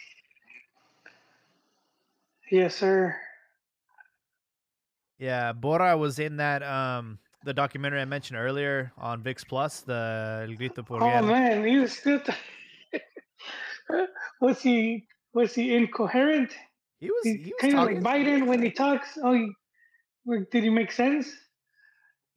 [2.52, 3.16] yes, sir.
[5.18, 10.46] Yeah, Bora was in that um the documentary I mentioned earlier on VIX Plus, the
[10.48, 12.22] El Grito por Oh man, he was still.
[14.42, 16.54] was he was he incoherent?
[17.00, 18.00] He was He, was kind of like.
[18.00, 19.18] Biden when he talks.
[19.24, 19.52] Oh, he,
[20.52, 21.32] did he make sense?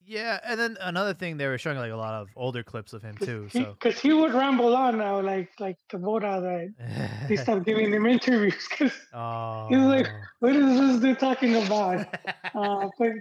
[0.05, 3.03] Yeah, and then another thing they were showing like a lot of older clips of
[3.03, 3.49] him too.
[3.53, 7.93] So Because he, would ramble on now, like like the Voda that they stopped giving
[7.93, 8.67] him interviews.
[8.71, 10.09] Because oh, He was like,
[10.41, 12.07] what is this dude talking about?
[12.55, 13.13] Uh, but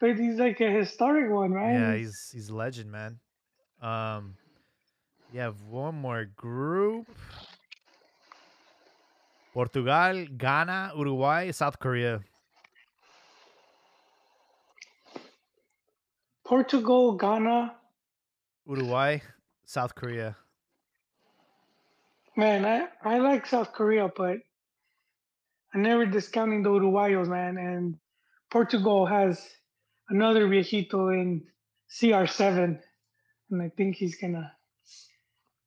[0.00, 1.74] but he's like a historic one, right?
[1.74, 3.18] yeah, he's he's a legend, man.
[3.80, 4.36] Um,
[5.32, 7.06] you have one more group:
[9.54, 12.20] Portugal, Ghana, Uruguay, South Korea.
[16.52, 17.74] Portugal, Ghana.
[18.66, 19.20] Uruguay,
[19.64, 20.36] South Korea.
[22.36, 24.36] Man, I, I like South Korea, but
[25.72, 27.56] I'm never discounting the Uruguayos, man.
[27.56, 27.96] And
[28.50, 29.40] Portugal has
[30.10, 31.42] another viejito in
[31.90, 32.78] CR7,
[33.50, 34.52] and I think he's gonna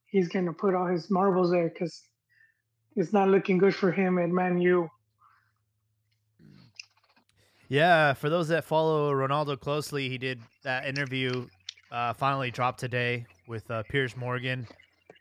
[0.06, 2.00] he's gonna put all his marbles there because
[2.96, 4.88] it's not looking good for him at Man U.
[7.68, 11.48] Yeah, for those that follow Ronaldo closely, he did that interview
[11.92, 14.68] uh, finally dropped today with uh, Piers Morgan.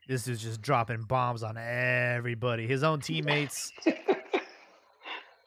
[0.09, 3.73] This is just dropping bombs on everybody, his own teammates.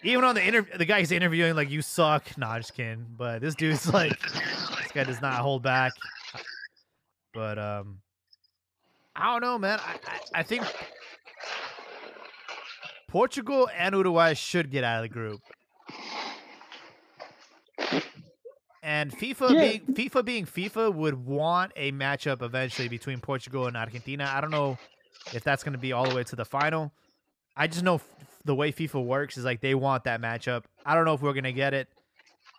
[0.03, 2.36] Even on the interview, the guy he's interviewing, like, you suck.
[2.38, 3.06] Nah, just kidding.
[3.15, 5.94] But this dude's like, this guy does not hold back.
[7.34, 7.99] But, um,
[9.15, 9.80] I don't know, man.
[9.80, 10.64] I, I, I think
[13.07, 15.41] Portugal and Uruguay should get out of the group.
[18.84, 19.62] And FIFA Yeah.
[19.62, 24.32] being FIFA being FIFA would want a matchup eventually between Portugal and Argentina.
[24.34, 24.78] I don't know
[25.34, 26.92] if that's going to be all the way to the final.
[27.56, 28.10] I just know f-
[28.46, 30.64] the way FIFA works is like they want that matchup.
[30.86, 31.88] I don't know if we're going to get it,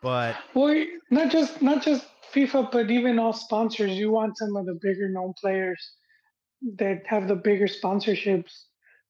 [0.02, 3.92] but Well, not just not just FIFA, but even all sponsors.
[3.92, 5.92] You want some of the bigger known players
[6.76, 8.64] that have the bigger sponsorships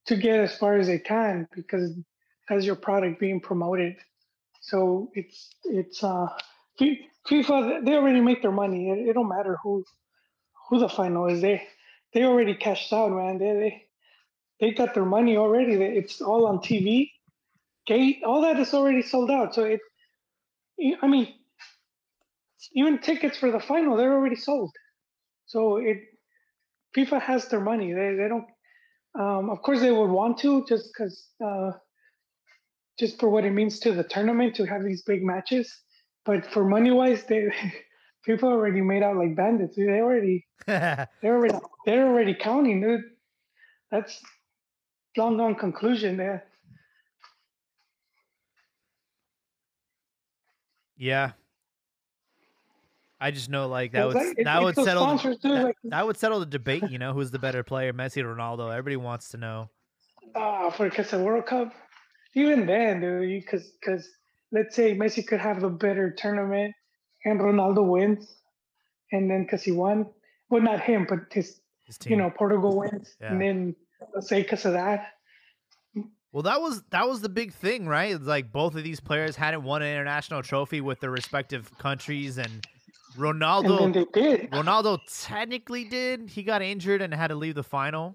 [0.07, 1.99] to get as far as they can because
[2.51, 3.97] as your product being promoted.
[4.69, 6.29] So it's it's uh
[7.29, 7.85] FIFA.
[7.85, 8.91] They already make their money.
[8.91, 9.85] It, it don't matter who
[10.69, 11.41] who the final is.
[11.43, 11.67] They
[12.15, 13.39] they already cashed out, man.
[13.39, 13.83] They they
[14.61, 15.75] they got their money already.
[15.75, 17.13] It's all on TV.
[17.87, 19.55] Gate, all that is already sold out.
[19.55, 19.81] So it
[21.03, 21.35] I mean,
[22.73, 24.73] even tickets for the final they're already sold.
[25.47, 25.99] So it
[26.97, 27.93] FIFA has their money.
[27.93, 28.47] They they don't.
[29.19, 31.73] Um, of course, they would want to just because uh,
[32.99, 35.73] just for what it means to the tournament to have these big matches.
[36.25, 37.49] But for money wise, they
[38.25, 39.77] people already made out like bandits.
[39.77, 41.55] They already they're already
[41.87, 43.03] they're already counting, dude.
[43.91, 44.21] That's
[45.17, 46.45] long gone conclusion there.
[50.97, 51.33] yeah.
[53.21, 56.07] I just know like that It's would like- that would settle too, that, like- that
[56.07, 56.85] would settle the debate.
[56.91, 58.71] You know, who's the better player, Messi or Ronaldo?
[58.71, 59.71] Everybody wants to know.
[60.37, 61.73] Ah, for because the World Cup,
[62.39, 64.09] even then, dude, because because
[64.53, 66.75] let's say Messi could have a better tournament
[67.25, 68.37] and Ronaldo wins,
[69.13, 70.07] and then because he won,
[70.51, 72.13] well, not him, but his, His team.
[72.13, 73.77] you know, Portugal wins, and then
[74.15, 75.13] let's say because of that,
[76.33, 78.15] Well, that was that was the big thing, right?
[78.15, 82.39] It's like both of these players hadn't won an international trophy with their respective countries,
[82.39, 82.67] and and
[83.17, 84.51] Ronaldo did.
[84.51, 86.31] Ronaldo technically did.
[86.31, 88.15] He got injured and had to leave the final,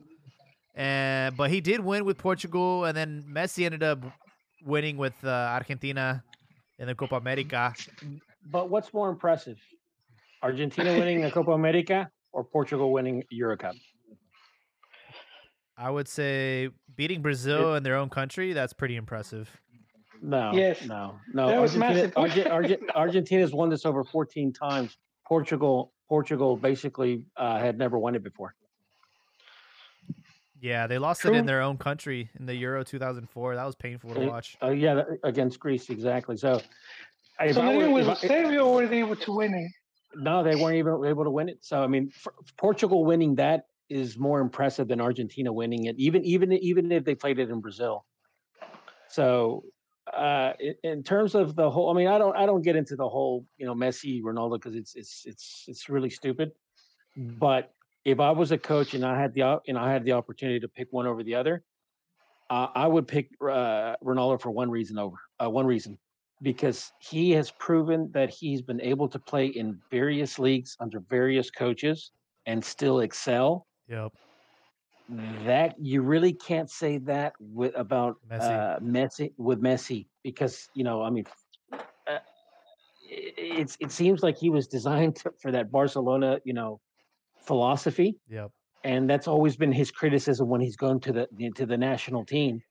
[0.76, 4.00] and but he did win with Portugal, and then Messi ended up
[4.66, 6.24] winning with uh, Argentina
[6.80, 7.74] in the Copa America.
[8.52, 9.58] But what's more impressive,
[10.42, 13.76] Argentina winning the Copa America or Portugal winning Euro Cup?
[15.78, 18.54] I would say beating Brazil in their own country.
[18.54, 19.50] That's pretty impressive.
[20.22, 20.86] No, Yes.
[20.86, 21.48] no, no.
[21.48, 22.48] That was Argentina, massive.
[22.48, 24.98] Arge- Arge- Argentina's won this over 14 times.
[25.28, 28.56] Portugal, Portugal basically uh, had never won it before.
[30.64, 33.56] Yeah, they lost it in their own country in the Euro 2004.
[33.58, 34.56] That was painful to Uh, watch.
[34.64, 36.38] Uh, yeah, against Greece, exactly.
[36.38, 36.62] So,
[37.42, 38.22] if So I not were- even with if
[38.72, 39.70] were they able to win it.
[40.16, 41.58] no, they weren't even able to win it.
[41.66, 46.24] So, I mean, for, Portugal winning that is more impressive than Argentina winning it, even
[46.24, 48.06] even even if they played it in Brazil.
[49.10, 49.66] So,
[50.14, 52.96] uh, in, in terms of the whole, I mean, I don't I don't get into
[52.96, 56.54] the whole you know Messi Ronaldo because it's it's it's it's really stupid.
[57.18, 57.74] But
[58.06, 60.68] if I was a coach and I had the and I had the opportunity to
[60.68, 61.64] pick one over the other,
[62.50, 65.98] uh, I would pick uh, Ronaldo for one reason over uh, one reason
[66.42, 71.50] because he has proven that he's been able to play in various leagues under various
[71.50, 72.12] coaches
[72.46, 73.66] and still excel.
[73.88, 74.12] Yep.
[75.46, 78.40] That you really can't say that with about Messi.
[78.42, 81.26] Uh, Messi with Messi because you know I mean,
[82.08, 82.20] uh,
[83.10, 86.82] it's it seems like he was designed to, for that Barcelona, you know,
[87.46, 88.52] philosophy, Yep.
[88.84, 92.62] and that's always been his criticism when he's gone to the to the national team,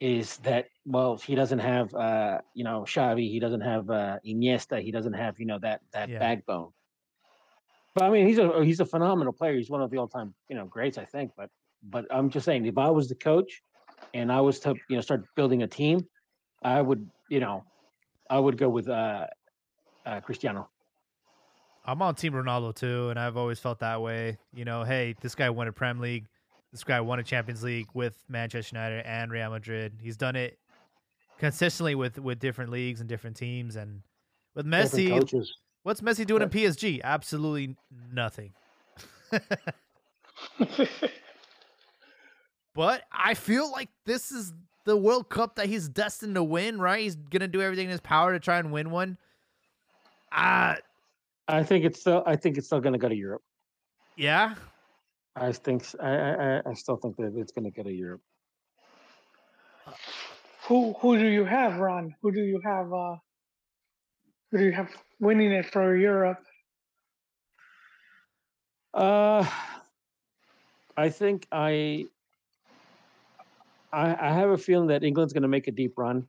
[0.00, 4.82] is that well he doesn't have uh you know Xavi, he doesn't have uh Iniesta,
[4.82, 6.18] he doesn't have you know that that Yeah.
[6.18, 6.72] backbone.
[7.94, 9.54] But I mean, he's a he's a phenomenal player.
[9.56, 11.32] He's one of the all time you know greats, I think.
[11.36, 11.50] But
[11.82, 13.62] but I'm just saying, if I was the coach,
[14.14, 16.00] and I was to you know start building a team,
[16.62, 17.64] I would you know,
[18.28, 19.26] I would go with uh,
[20.06, 20.70] uh Cristiano.
[21.90, 24.38] I'm on Team Ronaldo too, and I've always felt that way.
[24.54, 26.26] You know, hey, this guy won a Prem League.
[26.70, 29.94] This guy won a Champions League with Manchester United and Real Madrid.
[30.00, 30.56] He's done it
[31.40, 33.74] consistently with with different leagues and different teams.
[33.74, 34.02] And
[34.54, 35.10] with Messi,
[35.82, 37.00] what's Messi doing in PSG?
[37.02, 37.76] Absolutely
[38.12, 38.52] nothing.
[42.72, 44.52] But I feel like this is
[44.84, 47.02] the World Cup that he's destined to win, right?
[47.02, 49.18] He's gonna do everything in his power to try and win one.
[50.30, 50.76] Uh
[51.50, 53.42] I think it's still I think it's still going to go to Europe.
[54.16, 54.54] yeah.
[55.36, 58.20] I think I, I, I still think that it's going to go to Europe.
[60.68, 62.14] Who who do you have, Ron?
[62.22, 62.92] Who do you have?
[62.92, 63.16] Uh,
[64.50, 66.38] who do you have winning it for Europe?
[68.92, 69.46] Uh,
[70.96, 72.06] I think I,
[73.92, 76.26] I, I have a feeling that England's going to make a deep run.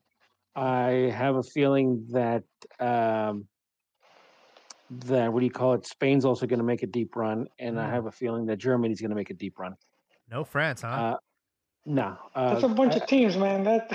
[0.56, 2.44] I have a feeling that
[2.80, 3.48] um,
[4.92, 5.86] that what do you call it?
[5.86, 7.92] Spain's also going to make a deep run, and I Mm.
[7.92, 9.76] have a feeling that Germany's going to make a deep run.
[10.30, 10.88] No France, huh?
[10.88, 11.18] Uh,
[11.86, 13.64] no, uh, That's a bunch I, of teams, man.
[13.64, 13.92] That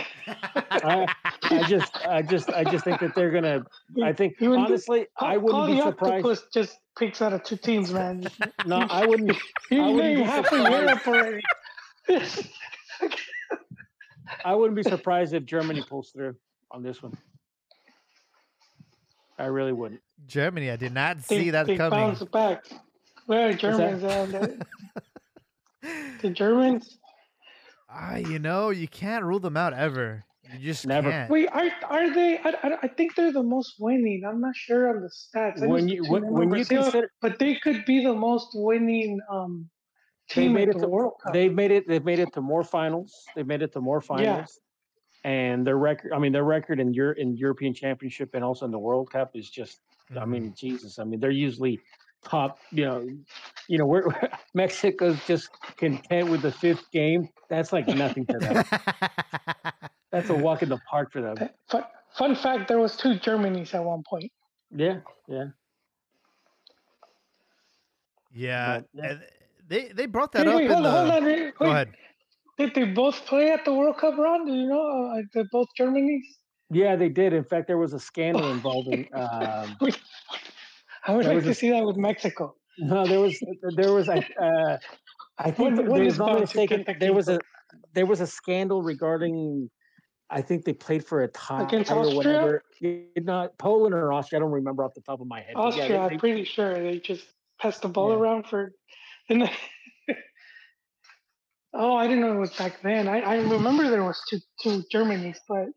[0.70, 1.06] I,
[1.44, 3.62] I just, I just, I just think that they're gonna.
[4.02, 6.26] I think Even the- honestly, I wouldn't Call be the surprised.
[6.26, 8.26] Octopus just picks out of two teams, man.
[8.66, 9.36] No, I wouldn't.
[9.70, 10.72] You I wouldn't name be half of surprised.
[10.72, 11.42] Europe already.
[14.44, 16.34] I wouldn't be surprised if Germany pulls through
[16.72, 17.16] on this one.
[19.38, 20.00] I really wouldn't.
[20.26, 21.90] Germany, I did not they, see that they coming.
[21.98, 22.64] bounce back.
[23.26, 24.02] Where are Germans?
[24.02, 24.66] uh, the,
[26.22, 26.98] the Germans?
[27.90, 30.24] Ah, you know, you can't rule them out ever.
[30.52, 31.10] You just Never.
[31.10, 31.28] can't.
[31.30, 32.38] Wait, are are they?
[32.38, 34.22] I, I, I think they're the most winning.
[34.24, 35.60] I'm not sure on the stats.
[35.60, 39.18] I When you when, when you Brazil, consider but they could be the most winning
[39.28, 39.68] um,
[40.28, 41.32] They team made at it the to- World Cup.
[41.32, 43.12] they've made it, they've made it to more finals.
[43.34, 44.60] They've made it to more finals.
[45.26, 48.70] And their record, I mean, their record in Euro, in European Championship and also in
[48.70, 49.80] the World Cup is just,
[50.16, 50.28] I Mhm.
[50.28, 51.00] mean, Jesus.
[51.00, 51.80] I mean, they're usually
[52.22, 52.60] top.
[52.70, 53.08] You know,
[53.68, 54.04] you know, we're
[54.54, 57.28] Mexico's just content with the fifth game.
[57.50, 58.64] That's like nothing to them.
[60.12, 61.36] That's a walk in the park for them.
[61.68, 64.30] Fun, fun fact: there was two Germanys at one point.
[64.70, 65.46] Yeah, yeah.
[68.32, 69.14] yeah, But, yeah.
[69.66, 70.90] they they brought that Wait, up wait, in hold the.
[70.90, 71.24] on, hold on.
[71.24, 71.96] Wait, Go ahead.
[72.58, 74.46] Did they both play at the World Cup run?
[74.46, 75.12] Do you know?
[75.14, 76.22] Uh, they're both Germanys.
[76.70, 77.32] Yeah, they did.
[77.32, 79.08] In fact, there was a scandal involving.
[79.14, 79.76] Um,
[81.06, 82.54] I would like to a- see that with Mexico.
[82.78, 83.38] no, there was
[83.76, 84.18] there was a.
[84.42, 84.78] Uh,
[85.38, 86.84] I think One- that one there was not mistaken.
[86.86, 87.38] the There was a
[87.94, 89.70] there was a scandal regarding.
[90.28, 92.16] I think they played for a tie Against or Austria?
[92.16, 92.64] whatever.
[93.16, 94.40] Not Poland or Austria.
[94.40, 95.52] I don't remember off the top of my head.
[95.54, 97.24] but yeah, they- I'm pretty sure they just
[97.60, 98.16] passed the ball Yeah.
[98.16, 98.72] around for.
[101.78, 103.08] Oh, I didn't know it was back then.
[103.08, 105.68] I, I remember there was two two Germanys, but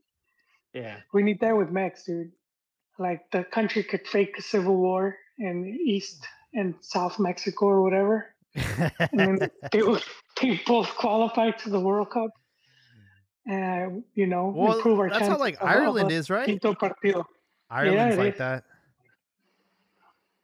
[0.73, 0.97] yeah.
[1.13, 2.31] we need that with Max, dude.
[2.97, 8.34] Like the country could fake a civil war in East and South Mexico or whatever,
[8.55, 10.03] and then they would
[10.41, 12.31] they both qualify to the World Cup.
[13.45, 15.21] And you know, well, improve our chance.
[15.21, 16.45] that's how like of- of Ireland is, right?
[16.45, 17.26] quinto partido.
[17.69, 18.39] Ireland's it like is.
[18.39, 18.63] that.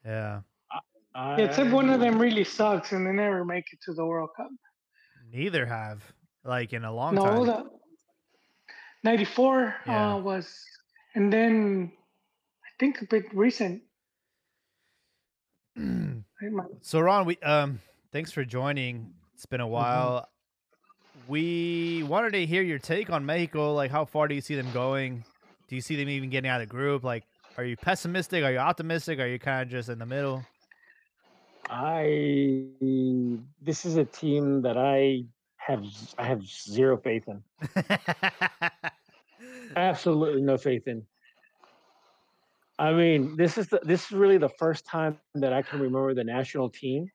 [0.06, 0.42] Yeah.
[1.16, 4.06] I, Yeah, except one of them really sucks, and they never make it to the
[4.06, 4.50] World Cup.
[5.36, 6.02] Neither have
[6.46, 7.46] like in a long no, time.
[7.46, 7.64] the
[9.04, 10.14] '94 Yeah.
[10.14, 10.64] uh, was,
[11.14, 11.92] and then
[12.64, 13.84] I think a bit recent.
[16.82, 17.80] So Ron, we um
[18.14, 19.14] thanks for joining.
[19.34, 19.50] It's Mm-hmm.
[19.50, 20.30] been a while.
[21.28, 23.74] We wanted to hear your take on Mexico.
[23.74, 25.26] Like, how far do you see them going?
[25.68, 27.04] Do you see them even getting out of the group?
[27.04, 27.24] Like,
[27.58, 28.44] are you pessimistic?
[28.44, 29.20] Are you optimistic?
[29.20, 30.46] Are you kind of just in the middle?
[31.70, 32.68] I
[33.62, 35.26] this is a team that I
[35.58, 35.84] have
[36.18, 37.44] I have zero faith in.
[39.76, 41.04] Absolutely no faith in.
[42.78, 46.14] I mean, this is the, this is really the first time that I can remember
[46.14, 47.10] the national team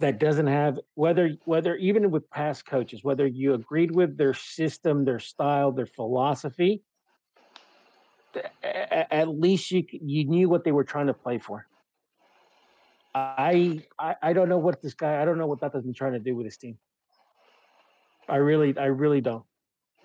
[0.00, 5.04] that doesn't have whether whether even with past coaches, whether you agreed with their system,
[5.04, 6.82] their style, their philosophy,
[8.32, 11.66] th- a- a- at least you you knew what they were trying to play for.
[13.14, 15.94] I I, I don't know what this guy I don't know what that has been
[15.94, 16.78] trying to do with his team.
[18.28, 19.44] I really I really don't.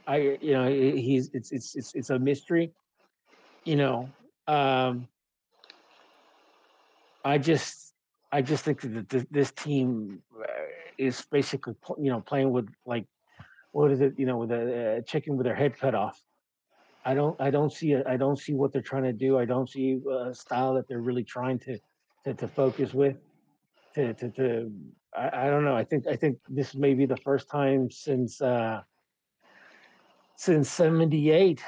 [0.06, 2.74] I you know he's it's it's it's it's a mystery.
[3.66, 4.10] You know,
[4.48, 5.08] um,
[7.24, 7.94] I just
[8.32, 10.46] I just think that this, this team uh,
[10.98, 13.06] is basically you know playing with like
[13.72, 16.22] what is it you know with a, a chicken with their head cut off.
[17.06, 19.38] I don't I don't see I don't see what they're trying to do.
[19.38, 21.80] I don't see a style that they're really trying to
[22.26, 23.18] to, to focus with.
[23.96, 24.72] To to, to
[25.16, 25.76] I, I don't know.
[25.76, 28.82] I think I think this may be the first time since uh
[30.36, 31.62] since 78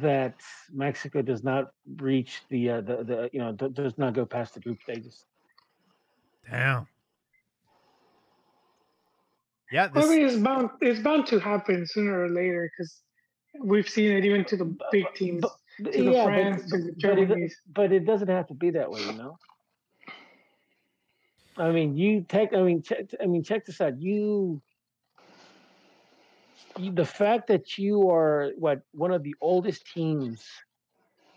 [0.00, 0.34] that
[0.72, 4.54] Mexico does not reach the uh, the the you know d- does not go past
[4.54, 5.24] the group stages.
[6.50, 6.86] Damn.
[9.70, 13.00] Yeah, I mean, it's bound it's bound to happen sooner or later because
[13.62, 15.52] we've seen it even to the big teams, But-
[15.84, 18.90] to the yeah, but, to the but, it, but it doesn't have to be that
[18.90, 19.38] way, you know.
[21.56, 22.54] I mean, you take.
[22.54, 23.06] I mean, check.
[23.20, 24.00] I mean, check this out.
[24.00, 24.62] You,
[26.78, 30.44] you, the fact that you are what one of the oldest teams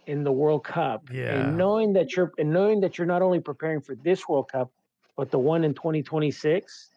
[0.08, 1.34] in the World Cup, Yeah.
[1.36, 4.72] and knowing that you're and knowing that you're not only preparing for this World Cup,
[5.18, 6.90] but the one in 2026.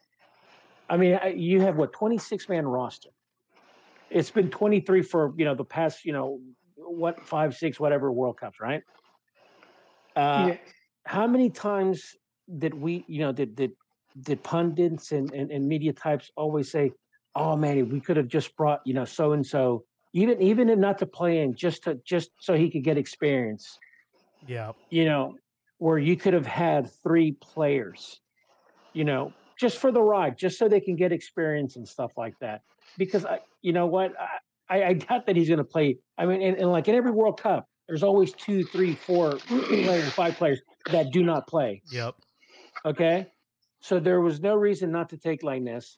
[0.90, 3.10] I mean, you have what 26 man roster.
[4.10, 6.40] It's been 23 for you know the past you know
[6.84, 8.82] what five six whatever World Cups, right?
[10.16, 10.56] Uh, yeah.
[11.06, 12.14] how many times
[12.58, 13.72] did we, you know, did did
[14.22, 16.92] did pundits and, and, and media types always say,
[17.34, 20.78] "Oh man, we could have just brought, you know, so and so, even even if
[20.78, 23.80] not to play in, just to just so he could get experience."
[24.46, 24.72] yeah.
[24.90, 25.40] You know,
[25.78, 28.20] where you could have had three players,
[28.94, 32.36] you know, just for the ride, just so they can get experience and stuff like
[32.40, 32.62] that.
[32.98, 34.38] Because I, you know what, I
[34.68, 35.98] I, I doubt that he's going to play.
[36.18, 40.12] I mean, and, and like in every World Cup, there's always two, three, four players,
[40.12, 40.60] five players
[40.90, 41.82] that do not play.
[41.90, 42.14] Yep.
[42.86, 43.26] Okay.
[43.80, 45.96] So there was no reason not to take Lainez.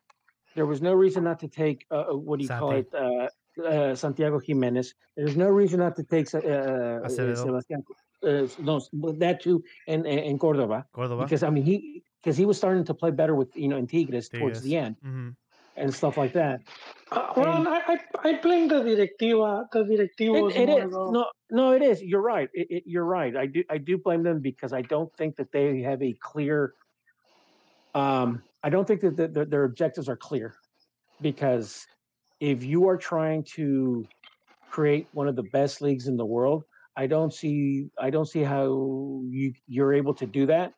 [0.56, 3.28] There was no reason not to take uh, uh, what do you call it, uh,
[3.62, 4.94] uh, Santiago Gimenez.
[5.16, 7.36] There's no reason not to take uh, uh, Acevedo.
[7.36, 7.84] Sebastian.
[8.24, 8.80] Uh, no,
[9.18, 11.22] that too, and and Cordova Cordova.
[11.22, 13.86] because I mean he because he was starting to play better with you know in
[13.86, 14.86] Tigres towards the Tigres.
[14.86, 15.28] end hmm
[15.76, 16.60] and stuff like that.
[17.12, 19.68] Uh, well, I, I I blame the directiva.
[19.72, 22.02] The directivos It, it more no, no, it is.
[22.02, 22.48] You're right.
[22.52, 23.36] It, it, you're right.
[23.36, 26.74] I do, I do blame them because I don't think that they have a clear.
[27.94, 30.56] Um, I don't think that the, their, their objectives are clear,
[31.20, 31.86] because
[32.40, 34.04] if you are trying to
[34.68, 36.64] create one of the best leagues in the world,
[36.96, 40.72] I don't see, I don't see how you you're able to do that,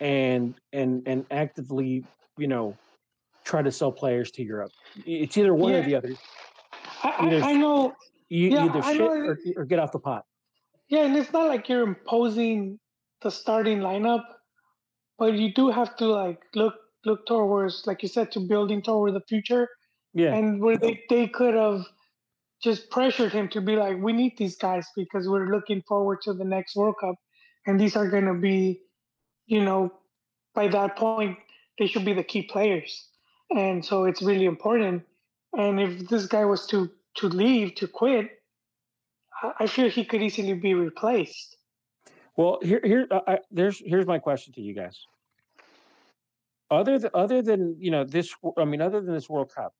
[0.00, 2.04] and and and actively,
[2.38, 2.76] you know,
[3.46, 4.72] try to sell players to Europe.
[5.06, 6.12] It's either one or the other.
[7.02, 7.94] I, either- I, I know.
[8.28, 10.24] You Yeah, either I shit know or, or get off the pot.
[10.88, 12.80] Yeah, and it's not like you're imposing
[13.22, 14.24] the starting lineup,
[15.16, 16.74] but you do have to like look
[17.04, 19.68] look towards, like you said, to building toward the future,
[20.12, 20.34] Yeah.
[20.34, 21.82] and where they they could have
[22.62, 26.32] just pressured him to be like, we need these guys because we're looking forward to
[26.34, 27.14] the next World Cup,
[27.66, 28.80] and these are going to be,
[29.46, 29.92] you know,
[30.54, 31.38] by that point
[31.78, 33.08] they should be the key players,
[33.50, 35.02] and so it's really important.
[35.56, 38.30] And if this guy was to to leave to quit,
[39.42, 41.56] I- I feel he could easily be replaced.
[42.36, 45.06] Well, here, here, uh, I, there's here's my question to you guys.
[46.70, 49.72] Other than other than you know this, I mean, other than this World Cup,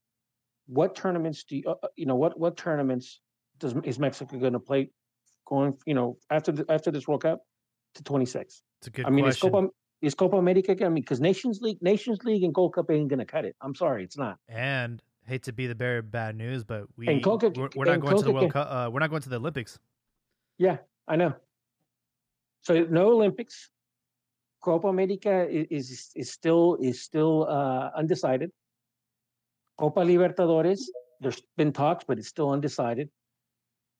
[0.66, 3.20] what tournaments do you, uh, uh, you know what what tournaments
[3.58, 4.90] does is Mexico going to play
[5.46, 7.40] going you know after the, after this World Cup
[7.96, 8.62] to 26?
[8.80, 9.50] It's a good I mean, is question.
[9.50, 9.68] Copa
[10.02, 10.72] is Copa America?
[10.72, 13.56] I mean, because Nations League, Nations League, and Gold Cup ain't going to cut it.
[13.60, 14.38] I'm sorry, it's not.
[14.48, 17.84] and hate to be the bearer of bad news, but we And Coca- we're, we're
[17.84, 18.68] not going to the World Cup.
[18.70, 19.78] Uh, we're not going to the Olympics.
[20.58, 20.78] Yeah,
[21.08, 21.34] I know.
[22.62, 23.70] So no Olympics.
[24.62, 28.50] Copa America is is still is still uh, undecided.
[29.78, 30.80] Copa Libertadores,
[31.20, 33.08] there's been talks, but it's still undecided.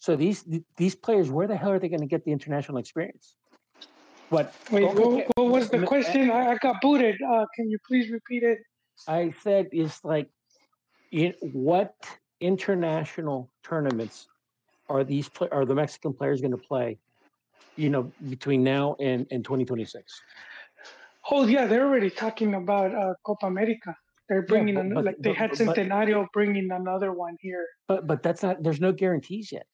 [0.00, 0.44] So these
[0.76, 3.36] these players, where the hell are they going to get the international experience?
[4.30, 4.52] What?
[4.72, 6.30] Wait, what, what was the question?
[6.30, 7.16] I, I got booted.
[7.22, 8.58] Uh, can you please repeat it?
[9.06, 10.28] I said is like,
[11.12, 11.94] in what
[12.40, 14.26] international tournaments
[14.88, 16.98] are these are the Mexican players going to play?
[17.76, 20.22] You know, between now and and 2026.
[21.30, 23.94] Oh yeah, they're already talking about uh, Copa America.
[24.28, 27.64] They're bringing but- an, but- like they but- had but- Centenario bringing another one here.
[27.86, 28.62] But but that's not.
[28.62, 29.66] There's no guarantees yet.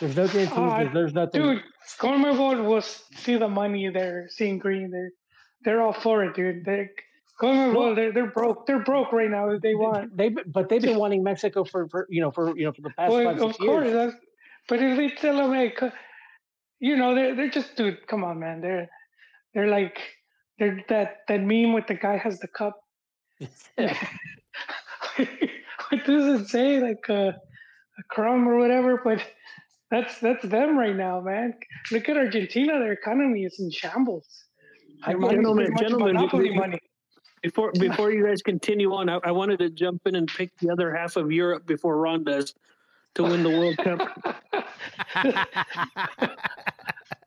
[0.00, 0.56] There's no guarantees.
[0.56, 1.42] Uh, there's, there's nothing.
[1.42, 1.62] Dude,
[1.98, 3.88] Conmebol will see the money.
[3.88, 4.90] They're seeing green.
[4.90, 5.10] They're
[5.64, 6.64] they're all for it, dude.
[6.64, 6.90] They're
[7.40, 8.66] they're they're broke.
[8.66, 9.50] They're broke right now.
[9.50, 10.16] If they want.
[10.16, 12.90] They but they've been wanting Mexico for, for you know for you know for the
[12.90, 13.86] past Well, five of course.
[13.86, 14.14] years.
[14.68, 15.72] But if they tell them, hey,
[16.80, 18.06] you know, they're they're just dude.
[18.06, 18.60] Come on, man.
[18.60, 18.88] They're
[19.54, 19.98] they're like
[20.58, 22.78] they're that that meme with the guy has the cup.
[23.78, 23.88] what
[26.06, 26.80] does it say?
[26.80, 29.00] Like a, a crumb or whatever.
[29.02, 29.24] But
[29.90, 31.54] That's that's them right now, man.
[31.90, 34.26] Look at Argentina; their economy is in shambles.
[35.02, 36.16] I gentlemen, gentlemen,
[36.56, 36.80] money.
[37.42, 40.70] Before before you guys continue on, I, I, wanted to jump in and pick the
[40.70, 42.54] other half of Europe before Ron does
[43.14, 44.00] to win the World Cup.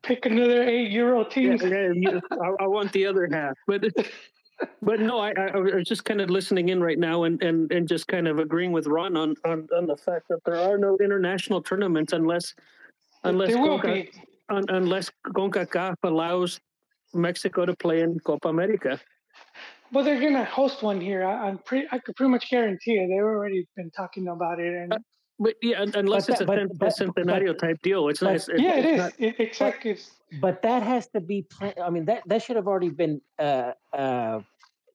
[0.04, 1.58] pick another eight Euro team.
[1.62, 3.84] Yeah, yeah, I, I, want the other half, but
[4.82, 7.88] but no, I, I was just kind of listening in right now and, and, and
[7.88, 10.98] just kind of agreeing with Ron on, on, on the fact that there are no
[10.98, 12.54] international tournaments unless
[13.24, 14.08] unless Conca,
[14.50, 16.60] un, unless CONCACAF allows
[17.14, 19.00] Mexico to play in Copa America.
[19.92, 21.26] Well, they're gonna host one here.
[21.26, 21.88] I, am pretty.
[21.92, 23.08] I could pretty much guarantee it.
[23.10, 24.94] They've already been talking about it, and.
[24.94, 25.00] Uh,
[25.42, 28.48] But yeah, unless but it's that, a, but, a centenario type deal, it's but, nice.
[28.58, 28.98] yeah, it is.
[29.00, 29.98] Not, it, exactly.
[30.40, 31.48] But that has to be.
[31.84, 34.42] I mean, that that should have already been uh, uh,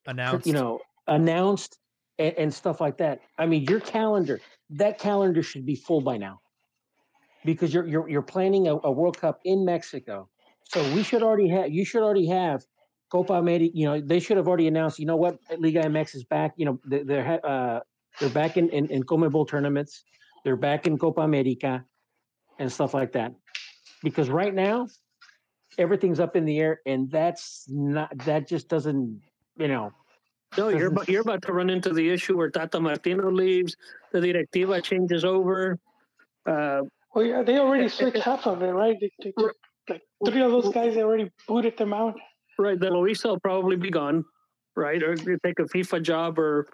[0.07, 0.47] announced.
[0.47, 1.81] You know, announced
[2.21, 3.23] and, and stuff like that.
[3.39, 4.41] I mean, your calendar.
[4.71, 6.41] That calendar should be full by now,
[7.45, 10.29] because you're you're you're planning a, a World Cup in Mexico.
[10.63, 11.73] So we should already have.
[11.73, 12.65] You should already have
[13.11, 13.71] Copa America.
[13.75, 15.01] You know, they should have already announced.
[15.01, 15.41] You know what?
[15.59, 16.53] Liga MX is back.
[16.57, 17.81] You know, they're uh,
[18.21, 20.05] they're back in in, in CONMEBOL tournaments.
[20.47, 21.85] They're back in Copa America
[22.61, 23.35] and stuff like that.
[24.05, 24.87] Because right now,
[25.77, 29.23] everything's up in the air, and that's not that just doesn't,
[29.59, 29.91] you know.
[30.57, 33.75] No, you're about, you're about to run into the issue where Tata Martino leaves,
[34.13, 35.81] the directiva changes over.
[36.47, 36.83] Uh,
[37.13, 38.23] well, yeah, they already eh, eh, switched eh.
[38.23, 38.97] half of it, right?
[39.01, 39.57] They, they took,
[39.89, 42.15] like three of those guys, they already booted them out.
[42.57, 44.25] Right, de Luisa will probably be gone,
[44.77, 45.03] right?
[45.03, 46.69] Or take a FIFA job or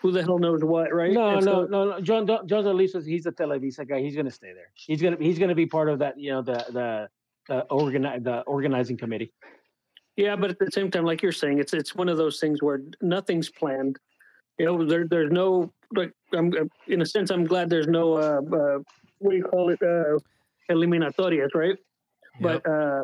[0.00, 1.12] who the hell knows what, right?
[1.12, 2.00] No, no, so, no, no.
[2.00, 4.00] John John Solis, he's a Televisa guy.
[4.00, 4.70] He's going to stay there.
[4.74, 6.18] He's going to he's going to be part of that.
[6.18, 7.08] You know, the the
[7.48, 9.32] the organi- the organizing committee.
[10.16, 12.62] Yeah, but at the same time, like you're saying, it's it's one of those things
[12.62, 13.98] where nothing's planned.
[14.58, 16.52] You know, there there's no like I'm
[16.86, 18.78] in a sense I'm glad there's no uh, uh
[19.18, 20.18] what do you call it uh
[20.68, 21.76] eliminatorias, right?
[22.40, 22.42] Yep.
[22.62, 23.02] But uh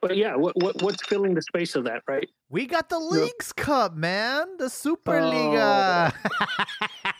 [0.00, 2.28] but yeah, what, what what's filling the space of that, right?
[2.48, 3.62] We got the Leagues no.
[3.62, 6.12] Cup, man, the Superliga.
[6.24, 7.10] Oh.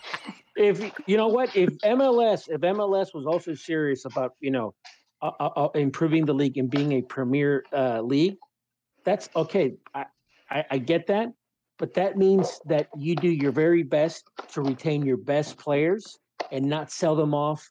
[0.56, 4.74] if you know what, if MLS, if MLS was also serious about you know
[5.20, 8.36] uh, uh, uh, improving the league and being a premier uh, league,
[9.04, 9.74] that's okay.
[9.94, 10.06] I,
[10.50, 11.28] I, I get that,
[11.78, 16.18] but that means that you do your very best to retain your best players
[16.50, 17.70] and not sell them off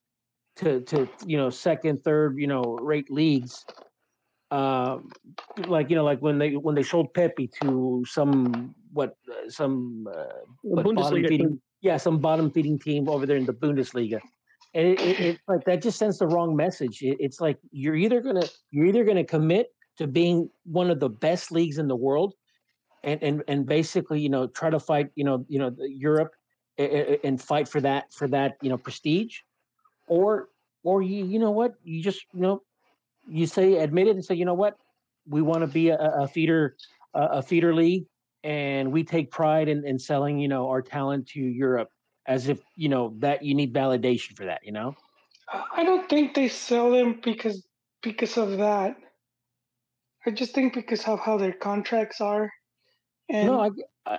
[0.58, 3.66] to to you know second, third, you know rate leagues
[4.52, 4.98] uh,
[5.68, 10.08] like you know, like when they when they sold Pepi to some what uh, some
[10.12, 10.26] uh,
[10.62, 14.20] what, bottom feeding, yeah, some bottom feeding team over there in the Bundesliga,
[14.74, 17.02] and it, it, it like that just sends the wrong message.
[17.02, 19.68] It, it's like you're either gonna you're either gonna commit
[19.98, 22.34] to being one of the best leagues in the world,
[23.04, 26.32] and and and basically you know try to fight you know you know Europe
[26.80, 29.38] and fight for that for that you know prestige,
[30.08, 30.50] or
[30.84, 31.76] or you you know what?
[31.84, 32.64] You just you know
[33.28, 34.78] you say admit it and say, you know what,
[35.28, 36.76] we want to be a, a feeder
[37.14, 38.06] a feeder league,
[38.44, 41.90] and we take pride in, in selling you know our talent to Europe
[42.28, 44.62] as if you know that you need validation for that.
[44.64, 44.96] You know,
[45.76, 47.66] I don't think they sell them because
[48.02, 48.96] because of that.
[50.26, 52.52] I just think because of how their contracts are.
[53.30, 53.70] And no, I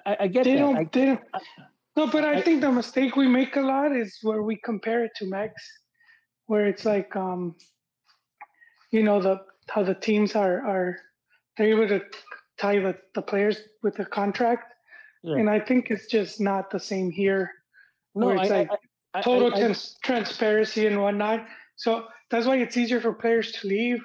[0.06, 0.58] I, I get they that.
[0.58, 1.20] Don't, I, they don't,
[1.96, 5.04] no, but I, I, think the mistake we make a lot is where we compare
[5.04, 5.54] it to Max,
[6.46, 7.54] where it's like um
[8.90, 10.98] you know the how the teams are are
[11.56, 12.00] they're able to
[12.58, 14.74] tie the, the players with the contract.
[15.22, 15.36] Yeah.
[15.36, 17.50] and i think it's just not the same here
[18.14, 18.70] no, where it's I, like
[19.14, 21.46] I, total trans- transparency and whatnot.
[21.76, 24.04] So that's why it's easier for players to leave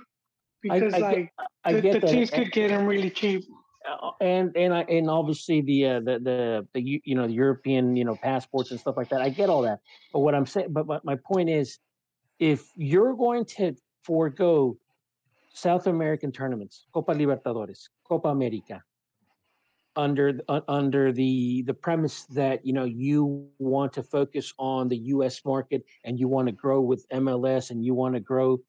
[0.61, 1.31] because like
[1.65, 3.43] the, the teams could get them really cheap.
[3.87, 7.95] Uh, and and I and obviously the uh, the the the you know the European
[7.95, 9.21] you know passports and stuff like that.
[9.21, 9.79] I get all that,
[10.11, 11.77] but what I'm saying, but, but my point is,
[12.39, 13.75] if you're going to
[14.05, 14.77] forego
[15.53, 18.83] South American tournaments, Copa Libertadores, Copa America,
[19.95, 24.97] under uh, under the the premise that you know you want to focus on the
[25.15, 25.43] U.S.
[25.45, 28.59] market and you want to grow with MLS and you want to grow.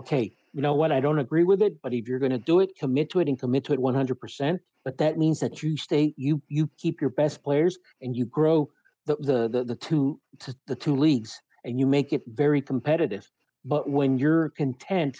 [0.00, 0.90] Okay, you know what?
[0.90, 3.28] I don't agree with it, but if you're going to do it, commit to it
[3.28, 4.18] and commit to it 100.
[4.18, 8.24] percent But that means that you stay, you you keep your best players and you
[8.26, 8.68] grow
[9.06, 10.20] the the the, the two
[10.66, 13.30] the two leagues and you make it very competitive.
[13.64, 15.18] But when you're content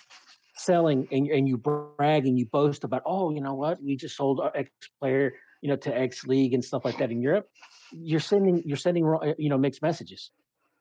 [0.56, 4.16] selling and, and you brag and you boast about, oh, you know what, we just
[4.16, 7.48] sold our X player, you know, to X league and stuff like that in Europe,
[7.92, 10.30] you're sending you're sending uh, you know mixed messages.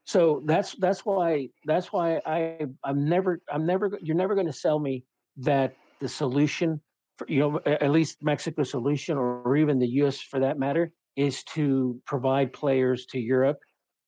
[0.06, 4.54] So that's that's why that's why I I'm never I'm never you're never going to
[4.54, 5.06] sell me
[5.38, 6.82] that the solution
[7.18, 10.20] for, you know at least Mexico's solution or even the U.S.
[10.20, 13.60] for that matter is to provide players to Europe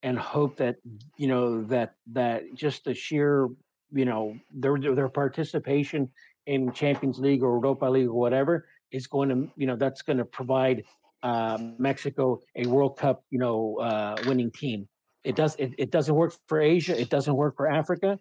[0.05, 0.75] and hope that
[1.17, 3.49] you know that that just the sheer
[3.91, 6.09] you know their their participation
[6.45, 10.17] in Champions League or Europa League or whatever is going to you know that's going
[10.17, 10.83] to provide
[11.23, 14.87] uh, Mexico a World Cup you know uh, winning team.
[15.23, 16.99] It does it, it doesn't work for Asia.
[16.99, 18.19] It doesn't work for Africa.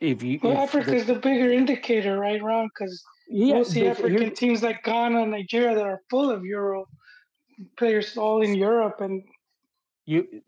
[0.00, 2.70] If you well, if Africa is the bigger indicator, right, Ron?
[2.74, 6.86] Because yeah, most the African teams like Ghana, Nigeria, that are full of Euro
[7.76, 9.22] players, all in Europe, and
[10.10, 10.42] you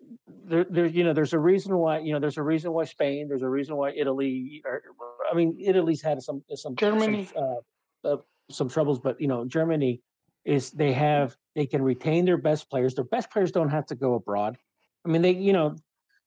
[0.44, 3.28] there, there you know there's a reason why you know there's a reason why Spain
[3.28, 4.82] there's a reason why Italy or,
[5.30, 7.28] I mean Italy's had some some Germany.
[7.32, 7.60] some,
[8.04, 8.16] uh, uh,
[8.50, 10.02] some troubles but you know Germany
[10.44, 12.94] is they have they can retain their best players.
[12.94, 14.58] Their best players don't have to go abroad.
[15.06, 15.76] I mean they you know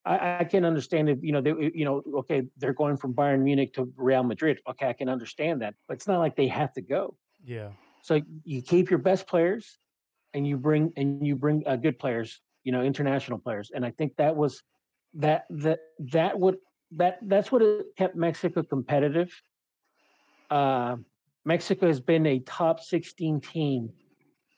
[0.05, 3.41] I, I can understand it you know they you know okay they're going from Bayern
[3.41, 4.61] Munich to Real Madrid.
[4.69, 7.17] Okay I can understand that but it's not like they have to go.
[7.43, 7.69] Yeah.
[8.01, 9.77] so you keep your best players
[10.33, 13.71] and you bring and you bring uh, good players you know, international players.
[13.73, 14.61] And I think that was
[15.13, 15.79] that that
[16.11, 16.57] that would
[16.91, 19.31] that that's what it kept Mexico competitive.
[20.51, 20.97] Uh,
[21.45, 23.89] Mexico has been a top 16 team,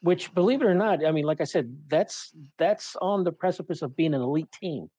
[0.02, 3.82] which believe it or not, I mean, like I said, that's that's on the precipice
[3.82, 4.90] of being an elite team.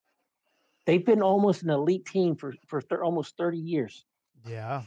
[0.86, 4.06] They've been almost an elite team for for th- almost 30 years.
[4.48, 4.84] Yeah.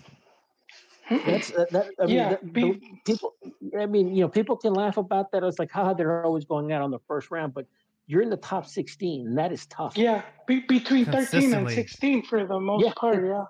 [1.27, 1.91] That's uh, that.
[2.01, 3.35] I mean, Yeah, that- be- people.
[3.79, 5.43] I mean, you know, people can laugh about that.
[5.43, 7.67] It's like, how they're always going out on the first round, but
[8.13, 9.97] you're in the top 16, and that is tough.
[9.97, 12.93] yeah, be, between 13 and 16 for the most Yeah.
[12.95, 13.27] part.
[13.27, 13.45] Yeah,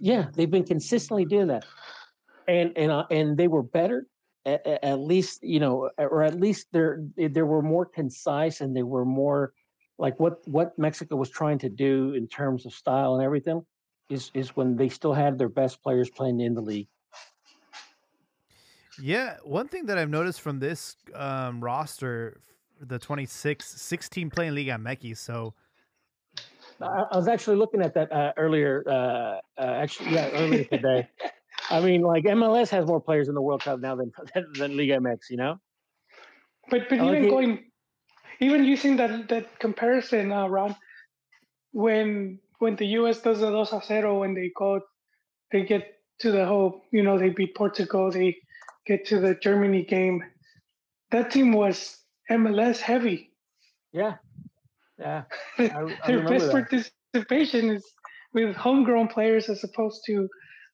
[0.00, 1.64] Yeah, they've been consistently doing that,
[2.48, 4.06] and and uh, and they were better.
[4.44, 8.82] At, at least you know, or at least they're they were more concise and they
[8.82, 9.52] were more
[9.96, 13.64] like what what Mexico was trying to do in terms of style and everything
[14.08, 16.88] is is when they still had their best players playing in the league.
[19.00, 22.40] Yeah, one thing that I've noticed from this um, roster,
[22.80, 25.54] the 26, 16 playing Liga MX, so
[26.80, 28.82] I, I was actually looking at that uh, earlier.
[28.86, 31.08] Uh, uh, actually, yeah, earlier today.
[31.70, 34.76] I mean, like MLS has more players in the World Cup now than than, than
[34.76, 35.18] Liga MX.
[35.30, 35.60] You know?
[36.70, 37.30] but but I like even it.
[37.30, 37.64] going,
[38.40, 40.74] even using that that comparison, uh, Ron,
[41.72, 43.20] when when the U.S.
[43.20, 44.80] does a dos a cero, when they go,
[45.52, 48.36] they get to the whole, you know, they beat Portugal, they
[48.86, 50.22] get to the Germany game.
[51.10, 51.99] That team was
[52.30, 53.32] MLS heavy.
[53.92, 54.16] Yeah,
[54.98, 55.24] yeah.
[55.58, 55.70] Their
[56.26, 56.68] I best that.
[57.12, 57.84] participation is
[58.32, 60.28] with homegrown players as opposed to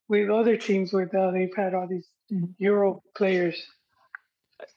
[0.09, 2.09] with other teams where uh, they've had all these
[2.59, 3.61] Euro players.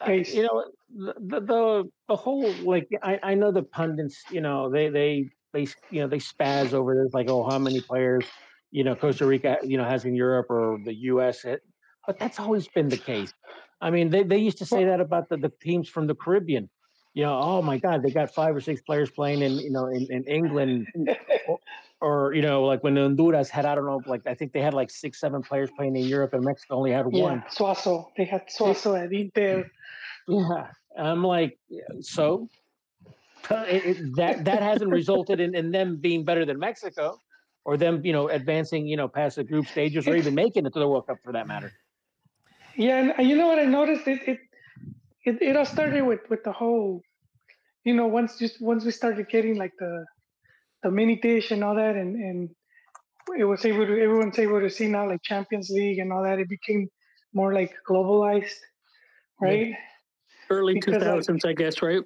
[0.02, 4.42] I- you know the, the the the whole like I, I know the pundits you
[4.42, 8.26] know they they they you know they spaz over this like oh how many players
[8.72, 11.46] you know Costa Rica you know has in Europe or the U.S.
[11.46, 11.62] It,
[12.06, 13.34] but that's always been the case.
[13.82, 16.70] I mean they, they used to say that about the, the teams from the Caribbean.
[17.14, 19.88] You know, oh my God, they got five or six players playing in you know
[19.88, 20.88] in, in England
[22.02, 24.74] or you know like when Honduras had I don't know like I think they had
[24.74, 27.44] like six seven players playing in Europe and Mexico only had Yeah, one.
[27.52, 28.06] Suazo.
[28.18, 29.66] They had Suazo at Inter.
[30.28, 31.58] Yeah, I'm like,
[32.02, 32.48] so
[33.50, 37.20] it, it- that that hasn't resulted in, in them being better than Mexico,
[37.66, 40.74] or them, you know, advancing, you know, past the group stages, or even making it
[40.74, 41.72] to the World Cup for that matter.
[42.80, 44.08] Yeah, and you know what I noticed?
[44.08, 44.40] It it
[45.26, 47.02] it, it all started with with the whole,
[47.84, 50.06] you know, once just once we started getting like the
[50.84, 52.50] the mini dish and all that, and and
[53.38, 56.40] it was able to everyone's able to see now like Champions League and all that.
[56.40, 56.88] It became
[57.34, 58.56] more like globalized,
[59.42, 59.76] right?
[60.50, 62.02] Early Because, like- 2000s, I guess, right?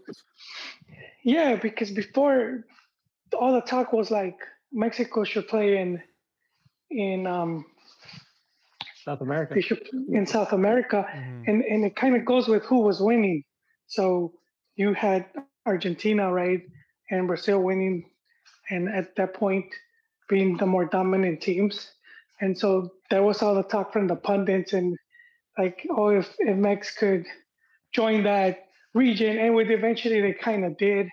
[1.24, 2.66] Yeah, because before
[3.40, 4.38] all the talk was like
[4.72, 6.02] Mexico should play in
[6.90, 7.64] in um
[9.04, 9.56] South America.
[10.10, 11.48] in South America, Mhm.
[11.48, 13.44] and and it kind of goes with who was winning.
[13.88, 14.34] So
[14.76, 15.26] you had
[15.66, 16.62] Argentina, right,
[17.12, 18.10] and Brazil winning,
[18.70, 19.66] and at that point
[20.30, 21.92] being the more dominant teams.
[22.42, 24.98] And so that was all the talk from the pundits and
[25.58, 27.26] like, oh, if, if Mex could
[27.94, 31.08] join that region, and with eventually they kind of did,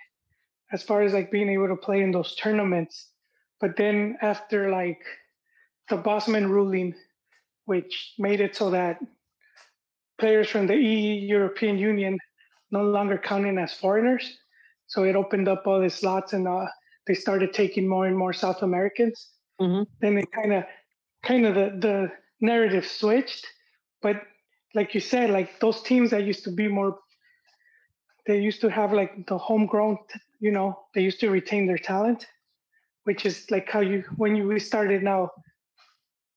[0.73, 3.11] as far as like being able to play in those tournaments.
[3.61, 5.03] But then after like
[5.89, 6.95] the Bosman ruling,
[7.67, 8.99] which made it so that
[10.19, 12.19] players from the EU European Union
[12.71, 14.39] no longer counting as foreigners.
[14.87, 16.67] So it opened up all these slots, and uh,
[17.07, 19.31] they started taking more and more South Americans.
[19.61, 19.87] Mhm.
[20.01, 20.65] Then it kind of,
[21.25, 23.47] kind of the the narrative switched.
[24.03, 24.23] But
[24.75, 26.99] like you said, like those teams that used to be more,
[28.27, 29.99] they used to have like the homegrown.
[30.41, 32.27] You know, they used to retain their talent,
[33.05, 35.31] which is like how you when you restarted now.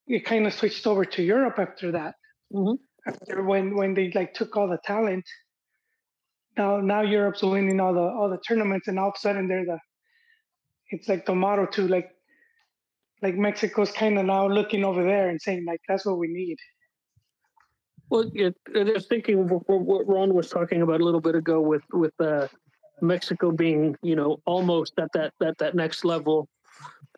[0.07, 2.15] It kind of switched over to Europe after that
[2.51, 2.77] Mhm.
[3.07, 5.25] after when when they like took all the talent.
[6.57, 9.65] Now now Europe's winning all the all the tournaments, and all of a sudden they're
[9.65, 9.79] the.
[10.91, 12.11] It's like the motto to like,
[13.23, 16.57] like Mexico's kind of now looking over there and saying like that's what we need.
[18.09, 18.55] Well, it,
[18.93, 22.47] was thinking of what Ron was talking about a little bit ago with with uh,
[23.01, 26.47] Mexico being, you know, almost at that that that next level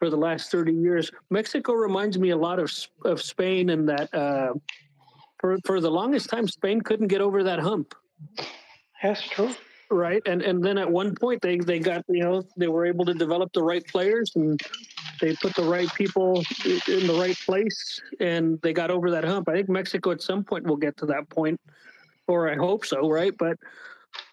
[0.05, 1.11] for the last thirty years.
[1.31, 2.71] Mexico reminds me a lot of
[3.05, 4.53] of Spain, and that uh,
[5.39, 7.95] for for the longest time, Spain couldn't get over that hump.
[9.01, 9.55] That's true.
[9.89, 13.05] Right, and and then at one point they they got you know they were able
[13.05, 14.61] to develop the right players and
[15.21, 16.43] they put the right people
[16.87, 19.49] in the right place and they got over that hump.
[19.49, 21.59] I think Mexico at some point will get to that point,
[22.27, 23.35] or I hope so, right?
[23.35, 23.57] But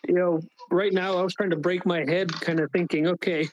[0.07, 0.40] you know,
[0.70, 3.49] right now I was trying to break my head, kind of thinking, okay,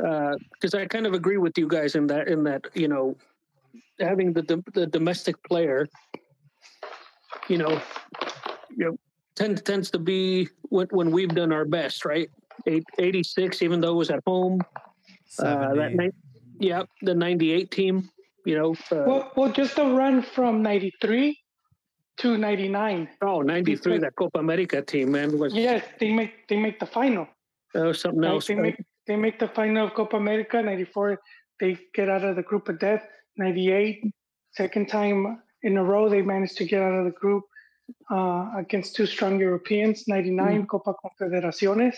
[0.00, 3.16] because uh, I kind of agree with you guys in that in that you know
[3.98, 5.88] having the the domestic player,
[7.48, 7.80] you know,
[8.76, 8.96] you know
[9.34, 12.28] tends tends to be when, when we've done our best, right?
[12.66, 14.60] Eight, 86, even though it was at home.
[15.38, 16.12] Uh, that night,
[16.58, 18.10] yeah, the 98 team,
[18.44, 18.72] you know.
[18.92, 21.38] Uh, well, well, just a run from 93
[22.18, 23.08] to 99.
[23.22, 25.38] Oh, 93, that Copa America team, man.
[25.38, 27.26] Was, yes, they make they make the final.
[27.74, 28.48] Oh, something else.
[28.48, 28.76] They, make,
[29.10, 30.62] they make the final of Copa America.
[30.62, 31.20] 94,
[31.58, 33.04] they get out of the group of death.
[33.36, 34.04] 98,
[34.52, 37.42] second time in a row, they managed to get out of the group
[38.08, 40.06] uh, against two strong Europeans.
[40.06, 40.64] 99, mm-hmm.
[40.66, 41.96] Copa Confederaciones.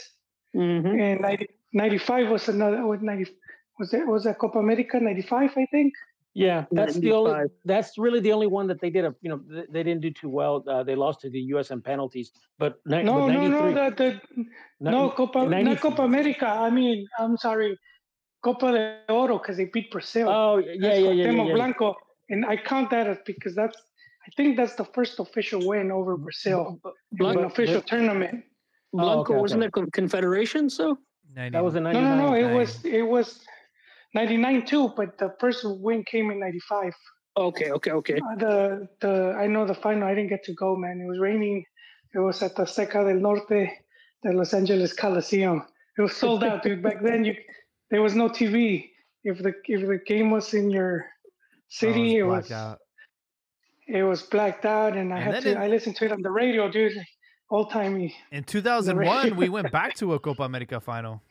[0.56, 1.00] Mm-hmm.
[1.00, 3.30] And 90, 95 was another, with 90,
[3.78, 5.50] was that was that Copa America '95?
[5.56, 5.92] I think.
[6.34, 7.02] Yeah, that's 95.
[7.02, 7.44] the only.
[7.64, 9.04] That's really the only one that they did.
[9.04, 10.64] A you know they didn't do too well.
[10.66, 11.70] Uh, they lost to the U.S.
[11.70, 12.32] in penalties.
[12.58, 14.44] But no, but no, no, the, the,
[14.80, 16.46] no Copa, not Copa America.
[16.46, 17.78] I mean, I'm sorry,
[18.42, 20.28] Copa de Oro because they beat Brazil.
[20.30, 21.94] Oh yeah, yeah, yeah, yeah, yeah, Blanco,
[22.30, 23.76] and I count that as because that's.
[24.24, 26.80] I think that's the first official win over Brazil
[27.10, 28.44] Blanco, in an official but, tournament.
[28.92, 29.82] Blanco oh, okay, wasn't okay.
[29.82, 30.70] it Confederation?
[30.70, 30.96] So
[31.34, 31.52] 90.
[31.52, 32.16] that was a 99.
[32.16, 32.34] No, no, no.
[32.36, 33.40] It was it was
[34.14, 36.92] 99 too, but the first win came in 95.
[37.36, 38.16] Okay, okay, okay.
[38.16, 40.06] Uh, the the I know the final.
[40.06, 41.00] I didn't get to go, man.
[41.00, 41.64] It was raining.
[42.14, 43.70] It was at the Seca del Norte,
[44.22, 45.64] the Los Angeles Coliseum.
[45.96, 46.82] It was sold out, dude.
[46.82, 47.34] Back then, you
[47.90, 48.90] there was no TV.
[49.24, 51.06] If the if the game was in your
[51.68, 52.78] city, oh, it was, it was out.
[53.88, 55.58] It was blacked out, and I and had to.
[55.58, 56.92] I listened to it on the radio, dude.
[57.50, 58.14] Old timey.
[58.30, 61.22] In 2001, we went back to a Copa America final.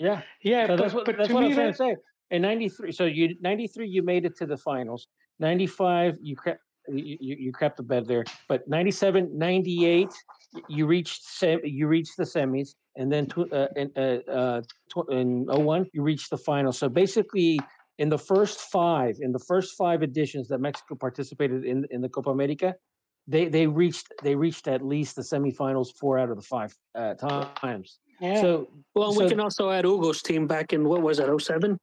[0.00, 0.66] Yeah, yeah.
[0.66, 1.96] So but, that's what, but that's what I'm trying to say.
[2.30, 5.08] In '93, so you '93 you made it to the finals.
[5.40, 8.24] '95 you kept you, you, you kept the bed there.
[8.48, 10.08] But '97, '98
[10.68, 15.10] you reached sem- you reached the semis, and then tw- uh, in uh, uh, tw-
[15.10, 16.72] in 01 you reached the final.
[16.72, 17.60] So basically,
[17.98, 22.08] in the first five, in the first five editions that Mexico participated in in the
[22.08, 22.74] Copa America,
[23.26, 27.12] they they reached they reached at least the semifinals four out of the five uh,
[27.14, 27.98] times.
[28.20, 28.40] Yeah.
[28.40, 31.78] So well, so, we can also add Hugo's team back in what was it, 07?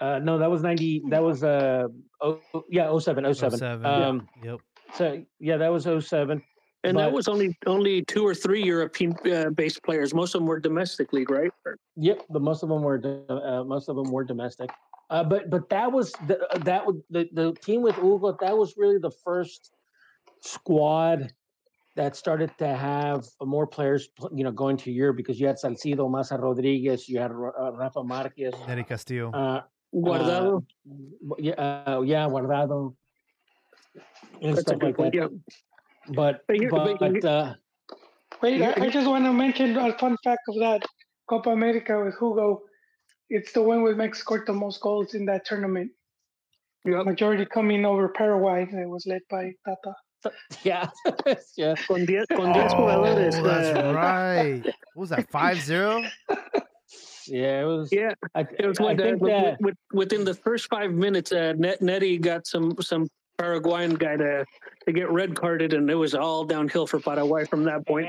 [0.00, 1.02] Uh, no, that was ninety.
[1.08, 1.88] That was uh,
[2.20, 2.40] oh
[2.70, 3.58] yeah, 07, 07.
[3.58, 4.60] 07 um, yep.
[4.94, 6.42] So yeah, that was 07.
[6.84, 10.14] And but, that was only only two or three European uh, based players.
[10.14, 11.50] Most of them were domestic league, right?
[11.96, 14.70] Yep, the most of them were uh, most of them were domestic.
[15.08, 18.36] Uh, but but that was the, that was the the team with Ugo.
[18.40, 19.72] That was really the first
[20.40, 21.32] squad
[21.96, 26.10] that started to have more players, you know, going to Europe because you had Salcido,
[26.10, 29.62] Maza Rodriguez, you had uh, Rafa Marquez, Nery Castillo, uh,
[29.94, 32.94] Guardado, uh, yeah, uh, yeah, Guardado,
[34.42, 35.14] and That's stuff like that.
[35.14, 35.28] Yeah.
[36.14, 37.54] But but, but uh,
[38.42, 40.84] wait, I, I just want to mention a fun fact of that
[41.28, 42.62] Copa America with Hugo.
[43.28, 45.90] It's the one with Mexico scored the most goals in that tournament.
[46.84, 47.02] Yeah.
[47.02, 48.68] Majority coming over Paraguay.
[48.70, 49.94] It was led by Tata.
[50.64, 50.88] Yeah,
[51.56, 51.74] yeah.
[51.86, 53.42] Con 10 con diez oh, jugadores.
[53.42, 54.62] That's uh, right.
[54.94, 55.30] What was that?
[55.30, 56.10] 5-0?
[57.28, 57.92] Yeah, it was.
[57.92, 59.60] Yeah, I, it was when, uh, that...
[59.60, 64.44] with, within the first five minutes, uh, Net Nettie got some some Paraguayan guy to
[64.86, 68.08] to get red carded, and it was all downhill for Paraguay from that point.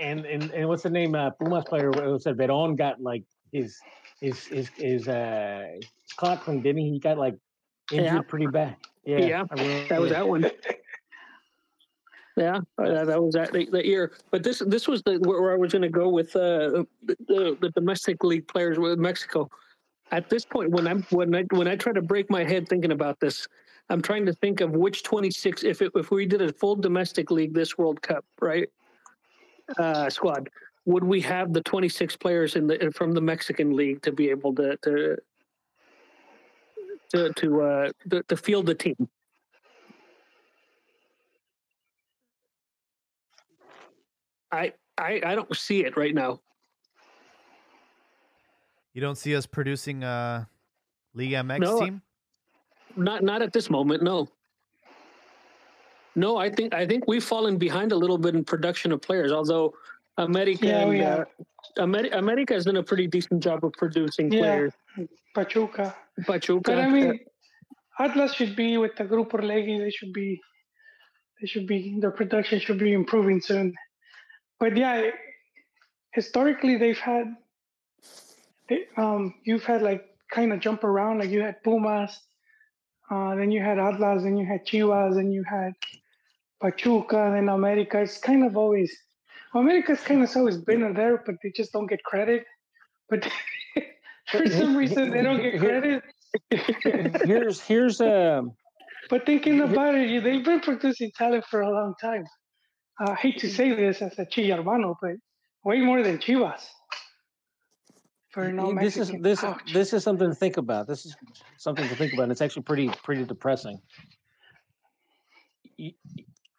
[0.00, 1.14] And and, and what's the name?
[1.14, 3.22] Uh, Pumas player was said Veron got like
[3.52, 3.78] his
[4.20, 5.66] his his his uh
[6.16, 6.90] clock didn't he?
[6.90, 7.36] He got like
[7.92, 8.20] injured yeah.
[8.22, 8.76] pretty bad.
[9.04, 10.50] Yeah, yeah, I mean, that was that one.
[12.36, 14.12] Yeah, uh, that was that, that year.
[14.30, 17.70] But this this was the where I was going to go with uh, the the
[17.74, 19.48] domestic league players with Mexico.
[20.12, 22.92] At this point, when I'm when I when I try to break my head thinking
[22.92, 23.48] about this,
[23.88, 27.30] I'm trying to think of which 26 if it, if we did a full domestic
[27.30, 28.68] league this World Cup, right?
[29.78, 30.50] Uh, squad,
[30.84, 34.54] would we have the 26 players in the from the Mexican league to be able
[34.56, 35.16] to to
[37.14, 39.08] to to, uh, to, to field the team?
[44.52, 46.40] I, I I don't see it right now.
[48.94, 50.48] You don't see us producing a
[51.14, 52.02] Liga MX no, team?
[52.96, 54.02] not not at this moment.
[54.02, 54.28] No.
[56.14, 59.32] No, I think I think we've fallen behind a little bit in production of players.
[59.32, 59.74] Although
[60.16, 61.24] America, Yeah, and, we uh,
[61.76, 62.14] have.
[62.14, 64.40] America has done a pretty decent job of producing Yeah.
[64.40, 64.72] players.
[65.34, 65.94] Pachuca.
[66.26, 67.20] Pachuca, But I uh, mean,
[67.98, 69.78] Atlas should be with the Grupo Orlegi.
[69.78, 70.40] They should be,
[71.40, 73.74] they should be, their production should be improving soon.
[74.58, 75.10] But yeah,
[76.12, 77.34] historically they've had,
[78.68, 81.18] they, um, you've had like kind of jump around.
[81.18, 82.18] Like you had Pumas,
[83.10, 85.72] uh, then you had Atlas, then you had Chivas, then you had
[86.60, 88.00] Pachuca, then America.
[88.00, 88.96] It's kind of always,
[89.54, 92.44] America's kind of always been there, but they just don't get credit.
[93.08, 93.28] But
[94.28, 96.02] for some reason they don't get credit.
[97.24, 98.52] here's here's um
[99.08, 102.24] But thinking about it, they've been producing talent for a long time.
[102.98, 105.16] I hate to say this as a Chillarmano, but
[105.64, 106.62] way more than Chivas.
[108.30, 109.72] For no this is this Ouch.
[109.72, 110.86] this is something to think about.
[110.86, 111.16] This is
[111.56, 112.24] something to think about.
[112.24, 113.80] And it's actually pretty pretty depressing.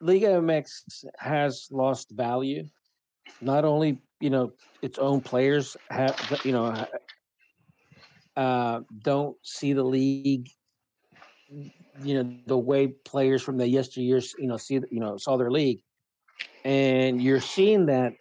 [0.01, 2.63] Liga MX has lost value.
[3.41, 6.85] Not only you know its own players have you know
[8.35, 10.49] uh, don't see the league.
[11.49, 15.51] You know the way players from the yesteryears you know see you know saw their
[15.51, 15.81] league,
[16.63, 18.13] and you're seeing that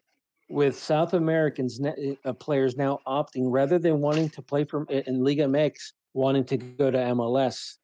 [0.48, 5.24] with South Americans ne- uh, players now opting rather than wanting to play from in
[5.24, 7.74] Liga MX, wanting to go to MLS.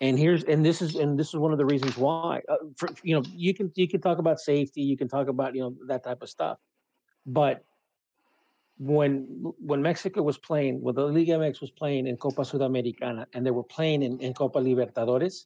[0.00, 2.40] And here's and this is and this is one of the reasons why.
[2.48, 5.54] Uh, for, you know, you can you can talk about safety, you can talk about
[5.54, 6.58] you know that type of stuff,
[7.26, 7.64] but
[8.78, 13.46] when when Mexico was playing, when the Liga MX was playing in Copa Sudamericana, and
[13.46, 15.44] they were playing in, in Copa Libertadores,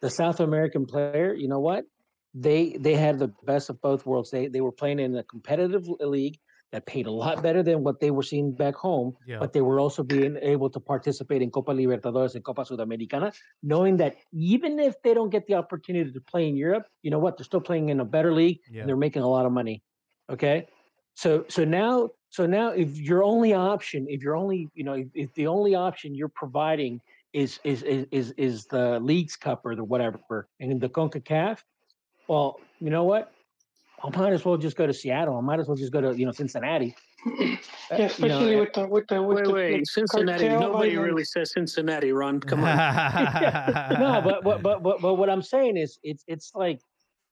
[0.00, 1.84] the South American player, you know what?
[2.34, 4.30] They they had the best of both worlds.
[4.30, 6.38] They they were playing in a competitive league
[6.72, 9.38] that paid a lot better than what they were seeing back home, Yeah.
[9.38, 13.32] but they were also being able to participate in Copa Libertadores and Copa Sudamericana,
[13.62, 17.20] knowing that even if they don't get the opportunity to play in Europe, you know
[17.20, 17.36] what?
[17.36, 18.80] They're still playing in a better league Yeah.
[18.80, 19.84] and they're making a lot of money.
[20.28, 20.66] Okay.
[21.14, 25.06] So so now so now if your only option, if you're only, you know, if,
[25.14, 27.00] if the only option you're providing
[27.32, 31.58] is is is is, is the leagues cup or the whatever and the CONCACAF,
[32.28, 33.32] well, you know what?
[34.02, 35.36] I might as well just go to Seattle.
[35.36, 36.94] I might as well just go to, you know, Cincinnati.
[37.26, 37.32] Yeah,
[37.90, 40.48] you know, especially with the with the with wait, the, wait, the Cincinnati.
[40.48, 40.96] Nobody violence.
[40.96, 42.40] really says Cincinnati, Ron.
[42.40, 42.76] Come on.
[43.98, 46.80] no, but, but but but but what I'm saying is it's it's like,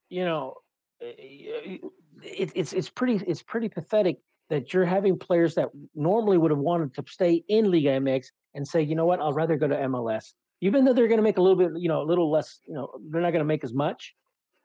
[0.09, 0.55] you know,
[1.01, 1.77] eh, eh,
[2.23, 4.17] it, it's it's pretty it's pretty pathetic
[4.49, 8.67] that you're having players that normally would have wanted to stay in Liga MX and
[8.67, 11.37] say, you know what, I'll rather go to MLS, even though they're going to make
[11.37, 13.63] a little bit, you know, a little less, you know, they're not going to make
[13.63, 14.13] as much,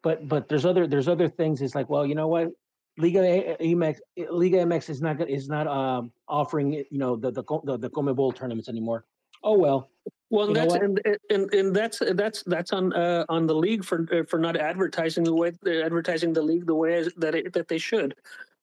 [0.03, 1.61] but but there's other there's other things.
[1.61, 2.49] It's like, well, you know what,
[2.99, 3.21] Liga
[3.61, 3.99] MX
[4.31, 8.35] Liga MX is not is not um offering you know the the the, the Conmebol
[8.35, 9.05] tournaments anymore.
[9.43, 9.91] Oh well,
[10.31, 11.01] Well, You that's and,
[11.31, 15.25] and and that's that's that's on uh, on the league for uh, for not advertising
[15.25, 18.15] the way uh, advertising the league the way that it, that they should,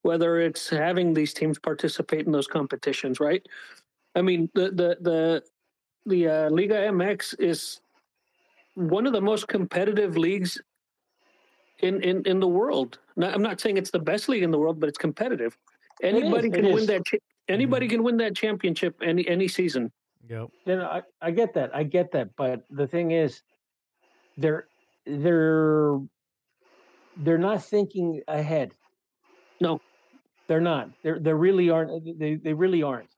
[0.02, 3.46] whether it's having these teams participate in those competitions, right?
[4.16, 5.44] I mean, the the the
[6.06, 7.80] the uh, Liga MX is
[8.76, 10.62] one of the most competitive leagues
[11.80, 13.00] in in in the world.
[13.16, 15.58] Now, I'm not saying it's the best league in the world, but it's competitive.
[16.02, 16.88] Anybody it can win is.
[16.88, 17.06] that.
[17.06, 19.92] cha- Anybody can win that championship any any season.
[20.28, 20.50] Yep.
[20.66, 21.76] You know, I, I get that.
[21.76, 22.36] I get that.
[22.36, 23.44] But the thing is,
[24.36, 24.66] they're
[25.06, 26.00] they're
[27.18, 28.72] they're not thinking ahead.
[29.62, 29.80] No.
[30.48, 30.90] They're not.
[31.04, 32.20] They're they really aren't.
[32.20, 33.10] They they really aren't.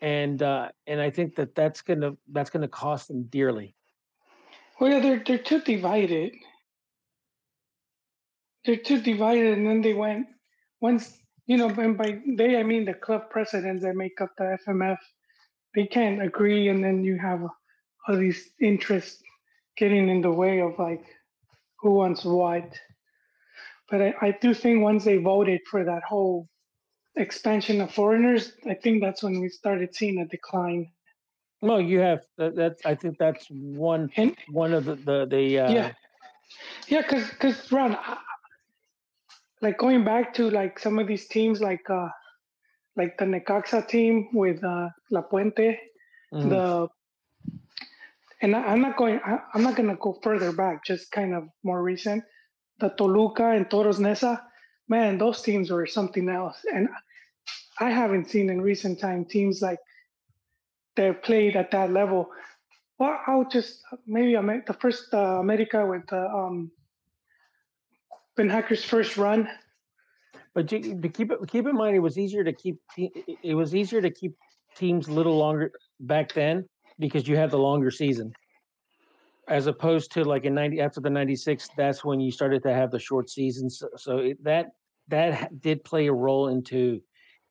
[0.00, 3.74] And uh, and I think that that's gonna that's gonna cost them dearly.
[4.80, 6.34] Well, yeah, they're they're too divided.
[8.68, 10.26] They're too divided, and then they went
[10.82, 14.58] once you know, and by they I mean the club presidents that make up the
[14.66, 14.98] FMF.
[15.74, 19.22] They can't agree, and then you have all these interests
[19.78, 21.02] getting in the way of like
[21.80, 22.70] who wants what.
[23.90, 26.46] But I, I do think once they voted for that whole
[27.16, 30.92] expansion of foreigners, I think that's when we started seeing a decline.
[31.62, 32.54] No, you have that.
[32.54, 35.92] That's I think that's one And one of the the, the uh, yeah,
[36.88, 38.18] yeah, because because Ron, I-
[39.60, 42.08] like going back to like some of these teams, like uh,
[42.96, 45.78] like the Necaxa team with uh, Lapuente,
[46.32, 46.48] mhm.
[46.48, 46.88] the
[48.40, 49.20] and I, I'm not going.
[49.24, 50.84] I, I'm not going to go further back.
[50.84, 52.24] Just kind of more recent,
[52.80, 54.40] the Toluca and Toros Neza.
[54.88, 56.88] Man, those teams were something else, and
[57.78, 59.78] I haven't seen in recent time teams like
[60.96, 62.30] that played at that level.
[62.98, 66.70] Well, I'll just maybe I the first uh, America with the um,
[68.38, 69.48] Beenhakker's first run.
[70.54, 73.38] But you, but keep it keep in mind, it was easier to keep te- it-
[73.42, 74.34] it was easier to keep
[74.76, 76.64] teams a little longer back then
[76.98, 78.32] because you had the longer season.
[79.48, 82.90] as opposed to like in 90 after the 96 that's when you started to have
[82.90, 84.66] the short seasons so, so it, that
[85.08, 87.00] that did play a role into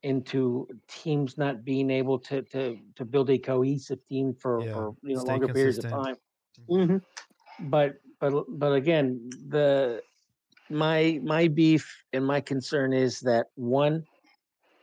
[0.03, 4.93] into teams not being able to to to build a cohesive team for Yeah, for
[5.01, 6.05] you know stay longer periods of consistent.
[6.05, 6.15] time
[6.69, 6.97] hmm
[7.71, 10.01] but but but again the
[10.69, 14.03] my my beef and my concern is that one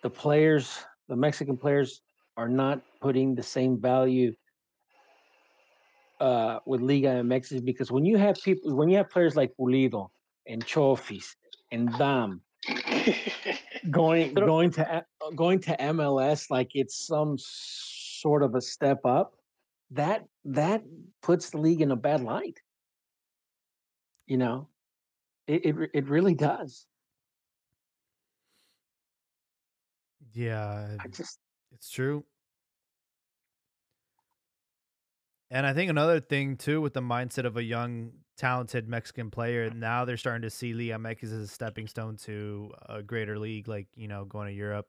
[0.03, 0.79] the players
[1.09, 2.03] the mexican players
[2.37, 4.33] are not putting the same value
[6.21, 9.53] uh with liga mx is because when you have people when you have players like
[9.61, 10.09] pulido
[10.47, 11.35] and chofis
[11.73, 12.41] and dam
[13.91, 15.05] going going to
[15.37, 19.35] going to mls like it's some sort of a step up
[19.91, 20.83] that that
[21.23, 22.59] puts the league in a bad light.
[24.27, 24.69] You know
[25.47, 26.87] it it, it really does
[30.33, 31.39] Yeah, i just
[31.73, 32.25] it's true.
[35.51, 39.71] And I think another thing too, with the mindset of a young, talented Mexican player,
[39.71, 43.69] now they're starting to see Liga MX as a stepping stone to a greater league,
[43.69, 44.89] like you know, going to Europe.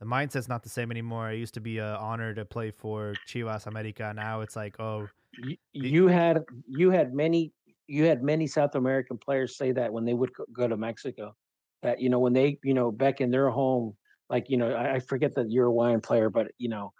[0.00, 1.30] The mindset's not the same anymore.
[1.30, 4.12] It used to be an honor to play for Chivas America.
[4.16, 5.08] Now it's like, oh,
[5.44, 7.52] you, you had you had many
[7.86, 11.34] you had many South American players say that when they would go- to Mexico,
[11.82, 13.96] that you know when they you know back in their home,
[14.30, 16.92] like you know I, I forget the Uruguayan player, but you know,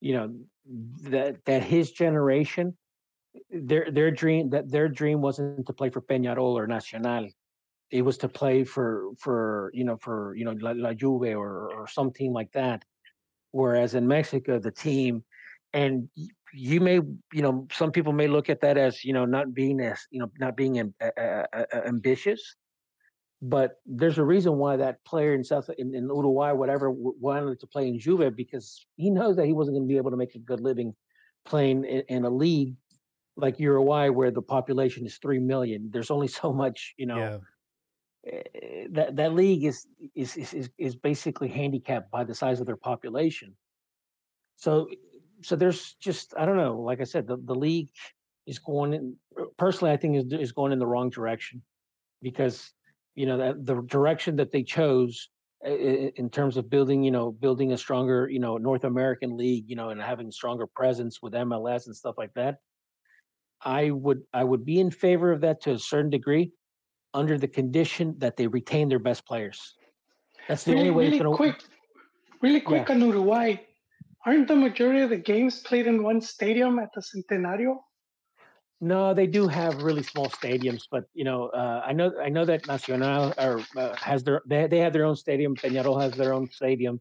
[0.00, 0.34] you know
[1.04, 2.76] that that his generation,
[3.50, 7.28] their their dream that their dream wasn't to play for Peñarol or Nacional,
[7.90, 11.72] it was to play for for you know for you know La, La Juve or
[11.72, 12.84] or some team like that.
[13.52, 15.24] Whereas in Mexico, the team,
[15.72, 16.08] and
[16.52, 17.00] you may
[17.32, 20.20] you know some people may look at that as you know not being as you
[20.20, 22.56] know not being uh, uh, uh, ambitious,
[23.42, 27.66] but there's a reason why that player in South in, in Uruguay whatever wanted to
[27.66, 30.34] play in Juve because he knows that he wasn't going to be able to make
[30.34, 30.94] a good living
[31.44, 32.74] playing in, in a league
[33.36, 35.90] like Uruguay where the population is three million.
[35.92, 37.40] There's only so much you know
[38.24, 42.66] yeah, eh, that that league is is is is basically handicapped by the size of
[42.66, 43.56] their population.
[44.56, 44.88] So
[45.42, 46.78] so there's just I don't know.
[46.78, 47.90] Like I said, the, the league
[48.46, 49.16] is going in.
[49.58, 51.62] Personally, I think is is going in the wrong direction
[52.22, 52.72] because
[53.14, 55.28] you know that the direction that they chose
[55.64, 59.74] in terms of building you know building a stronger you know North American league you
[59.74, 62.56] know and having stronger presence with MLS and stuff like that.
[63.64, 66.52] I would I would be in favor of that to a certain degree,
[67.14, 69.74] under the condition that they retain their best players.
[70.48, 71.36] That's the really, only way really it's gonna.
[71.36, 71.62] quick,
[72.42, 73.56] really quick on Uruguay.
[74.26, 77.76] Aren't the majority of the games played in one stadium at the Centenario?
[78.80, 82.44] No, they do have really small stadiums, but you know, uh, I know I know
[82.44, 85.54] that Nacional or uh, has their they they have their own stadium.
[85.56, 87.00] Peñarol has their own stadium.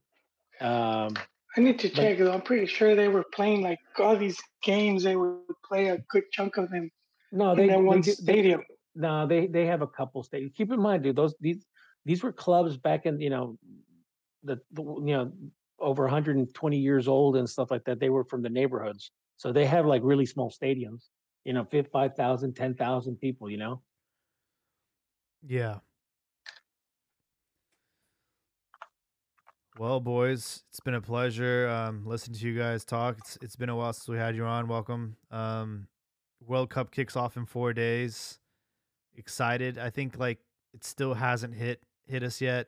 [0.61, 1.15] Um,
[1.57, 2.17] I need to But- check.
[2.19, 2.31] though.
[2.31, 5.03] I'm pretty sure they were playing like all these games.
[5.03, 6.89] They would play a good chunk of them
[7.33, 8.61] no, in they, they one they- stadium.
[8.93, 10.53] no, they they have a couple stadiums.
[10.55, 11.65] Keep in mind, dude, those these
[12.05, 13.57] these were clubs back in you know
[14.43, 15.31] the, the you know
[15.79, 17.99] over 120 years old and stuff like that.
[17.99, 21.09] They were from the neighborhoods, so they have like really small stadiums.
[21.43, 23.49] You know, 5,000, 10,000 people.
[23.49, 23.81] You know.
[25.45, 25.79] yeah.
[29.77, 33.17] Well, boys, it's been a pleasure um, listening to you guys talk.
[33.17, 34.69] It's it's been a while since we had you on.
[34.69, 35.17] Welcome.
[35.31, 35.87] Um,
[36.39, 38.39] World Cup kicks off in four days.
[39.17, 39.77] Excited.
[39.77, 40.39] I think like
[40.73, 42.67] it still hasn't hit hit us yet.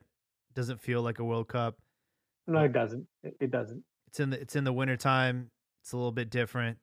[0.54, 1.78] Doesn't feel like a World Cup.
[2.48, 3.06] No, it doesn't.
[3.24, 3.84] It, doesn't.
[4.08, 5.52] It's in the it's in the wintertime.
[5.82, 6.78] It's a little bit different.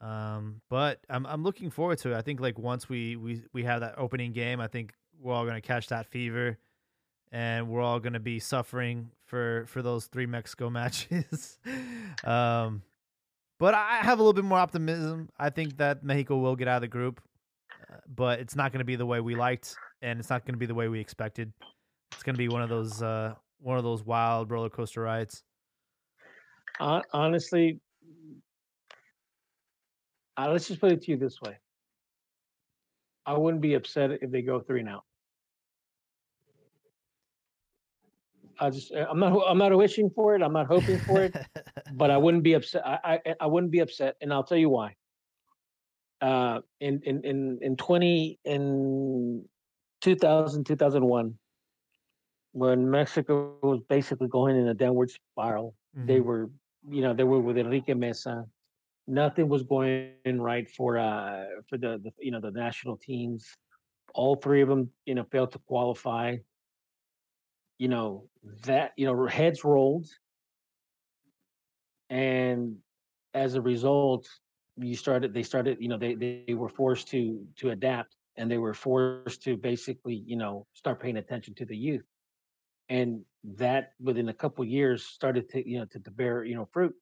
[0.00, 2.16] Um, but I'm I'm looking forward to it.
[2.16, 5.46] I think like once we we we have that opening game, I think we're all
[5.46, 6.58] gonna catch that fever,
[7.30, 11.58] and we're all gonna be suffering for for those three Mexico matches.
[12.24, 12.82] um,
[13.60, 15.30] but I have a little bit more optimism.
[15.38, 17.20] I think that Mexico will get out of the group,
[17.88, 20.66] uh, but it's not gonna be the way we liked, and it's not gonna be
[20.66, 21.52] the way we expected.
[22.12, 25.42] It's gonna be one of those uh one of those wild roller coaster rides.
[26.78, 27.80] Hon- honestly,
[30.36, 31.56] uh, let's just put it to you this way:
[33.24, 35.04] I wouldn't be upset if they go three now.
[38.58, 40.42] I just, I'm not, I'm not wishing for it.
[40.42, 41.34] I'm not hoping for it,
[41.94, 42.86] but I wouldn't be upset.
[42.86, 44.94] I, I, I wouldn't be upset, and I'll tell you why.
[46.20, 49.44] Uh, in, in, in, in 20, in
[50.02, 51.34] 2000, 2001,
[52.52, 56.20] when Mexico was basically going in a downward spiral, they Mhm.
[56.20, 56.50] were,
[56.88, 58.44] you know, they were with Enrique Meza.
[59.06, 63.30] Nothing was going right for uh for the, the you know the national teams.
[63.94, 66.36] All three of them, you know, failed to qualify.
[67.78, 68.28] You know
[68.66, 70.06] that you know heads rolled,
[72.10, 72.76] and
[73.34, 74.28] as a result,
[74.76, 78.58] you started they started you know they they were forced to to adapt and they
[78.58, 82.11] were forced to basically you know start paying attention to the youth
[82.92, 86.68] and that within a couple years started to you know to, to bear you know
[86.72, 86.94] fruit.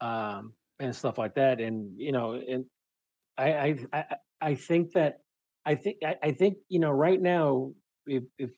[0.00, 2.66] Um and stuff like that and you know and
[3.38, 4.04] i i i,
[4.42, 5.20] I think that
[5.64, 7.72] i think I, I think you know right now
[8.06, 8.50] if if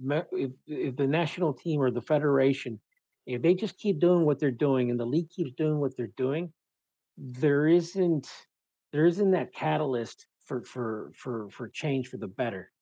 [0.00, 2.80] if if the national team or the federation
[3.26, 6.16] if they just keep doing what they're doing and the league keeps doing what they're
[6.16, 6.52] doing
[7.18, 8.26] there isn't
[8.92, 12.72] there isn't that catalyst for for for for change for the better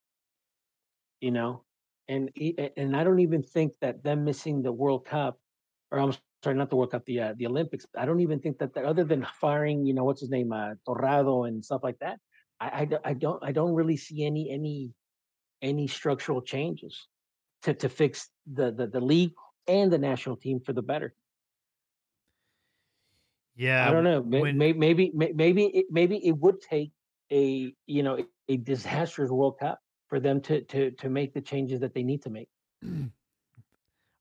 [1.21, 1.65] you know
[2.09, 2.31] and
[2.77, 5.39] and i don't even think that them missing the world cup
[5.91, 8.59] or i'm sorry not the world cup the uh, the olympics i don't even think
[8.59, 11.99] that, that other than firing you know what's his name uh, torrado and stuff like
[11.99, 12.19] that
[12.61, 14.93] I, I i don't i don't really see any any
[15.63, 17.09] any structural changes
[17.63, 19.33] to to fix the the, the league
[19.67, 21.15] and the national team for the better
[23.57, 24.21] Yeah, I don't know.
[24.21, 26.93] When- may- Maybe, may- maybe, it, maybe it would take
[27.33, 28.19] a you know
[28.49, 29.79] a disastrous World Cup
[30.15, 32.49] for them to to to make the changes that they need to make.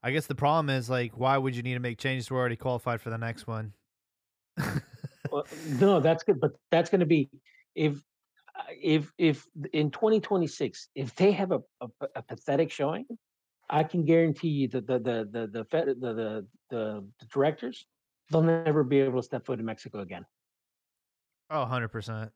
[0.01, 2.31] I guess the problem is like, why would you need to make changes?
[2.31, 3.73] We're already qualified for the next one.
[5.31, 5.45] Well,
[5.79, 7.29] no, that's good, but that's going to be
[7.75, 8.03] if
[8.81, 13.05] if if in 2026 if they have a, a, a pathetic showing,
[13.69, 17.85] I can guarantee you that the the the the fed, the, the the the directors
[18.31, 20.25] they'll never be able to step foot in Mexico again.
[21.51, 22.31] Oh, 100 percent.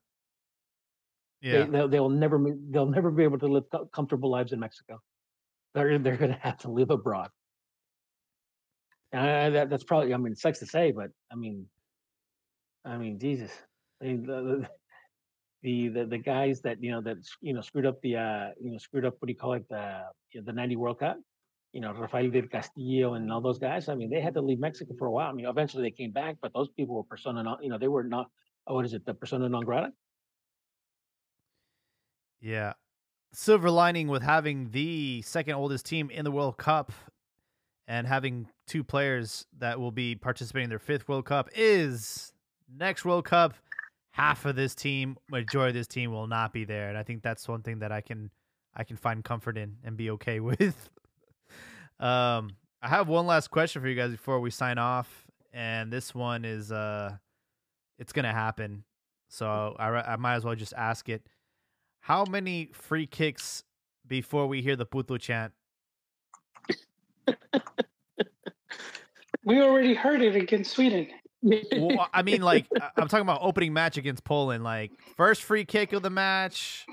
[1.41, 4.59] They, Yeah, they'll, they'll never be- they'll never be able to live comfortable lives in
[4.59, 4.99] Mexico.
[5.73, 7.29] They're they're going to have to live abroad.
[9.11, 11.67] And I, that, that's probably I mean it sucks to say, but I mean,
[12.85, 13.51] I mean Jesus,
[14.01, 14.67] I mean, the,
[15.63, 18.71] the the the guys that you know that you know screwed up the uh you
[18.71, 20.01] know screwed up what do you call it the
[20.33, 21.17] the '90 World Cup.
[21.73, 23.89] You know Rafael del Castillo and all those guys.
[23.89, 25.29] I mean, they had to leave Mexico for a while.
[25.29, 27.57] I mean, eventually they came back, but those people were persona non.
[27.61, 28.27] You know, they were not.
[28.67, 29.05] oh, What is it?
[29.05, 29.91] The persona non grata.
[32.41, 32.73] Yeah.
[33.33, 36.91] Silver lining with having the second oldest team in the World Cup
[37.87, 42.33] and having two players that will be participating in their fifth World Cup is
[42.73, 43.53] next World Cup.
[44.11, 47.21] Half of this team, majority of this team, will not be there, and I think
[47.21, 48.31] that's one thing that I can
[48.75, 50.89] I can find comfort in and be okay with.
[51.99, 56.15] um, I have one last question for you guys before we sign off, and this
[56.15, 57.15] one is uh,
[57.99, 58.83] it's gonna happen,
[59.29, 61.21] so I I might as well just ask it.
[62.07, 63.65] How many free kicks
[64.07, 65.51] before we hear the puto chant?
[69.43, 71.07] We already heard it against Sweden.
[71.43, 74.63] Well, I mean, like I- I'm talking about opening match against Poland.
[74.63, 76.85] Like first free kick of the match.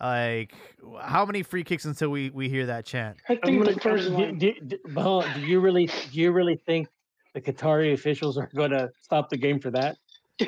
[0.00, 0.52] Like
[1.00, 3.18] how many free kicks until we we hear that chant?
[3.28, 4.38] I think gonna- the first do, one.
[4.38, 6.88] Do, do, but hold on, do you really do you really think
[7.32, 9.98] the Qatari officials are going to stop the game for that?
[10.38, 10.46] They-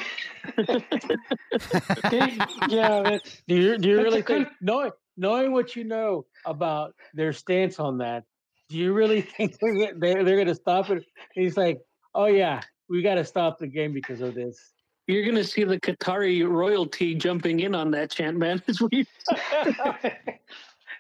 [2.69, 5.85] yeah, that's Do you do you That's a really good- think knowing knowing what you
[5.85, 8.25] know about their stance on that?
[8.69, 11.05] Do you really think they're gonna- they're, they're going to stop it?
[11.35, 11.81] He's like,
[12.15, 14.59] oh yeah, we got to stop the game because of this.
[15.07, 18.63] You're gonna see the Qatari royalty jumping in on that chant, man.
[18.69, 19.07] It's weird.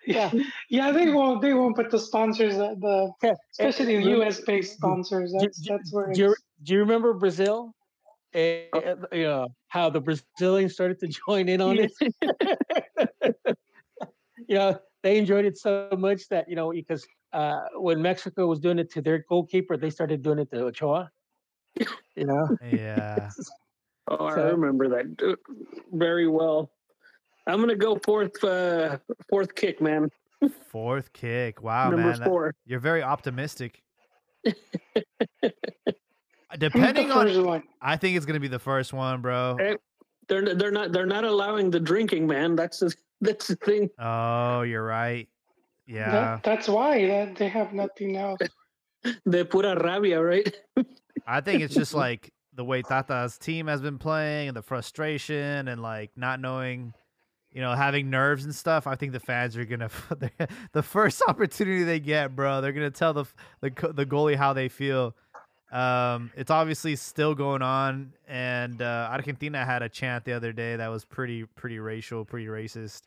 [0.06, 0.31] yeah,
[0.69, 0.93] yeah.
[0.93, 1.40] They won't.
[1.40, 4.40] They won't put the sponsors at the, Yeah, especially the U.S.
[4.43, 5.32] based sponsors.
[5.39, 6.12] That's do- that's where.
[6.12, 7.74] do you, it's- do you remember Brazil?
[8.35, 11.93] Eh, eh, you know how the Brazilians started to join in on it.
[14.48, 18.59] you know they enjoyed it so much that you know because uh, when Mexico was
[18.61, 21.11] doing it to their goalkeeper, they started doing it to Ochoa.
[22.16, 23.31] You know, Yeah.
[24.06, 25.35] Oh, I remember that uh,
[25.93, 26.70] very well.
[27.47, 28.98] I'm gonna go fourth, uh,
[29.31, 30.11] fourth kick, man.
[30.69, 31.62] Fourth kick.
[31.62, 32.19] Wow, Number man.
[32.19, 32.55] that- four.
[32.66, 33.82] you're very optimistic.
[36.55, 37.62] I think Depending on one.
[37.82, 39.56] I think it's gonna be the first one, bro.
[40.28, 42.55] They're they're not they're not allowing the drinking, man.
[42.55, 43.90] That's the, that's the thing.
[43.98, 45.28] Oh, you're right.
[45.86, 46.10] Yeah.
[46.10, 48.40] That, that's why that they have nothing else.
[49.26, 50.51] The pura rabia, right?
[51.26, 55.68] I think it's just like the way Tata's team has been playing and the frustration
[55.68, 56.94] and like not knowing,
[57.52, 58.86] you know, having nerves and stuff.
[58.86, 59.90] I think the fans are gonna
[60.72, 62.62] the first opportunity they get, bro.
[62.62, 63.26] They're gonna tell the
[63.60, 65.14] the the goalie how they feel.
[65.74, 70.76] Um, it's obviously still going on, and uh, Argentina had a chant the other day
[70.76, 73.02] that was pretty pretty racial, pretty racist,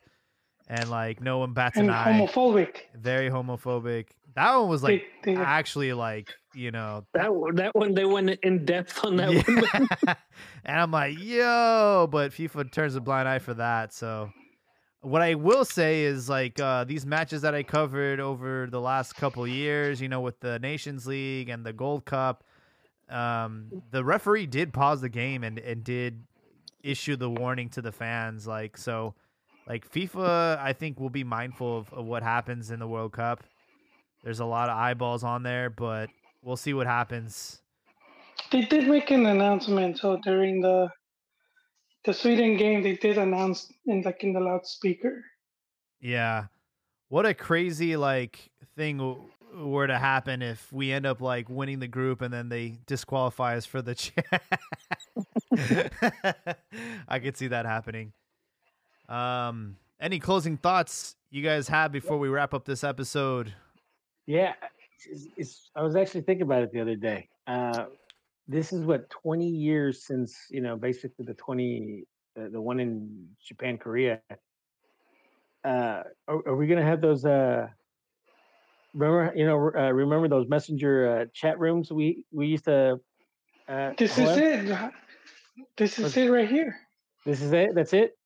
[0.68, 2.12] and like no one bats And an eye.
[2.12, 2.76] homophobic.
[2.94, 4.08] Very homophobic.
[4.34, 8.04] That one was like They, they, actually like you know That one- that one they
[8.04, 9.88] went in depth on that one.
[10.66, 13.94] and I'm like, yo, but FIFA turns a blind eye for that.
[13.94, 14.30] So,
[15.00, 19.14] what I will say is like uh, these matches that I covered over the last
[19.14, 22.44] couple years, you know, with the Nations League and the Gold Cup,
[23.10, 26.24] um, the referee did pause the game and and did
[26.82, 28.46] issue the warning to the fans.
[28.46, 29.14] Like so,
[29.66, 33.44] like FIFA, I think will be mindful of, of what happens in the World Cup.
[34.24, 36.10] There's a lot of eyeballs on there, but
[36.42, 37.60] we'll see what happens.
[38.50, 39.98] They did make an announcement.
[39.98, 40.88] So during the
[42.04, 45.24] the Sweden game, they did announce in like in the loudspeaker.
[46.00, 46.46] Yeah,
[47.08, 49.00] what a crazy like thing
[49.58, 53.56] were to happen if we end up like winning the group and then they disqualify
[53.56, 54.42] us for the chat.
[57.08, 58.12] I could see that happening.
[59.08, 63.52] Um, any closing thoughts you guys have before we wrap up this episode?
[64.26, 64.54] Yeah,
[65.06, 67.28] it's, it's, I was actually thinking about it the other day.
[67.46, 67.86] Uh,
[68.46, 72.04] this is what 20 years since you know basically the 20
[72.34, 74.20] the, the one in Japan Korea.
[75.64, 77.24] Uh, are, are we gonna have those?
[77.24, 77.68] Uh,
[78.94, 83.00] remember you know uh, remember those messenger uh, chat rooms we we used to.
[83.68, 84.92] Uh, This is hold it.
[85.76, 86.76] This is it right here.
[87.26, 87.74] This is it.
[87.74, 88.16] That's it.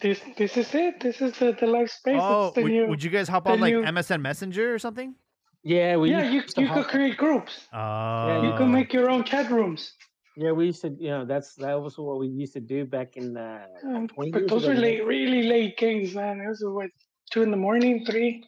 [0.00, 1.00] This this is it.
[1.00, 2.20] This is the, the live space.
[2.22, 2.86] Oh, the would, new.
[2.88, 5.14] would you guys hop on like new- MSN Messenger or something?
[5.62, 6.10] Yeah, we.
[6.10, 7.68] yeah, you you could create groups.
[7.72, 9.92] Oh, You can make your own chat rooms.
[10.36, 10.90] Yeah, we used to.
[10.98, 13.36] You know, that's that was what we used to do back in.
[13.36, 16.40] Uh, Um, 20 but those were late, really late games, man.
[16.40, 16.90] It was what
[17.30, 18.44] two in the morning, three.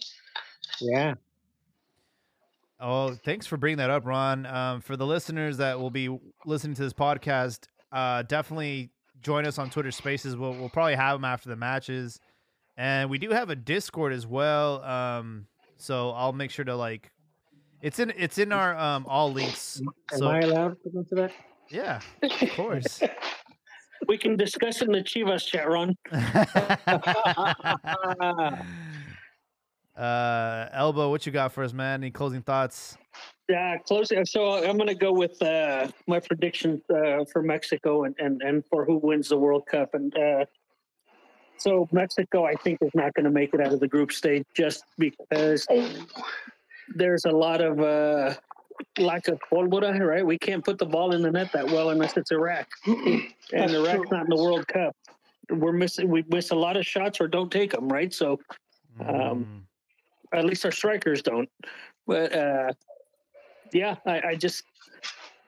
[0.80, 1.14] yeah.
[2.84, 4.44] Oh, thanks for bringing that up, Ron.
[4.44, 6.08] Um, for the listeners that will be
[6.44, 8.90] listening to this podcast, uh, definitely
[9.20, 10.36] join us on Twitter Spaces.
[10.36, 12.18] We'll we'll probably have them after the matches,
[12.76, 14.82] and we do have a Discord as well.
[14.82, 15.46] Um,
[15.76, 17.12] so I'll make sure to like,
[17.82, 19.80] it's in it's in our um all links.
[20.12, 21.32] Am So I allowed to go to that?
[21.70, 23.00] yeah, of course.
[24.08, 25.94] We can discuss it in the Chivas chat, Ron.
[29.96, 32.02] uh, Elbow, what you got for us, man?
[32.02, 32.96] Any closing thoughts?
[33.48, 34.24] Yeah, closing.
[34.24, 38.64] So I'm going to go with uh, my prediction uh, for Mexico and, and, and
[38.66, 39.94] for who wins the World Cup.
[39.94, 40.44] And uh,
[41.58, 44.44] so Mexico, I think, is not going to make it out of the group stage
[44.54, 45.66] just because
[46.94, 48.34] there's a lot of uh,
[48.98, 50.24] lack of pólvora, right?
[50.24, 53.72] We can't put the ball in the net that well unless it's Iraq, and That's
[53.72, 54.18] Iraq's true.
[54.18, 54.96] not in the World Cup.
[55.50, 56.08] We're missing.
[56.08, 58.12] We miss a lot of shots or don't take them, right?
[58.14, 58.40] So
[59.00, 59.66] Um,
[60.32, 61.48] at least our strikers don't.
[62.06, 62.72] But uh,
[63.72, 64.64] yeah, I, I just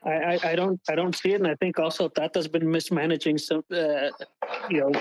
[0.05, 3.65] I, I, don't I don't see it, and I think also Tata's been mismanaging some
[3.73, 4.11] uh,
[4.69, 4.93] you know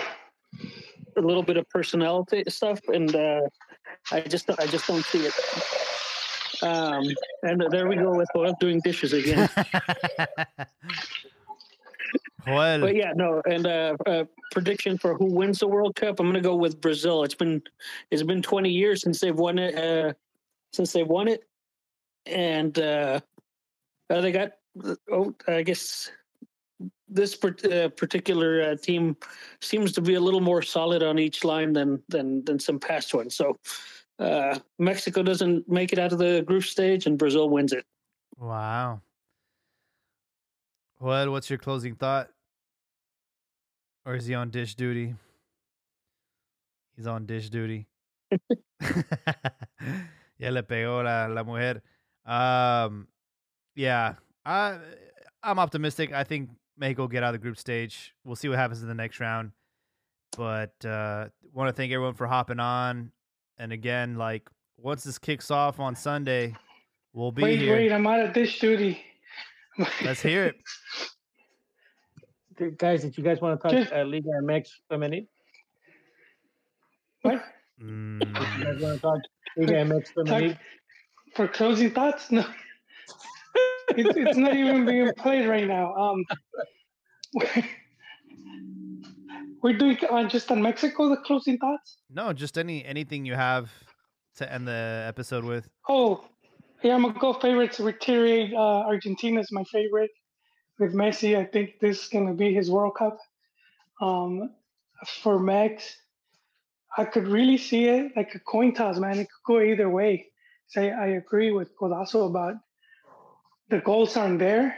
[1.17, 3.41] a little bit of personnel th- stuff, and uh,
[4.11, 5.33] I just I just don't see it.
[6.63, 7.03] Um,
[7.41, 9.49] and there we go with Joel doing dishes again.
[12.45, 16.25] Joel, But yeah, no, and uh, uh, prediction for who wins the World Cup, I'm
[16.25, 17.23] going to go with Brazil.
[17.23, 17.61] It's been
[18.11, 19.75] it's been 20 years since they've won it.
[19.77, 20.13] Uh,
[20.73, 21.43] since they won it,
[22.25, 23.19] and uh,
[24.09, 24.53] uh, they got
[25.11, 26.11] oh, I guess
[27.07, 29.15] this per- uh, particular uh, team
[29.61, 33.13] seems to be a little more solid on each line than than than some past
[33.13, 33.35] ones.
[33.35, 33.57] So
[34.19, 37.85] uh, Mexico doesn't make it out of the group stage, and Brazil wins it.
[38.37, 39.01] Wow.
[41.03, 42.29] Joel, what's your closing thought?
[44.05, 45.15] Or is he on dish duty?
[46.95, 47.87] He's on dish duty.
[48.31, 48.37] ya
[50.49, 51.81] le pegó la, la mujer.
[52.25, 53.09] Um,
[53.75, 54.13] yeah,
[54.45, 54.77] I,
[55.41, 56.13] I'm optimistic.
[56.13, 58.13] I think Mexico will get out of the group stage.
[58.23, 59.51] We'll see what happens in the next round.
[60.37, 63.11] But uh, want to thank everyone for hopping on.
[63.57, 66.55] And again, like once this kicks off on Sunday,
[67.11, 67.75] we'll be wait, here.
[67.75, 69.03] wait, I'm out of dish duty.
[70.03, 70.55] Let's hear it.
[72.57, 75.27] Th- Guys, did you guys want to talk Just- uh, Liga MX Femenil?
[77.23, 77.41] What?
[77.81, 78.21] Mm,
[78.59, 79.19] You guys want to talk
[79.57, 80.49] Liga MX Femenil?
[80.49, 80.57] Talk-
[81.35, 82.29] For closing thoughts?
[82.31, 82.45] No.
[83.97, 85.93] it's, it's not even being played right now.
[85.95, 86.23] Um,
[89.61, 91.97] we're doing on just on Mexico the closing thoughts.
[92.09, 93.71] no, just any anything you have
[94.35, 95.67] to end the episode with.
[95.89, 96.23] Oh,
[96.83, 97.79] yeah, I'm gonna go favorites.
[97.79, 100.11] Reiterate, uh, Argentina's my favorite.
[100.79, 103.17] With Messi, I think this is gonna be his World Cup.
[104.01, 104.51] Um,
[105.21, 105.95] for Max,
[106.97, 109.19] I could really see it like a coin toss, man.
[109.19, 110.27] It could go either way.
[110.67, 112.55] Say, I agree with Codazo about
[113.69, 114.75] the goals aren't there,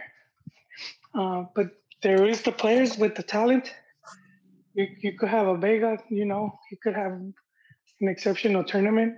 [1.14, 1.68] uh, but
[2.04, 3.74] there is the players with the talent.
[4.74, 7.34] You, you could have a Vega, you know, you could have an
[8.02, 9.16] exceptional tournament.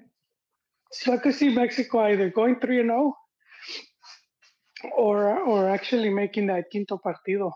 [0.91, 3.13] So I could see Mexico either going three and zero,
[4.95, 7.51] or or actually making that quinto partido.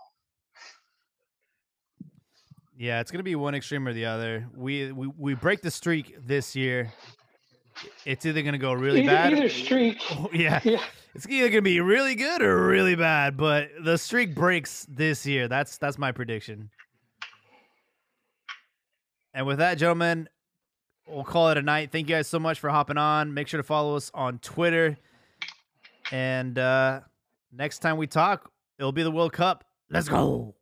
[2.76, 4.48] Yeah, it's gonna be one extreme or the other.
[4.54, 6.92] We we, we break the streak this year.
[8.04, 9.32] It's either gonna go really either, bad.
[9.32, 10.00] either streak.
[10.10, 10.82] Oh, yeah, Yeah,
[11.14, 15.48] It's either gonna be really good or really bad, but the streak breaks this year.
[15.48, 16.70] That's that's my prediction.
[19.34, 20.28] And with that, gentlemen,
[21.06, 21.90] we'll call it a night.
[21.92, 23.34] Thank you guys so much for hopping on.
[23.34, 24.98] Make sure to follow us on Twitter.
[26.10, 27.00] And uh
[27.52, 29.64] next time we talk, it'll be the World Cup.
[29.90, 30.54] Let's go.